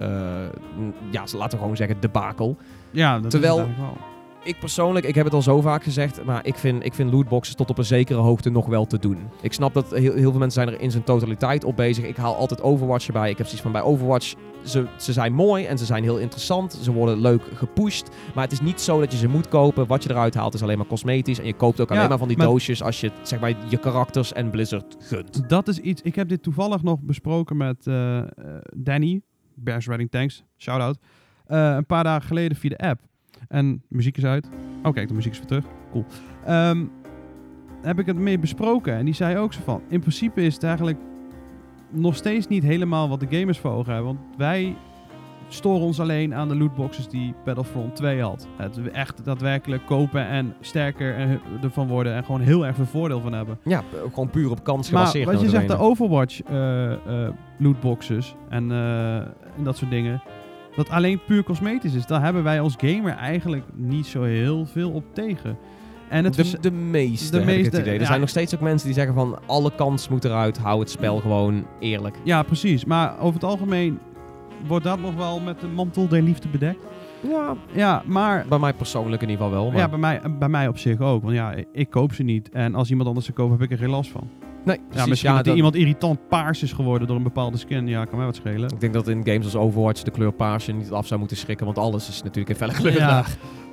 [1.11, 2.57] ja, laten we gewoon zeggen, debakel.
[2.91, 4.13] Ja, dat Terwijl- is het eigenlijk wel.
[4.45, 7.55] Ik persoonlijk, ik heb het al zo vaak gezegd, maar ik vind, ik vind lootboxes
[7.55, 9.17] tot op een zekere hoogte nog wel te doen.
[9.41, 12.05] Ik snap dat heel, heel veel mensen zijn er in zijn totaliteit op bezig.
[12.05, 13.29] Ik haal altijd Overwatch erbij.
[13.29, 14.33] Ik heb zoiets van bij Overwatch,
[14.63, 16.73] ze, ze zijn mooi en ze zijn heel interessant.
[16.81, 18.09] Ze worden leuk gepusht.
[18.35, 19.87] Maar het is niet zo dat je ze moet kopen.
[19.87, 21.39] Wat je eruit haalt is alleen maar cosmetisch.
[21.39, 23.53] En je koopt ook Ja, alleen maar van die maar- doosjes als je zeg maar,
[23.69, 25.49] je karakters en Blizzard gunt.
[25.49, 26.01] Dat is iets.
[26.01, 28.25] Ik heb dit toevallig nog besproken met eh, eh,
[28.77, 29.21] Danny,
[29.55, 30.97] Bears Redding Tanks, shout-out.
[31.45, 32.99] eh, een paar dagen geleden via de app.
[33.47, 34.49] En muziek is uit.
[34.83, 35.65] Oh, kijk, de muziek is weer terug.
[35.91, 36.05] Cool.
[36.45, 36.85] Ehm,
[37.81, 39.81] heb ik het mee besproken en die zei ook zo van.
[39.87, 40.97] In principe is het eigenlijk
[41.89, 44.15] nog steeds niet helemaal wat de gamers voor ogen hebben.
[44.15, 44.75] Want wij
[45.47, 48.47] storen ons alleen aan de lootboxes die Battlefront 2 had.
[48.57, 53.33] Het echt daadwerkelijk kopen en sterker ervan worden en gewoon heel erg veel voordeel van
[53.33, 53.59] hebben.
[53.63, 55.31] Ja, gewoon puur op kans Maar gebaseerd.
[55.31, 55.77] wat je zegt, de.
[55.77, 60.21] Overwatch eh, eh, lootboxes en, eh, en dat soort dingen.
[60.75, 62.05] Dat alleen puur cosmetisch is.
[62.05, 65.57] Daar hebben wij als gamer eigenlijk niet zo heel veel op tegen.
[66.09, 67.93] En het de, de meeste, de meeste, idee.
[67.93, 68.05] Er ja.
[68.05, 71.19] zijn nog steeds ook mensen die zeggen van alle kans moet eruit, hou het spel
[71.19, 72.15] gewoon eerlijk.
[72.23, 72.85] Ja, precies.
[72.85, 73.99] Maar over het algemeen
[74.67, 76.85] wordt dat nog wel met de mantel der liefde bedekt.
[77.29, 79.71] Ja, Ja, maar bij mij persoonlijk in ieder geval wel.
[79.71, 79.79] Maar...
[79.79, 81.23] ja, bij, mij, bij mij op zich ook.
[81.23, 82.49] Want ja, ik koop ze niet.
[82.49, 84.29] En als iemand anders ze koopt, heb ik er geen last van.
[84.65, 87.87] Nee, Ja, misschien Ja, dat, dat- iemand irritant paars is geworden door een bepaalde skin.
[87.87, 88.69] Ja, kan mij wat schelen.
[88.69, 91.37] Ik denk dat in games als Overwatch de kleur paars je niet af zou moeten
[91.37, 92.97] schrikken, want alles is natuurlijk in felle kleur.
[92.97, 93.23] Ja,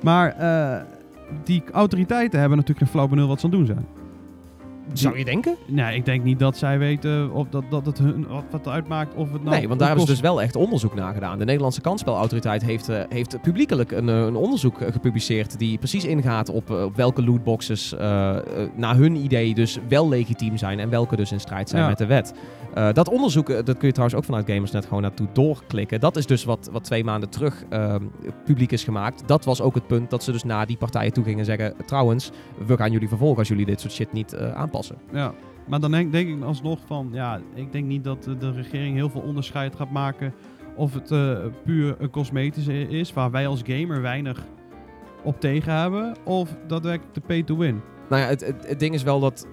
[0.01, 0.81] maar eh,
[1.43, 3.87] die autoriteiten hebben natuurlijk geen flauw benul wat ze aan het doen zijn.
[4.93, 5.55] Zou je denken?
[5.67, 9.15] Nee, ik denk niet dat zij weten of dat, dat het hun wat, wat uitmaakt
[9.15, 9.55] of het nou...
[9.55, 11.37] nee, want daar hebben ze dus wel echt onderzoek naar gedaan.
[11.37, 16.05] De Nederlandse kansspelautoriteit heeft, eh, heeft publiekelijk een, eh, een onderzoek eh, gepubliceerd die precies
[16.05, 17.95] ingaat op, op welke lootboxes
[18.75, 21.87] naar hun idee dus wel legitiem zijn en welke dus in strijd zijn Ja.
[21.87, 22.33] met de wet.
[22.93, 25.99] Dat onderzoek, dat kun je trouwens ook vanuit Gamersnet gewoon naartoe doorklikken.
[25.99, 27.95] Dat is dus wat, wat twee maanden terug eh,
[28.45, 29.23] publiek is gemaakt.
[29.27, 31.73] Dat was ook het punt dat ze dus naar die partijen toe gingen zeggen...
[31.85, 32.31] trouwens,
[32.65, 34.97] we gaan jullie vervolgen als jullie dit soort shit niet eh, aanpassen.
[35.11, 35.33] Ja,
[35.67, 37.09] maar dan denk, denk ik alsnog van...
[37.11, 40.33] Ja, ik denk niet dat de regering heel veel onderscheid gaat maken...
[40.75, 43.13] of het eh, puur een cosmetische is...
[43.13, 44.45] waar wij als gamer weinig
[45.23, 46.15] op tegen hebben...
[46.23, 47.81] of daadwerkelijk de pay-to-win.
[48.09, 49.47] Nou ja, het, het, het ding is wel dat...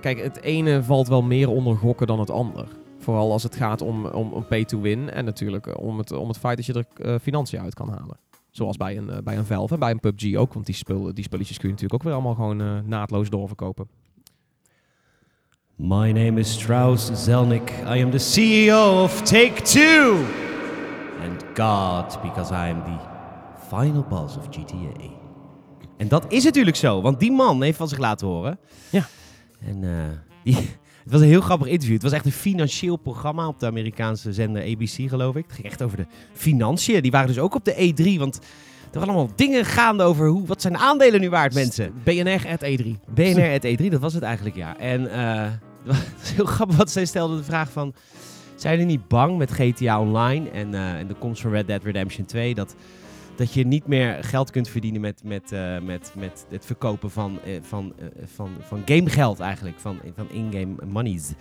[0.00, 2.66] Kijk, het ene valt wel meer onder gokken dan het ander.
[2.98, 5.10] Vooral als het gaat om, om, om pay to win.
[5.10, 7.88] En natuurlijk eh, om het, om het feit dat je er eh, financiën uit kan
[7.88, 8.16] halen.
[8.50, 10.54] Zoals bij een, bij een Valve en bij een PUBG ook.
[10.54, 13.88] Want die, spul, die spulletjes kun je natuurlijk ook weer allemaal gewoon naadloos doorverkopen.
[15.78, 17.70] My name is Strauss Zelnick.
[17.86, 20.24] I am the CEO of Take Two.
[21.22, 22.98] And God, because I am the
[23.68, 25.10] final boss of GTA.
[25.96, 28.58] En dat is natuurlijk zo, want die man heeft van zich laten horen.
[28.90, 29.06] Ja.
[29.60, 30.54] En eh, die,
[31.02, 31.94] het was een heel grappig interview.
[31.94, 35.44] Het was echt een financieel programma op de Amerikaanse zender ABC, geloof ik.
[35.46, 37.02] Het ging echt over de financiën.
[37.02, 38.38] Die waren dus ook op de E3, want
[39.00, 41.92] waren allemaal dingen gaande over hoe, wat zijn de aandelen nu waard, mensen.
[42.04, 42.86] BNR at E3.
[43.14, 44.78] BNR at E3, dat was het eigenlijk, ja.
[44.78, 45.50] En eh,
[46.20, 47.94] het heel grappig, want zij stelde de vraag van...
[48.54, 51.84] Zijn jullie niet bang met GTA Online en, eh, en de komst van Red Dead
[51.84, 52.54] Redemption 2...
[52.54, 52.74] dat,
[53.36, 57.38] dat je niet meer geld kunt verdienen met, met, eh, met, met het verkopen van,
[57.44, 57.92] eh, van,
[58.24, 61.32] van, van gamegeld eigenlijk, van, van in-game monies?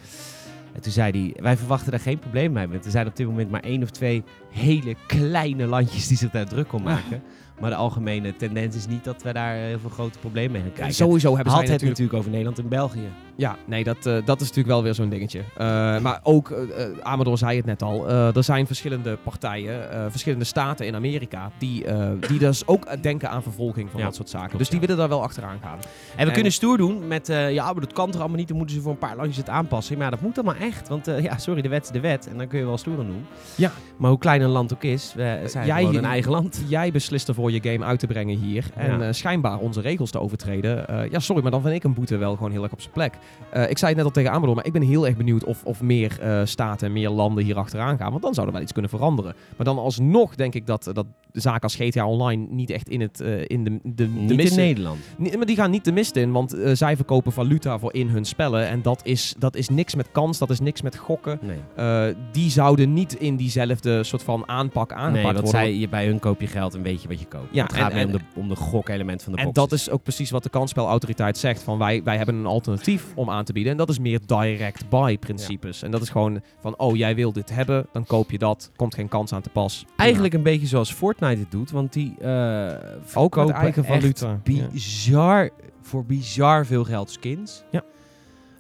[0.74, 2.68] En toen zei hij, wij verwachten daar geen probleem mee.
[2.68, 6.32] Want er zijn op dit moment maar één of twee hele kleine landjes die zich
[6.32, 7.24] daar druk om maken.
[7.62, 10.74] Maar de algemene tendens is niet dat we daar heel veel grote problemen mee gaan
[10.74, 10.96] krijgen.
[10.96, 12.00] Sowieso hebben Had zij het natuurlijk...
[12.00, 13.10] natuurlijk over Nederland en België.
[13.42, 15.40] Ja, nee, dat, eh, dat is natuurlijk wel weer zo'n dingetje.
[15.58, 15.66] Eh,
[16.00, 20.96] maar ook, eh, Amador zei het net al, er zijn verschillende partijen, verschillende staten in
[20.96, 21.86] Amerika, die,
[22.28, 24.48] die dus ook denken aan vervolging van Ja, dat soort zaken.
[24.48, 24.86] klopt, dus die ja.
[24.86, 25.78] willen daar wel achteraan gaan.
[26.16, 28.58] En we En- kunnen stoer doen met, ja, maar dat kan toch allemaal niet, dan
[28.58, 29.96] moeten ze voor een paar landjes het aanpassen.
[29.98, 32.38] Maar ja, dat moet allemaal echt, want ja, sorry, de wet is de wet en
[32.38, 33.26] dan kun je wel stoer aan doen.
[33.56, 33.72] Ja.
[33.98, 36.64] Maar hoe klein een land ook is, we zijn jij- gewoon een eigen land.
[36.68, 40.86] Jij beslist ervoor je game uit te brengen hier en schijnbaar onze regels te overtreden.
[41.12, 43.14] Ja, sorry, maar dan vind ik een boete wel gewoon heel erg op zijn plek.
[43.50, 45.64] Eh, ik zei het net al tegen Amador, maar ik ben heel erg benieuwd of,
[45.64, 48.10] of meer eh, staten en meer landen hier achteraan gaan.
[48.12, 49.34] Want dan zou er wel iets kunnen veranderen.
[49.58, 53.22] Maar dan alsnog denk ik dat, dat zaken als GTA Online niet echt in, het,
[53.22, 55.00] eh, in de, de, de Niet in mist Nederland.
[55.18, 58.26] Nee, maar die gaan niet de mist in, want zij verkopen valuta voor in hun
[58.26, 58.68] spellen.
[58.68, 61.40] En dat is, dat is niks met kans, dat is niks met gokken.
[61.76, 62.16] Nee.
[62.32, 65.52] Die zouden niet in diezelfde soort van aanpak aangepakt Nee, want worden.
[65.52, 67.48] zij, je, bij hun koop je geld en weet je wat je koopt.
[67.52, 69.64] Ja, het gaat en- om de, om de gokelement van de En boxes.
[69.70, 71.64] dat is ook precies wat de kansspelautoriteit zegt.
[71.64, 73.72] Van wij, wij hebben een alternatief om aan te bieden.
[73.72, 75.82] En dat is meer direct buy principes.
[75.82, 78.72] En dat is gewoon van, oh jij wil dit hebben, dan koop je dat.
[78.76, 79.86] Komt geen kans aan te pas.
[79.98, 82.74] Eigenlijk een beetje zoals Fortnite het doet, want die eh
[83.14, 84.40] ook met eigen valuta.
[84.44, 84.68] Ja.
[84.72, 85.50] bizar,
[85.82, 87.64] voor bizar veel geld skins.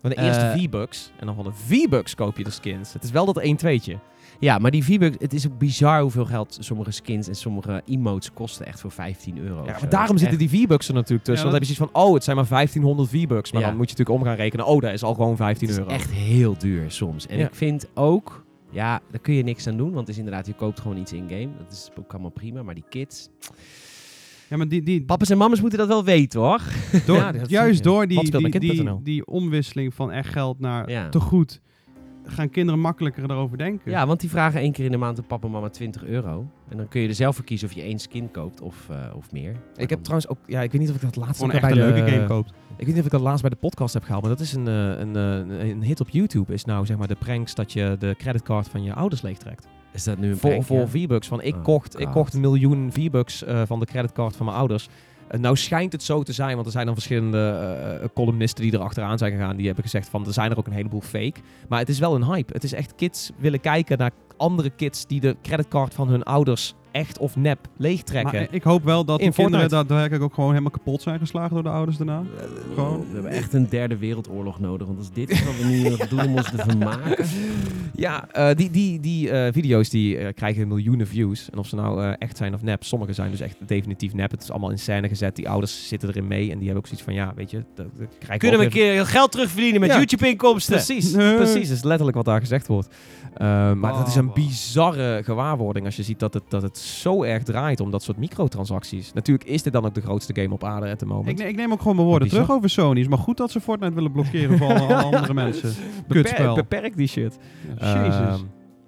[0.01, 1.11] Van de eerste Eh, V-Bucks.
[1.19, 2.93] En dan van de V-Bucks koop je de skins.
[2.93, 3.93] Het is wel dat 1 2'tje.
[4.41, 8.33] Ja, maar die V-Bucks, het is ook bizar hoeveel geld sommige skins en sommige emotes
[8.33, 9.65] kosten echt voor 15 euro.
[9.65, 11.45] Ja, maar daarom Echt- zitten die V-Bucks er natuurlijk tussen.
[11.47, 13.51] Ja, want dan heb je zoiets van, oh, het zijn maar 1500 V-Bucks.
[13.51, 13.67] Maar Ja.
[13.67, 14.65] dan moet je natuurlijk om gaan rekenen.
[14.65, 15.95] Oh, dat is al gewoon 15 Het is euro.
[15.95, 17.27] echt heel duur soms.
[17.27, 17.45] En Ja.
[17.47, 19.87] ik vind ook, ja, daar kun je niks aan doen.
[19.93, 21.49] Want het is inderdaad, je koopt gewoon iets in-game.
[21.57, 22.63] Dat is ook allemaal prima.
[22.63, 23.29] Maar die kids,
[24.49, 26.61] Ja, maar die, die, papa's en mamas moeten dat wel weten hoor.
[27.05, 28.99] door, Ja, juist door die, die, die, kind.nl?
[29.03, 31.09] die omwisseling van echt geld naar Ja.
[31.09, 31.61] te goed,
[32.23, 33.91] gaan kinderen makkelijker erover denken.
[33.91, 36.51] Ja, want die vragen één keer in de maand een papa en mama 20 euro.
[36.69, 38.97] En dan kun je er zelf voor kiezen of je één skin koopt of, eh,
[39.15, 39.51] of meer.
[39.51, 41.69] Maar Ik heb trouwens ook, ja, ik weet niet of ik dat laatst bij een
[41.69, 42.49] de, leuke game koopt.
[42.49, 44.53] Ik weet niet of ik dat laatst bij de podcast heb gehaald, maar dat is
[44.53, 46.53] een, eh, een, eh, een hit op YouTube.
[46.53, 49.67] Is nou zeg maar de pranks dat je de creditcard van je ouders leegtrekt.
[49.93, 50.87] Is dat nu een Voor, prank, voor ja?
[50.87, 51.27] V-Bucks.
[51.27, 54.57] Van ik, Oh, kocht, ik kocht een miljoen V-Bucks eh, van de creditcard van mijn
[54.57, 54.89] ouders.
[55.31, 57.49] Eh, nou schijnt het zo te zijn, want er zijn dan verschillende
[58.01, 59.55] eh, columnisten die erachteraan zijn gegaan.
[59.55, 61.39] Die hebben gezegd van er zijn er ook een heleboel fake.
[61.69, 62.53] Maar het is wel een hype.
[62.53, 66.73] Het is echt kids willen kijken naar andere kids die de creditcard van hun ouders
[66.91, 68.39] echt of nep leegtrekken.
[68.39, 71.53] Maar ik hoop wel dat In die kinderen daadwerkelijk ook gewoon helemaal kapot zijn geslagen
[71.53, 72.23] door de ouders daarna.
[72.73, 72.99] Gewoon.
[72.99, 74.87] We hebben echt een derde wereldoorlog nodig.
[74.87, 77.25] Want als dit is wat we nu nog doen om ons te vermaken.
[77.95, 81.49] Ja, eh, die, die, die eh, video's die eh, krijgen miljoenen views.
[81.51, 82.83] En of ze nou eh, echt zijn of nep.
[82.83, 84.31] Sommige zijn dus echt definitief nep.
[84.31, 85.35] Het is allemaal in scène gezet.
[85.35, 86.41] Die ouders zitten erin mee.
[86.51, 87.63] En die hebben ook zoiets van, ja, weet je...
[87.75, 89.97] Dat, dat krijgen Kunnen we een keer geld terugverdienen met Ja.
[89.97, 90.73] YouTube-inkomsten?
[90.75, 91.35] Precies, Nee.
[91.35, 91.67] precies.
[91.67, 92.87] Dat is letterlijk wat daar gezegd wordt.
[93.33, 94.33] Eh, maar dat is een Oh.
[94.33, 98.17] bizarre gewaarwording als je ziet dat het, dat het zo erg draait om dat soort
[98.17, 99.13] microtransacties.
[99.13, 101.27] Natuurlijk is dit dan ook de grootste game op aarde at the moment.
[101.29, 102.89] Ik, ne- ik neem ook gewoon mijn woorden terug over Sony.
[102.89, 105.73] Het is maar goed dat ze Fortnite willen blokkeren voor alle, andere mensen.
[106.07, 106.55] Beper- Kutspel.
[106.55, 107.37] beperk die shit.
[107.79, 108.15] Jezus.
[108.15, 108.39] Ehm,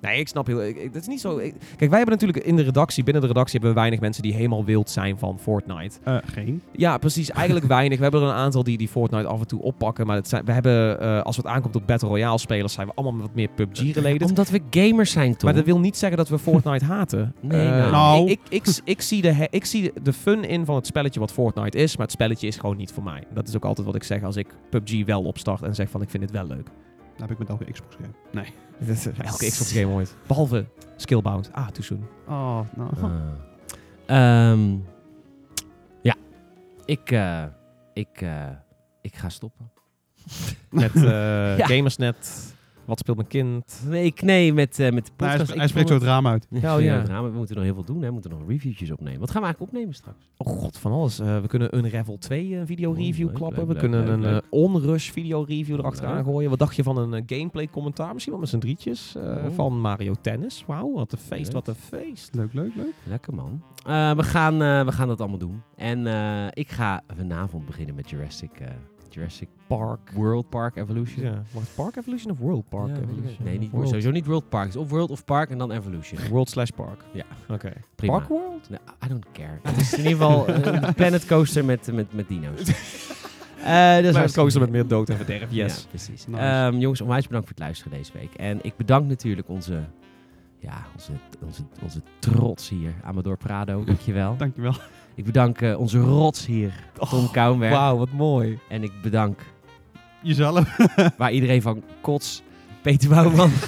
[0.04, 0.64] nee, ik snap heel...
[0.64, 1.38] Ik, ik- dat is niet zo...
[1.38, 4.24] ik- kijk, wij hebben natuurlijk in de redactie, binnen de redactie hebben we weinig mensen
[4.24, 5.98] die helemaal wild zijn van Fortnite.
[6.04, 6.62] Eh, geen.
[6.72, 7.30] Ja, precies.
[7.32, 7.98] Eigenlijk weinig.
[7.98, 10.06] We hebben er een aantal die, die Fortnite af en toe oppakken.
[10.08, 12.94] Maar het zijn, we hebben, eh, als het aankomt op Battle Royale spelers, zijn we
[12.96, 14.22] allemaal wat meer PUBG-related.
[14.30, 15.44] Omdat we gamers zijn, toch?
[15.44, 17.34] Maar dat wil niet zeggen dat we Fortnite haten.
[17.40, 17.92] Nee, Eh, nou.
[17.92, 18.30] Nou.
[18.30, 21.78] Ik, ik, ik, zie de, ik zie de fun in van het spelletje wat Fortnite
[21.78, 21.92] is.
[21.98, 23.24] Maar het spelletje is gewoon niet voor mij.
[23.34, 26.02] Dat is ook altijd wat ik zeg als ik PUBG wel opstart en zeg van
[26.02, 26.68] ik vind dit wel leuk.
[27.18, 28.14] Dat heb ik met elke Xbox game.
[28.32, 28.54] Nee.
[28.88, 30.16] Dat is elke Xbox game ooit.
[30.28, 31.50] Behalve Skillbound.
[31.54, 32.06] Ah, too soon.
[32.28, 32.90] Oh, nou.
[33.02, 33.12] Ah.
[34.06, 34.78] Ehm,
[36.02, 36.16] ja,
[36.86, 37.44] ik, eh,
[37.94, 38.48] ik, eh,
[39.02, 39.72] ik ga stoppen.
[40.70, 41.66] Met eh, Ja.
[41.66, 42.53] Gamersnet.
[42.86, 43.82] Wat speelt mijn kind?
[43.90, 45.50] Nee, ik, nee met, eh, met de Nou, podcast.
[45.50, 46.48] hij, hij spreekt zo het raam uit.
[46.52, 46.98] Oh, Ja, ja.
[46.98, 47.32] het raam.
[47.32, 48.02] We moeten nog heel veel doen.
[48.02, 48.08] Hè.
[48.08, 49.20] We moeten nog reviewtjes opnemen.
[49.20, 50.30] Wat gaan we eigenlijk opnemen straks?
[50.38, 51.20] Oh god, van alles.
[51.20, 53.58] Eh, we kunnen een Revel 2 eh, video Oh, review leuk, klappen.
[53.58, 56.24] leuk, we leuk, kunnen leuk, een eh, onrush video review erachteraan Leuk.
[56.26, 56.50] gooien.
[56.50, 58.12] Wat dacht je van een eh, gameplay commentaar?
[58.12, 59.16] Misschien wel met z'n drietjes.
[59.16, 59.56] eh, Oh.
[59.56, 60.64] Van Mario Tennis.
[60.68, 61.54] Wauw, wat een feest, Leuk.
[61.54, 62.36] wat een feest.
[62.36, 62.94] Leuk, leuk, leuk.
[63.04, 63.62] Lekker man.
[63.86, 65.62] Eh, we, gaan, eh, we gaan dat allemaal doen.
[65.76, 68.68] En eh, ik ga vanavond beginnen met Jurassic, eh,
[69.14, 70.12] Jurassic Park.
[70.14, 71.26] World Park Evolution.
[71.26, 71.32] Ja.
[71.54, 73.38] Mag het Park Evolution of World Park Ja, Evolution?
[73.44, 73.88] Nee, niet, World.
[73.88, 74.66] sowieso niet World Park.
[74.66, 76.20] Het is of World of Park en dan Evolution.
[76.32, 77.04] World slash Park.
[77.12, 77.24] Ja.
[77.50, 77.74] Oké.
[77.96, 78.14] Prima.
[78.18, 78.70] Park World?
[78.70, 79.60] Nee, I don't care.
[79.64, 82.64] Het is in ieder geval een planet coaster met, met, met dino's.
[83.64, 85.78] Dus Planet hartstikke- Coaster met meer dood en verderf, yes.
[85.82, 86.28] Ja, precies.
[86.28, 86.42] Nice.
[86.42, 88.34] Ehm, jongens, onwijs bedankt voor het luisteren deze week.
[88.34, 89.80] En ik bedank natuurlijk onze,
[90.60, 91.12] ja, onze,
[91.46, 93.84] onze, onze trots hier, Amador Prado.
[93.84, 94.38] Dankjewel.
[94.38, 94.74] Dankjewel.
[95.16, 96.74] Ik bedank eh, onze rots hier,
[97.10, 97.74] Tom Kouwenberg.
[97.74, 98.60] Wauw, wat mooi.
[98.70, 99.40] En ik bedank
[100.22, 100.78] Jezelf.
[101.18, 102.42] waar iedereen van kots,
[102.82, 103.52] Peter Bouwman.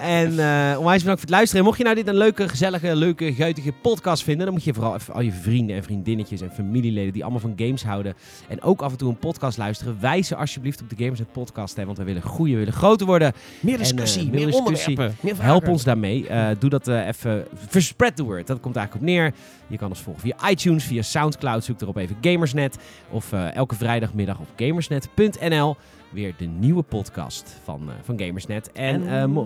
[0.00, 1.58] En eh onwijs bedankt voor het luisteren.
[1.58, 4.74] En mocht je nou dit een leuke, gezellige, leuke, guitige podcast vinden, dan moet je
[4.74, 8.14] vooral even al je vrienden en vriendinnetjes en familieleden die allemaal van games houden
[8.48, 11.76] en ook af en toe een podcast luisteren, wijs ze alsjeblieft op de Gamersnet podcast.
[11.76, 13.32] Hè, want we willen groeien, we willen groter worden.
[13.60, 14.98] Meer discussie, discussie, meer meer, discussie.
[15.20, 15.42] meer.
[15.42, 16.28] Help ons daarmee.
[16.28, 17.44] Eh, doe dat eh, even.
[17.54, 18.46] Verspread the word.
[18.46, 19.32] Dat komt eigenlijk op neer.
[19.66, 21.64] Je kan ons volgen via iTunes, via Soundcloud.
[21.64, 22.78] Zoek erop even Gamersnet.
[23.10, 25.76] Of eh, elke vrijdagmiddag op gamersnet.nl.
[26.10, 28.72] Weer de nieuwe podcast van, eh, van Gamersnet.
[28.72, 29.42] En, En eh,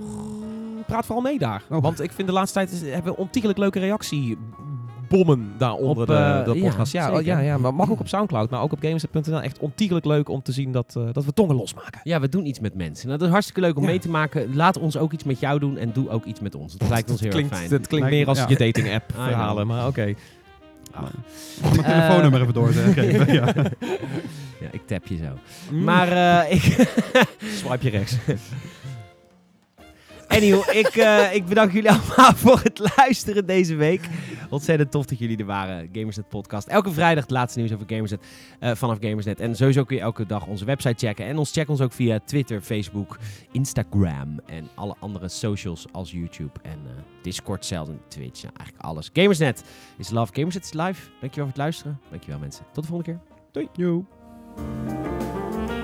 [0.87, 1.63] praat vooral mee daar.
[1.71, 1.83] Oh.
[1.83, 6.15] Want ik vind de laatste tijd is- hebben we ontiegelijk leuke reactiebommen daaronder Op, de,
[6.15, 6.93] eh, de podcast.
[6.93, 9.41] Ja, ja, ja, maar mag ook op Soundcloud, maar ook op Gameset.nl.
[9.43, 12.01] Echt ontiegelijk leuk om te zien dat, eh, dat we tongen losmaken.
[12.05, 13.07] ja, we doen iets met mensen.
[13.07, 13.89] Nou, dat is hartstikke leuk om Ja.
[13.89, 14.55] mee te maken.
[14.57, 16.77] Laat ons ook iets met jou doen en doe ook iets met ons.
[16.77, 17.73] Dat lijkt ons heel klinkt, erg fijn.
[17.73, 18.47] Het klinkt meer als ja.
[18.49, 19.25] je dating app know.
[19.25, 20.03] verhalen, maar oké.
[20.05, 20.17] Ik
[20.95, 23.33] ga mijn telefoonnummer even doorgeven.
[23.33, 23.53] ja.
[24.65, 25.39] Ja, ik tap je zo.
[25.71, 25.85] Mm.
[25.85, 26.09] Maar
[26.43, 26.63] eh, ik...
[27.59, 28.17] Swipe je rechts.
[30.29, 34.09] Anyway, ik, eh, ik bedank jullie allemaal voor het luisteren deze week.
[34.51, 35.89] Ontzettend tof dat jullie er waren.
[35.93, 36.69] Gamersnet podcast.
[36.69, 38.27] Elke vrijdag het laatste nieuws over Gamersnet
[38.61, 39.41] eh, vanaf Gamersnet.
[39.41, 41.27] En sowieso kun je elke dag onze website checken.
[41.27, 43.19] En ons check ons ook via Twitter, Facebook,
[43.53, 46.79] Instagram en alle andere socials als YouTube en
[47.23, 48.43] Discord zelfs en Twitch.
[48.43, 49.11] Nou, eigenlijk alles.
[49.13, 49.65] Gamersnet
[49.99, 50.33] is love.
[50.35, 51.09] Gamersnet is live.
[51.21, 52.01] Dankjewel voor het luisteren.
[52.11, 52.65] Dankjewel mensen.
[52.73, 53.19] Tot de volgende
[53.53, 53.69] keer.
[53.77, 54.05] Joe.
[54.57, 55.84] Thank you.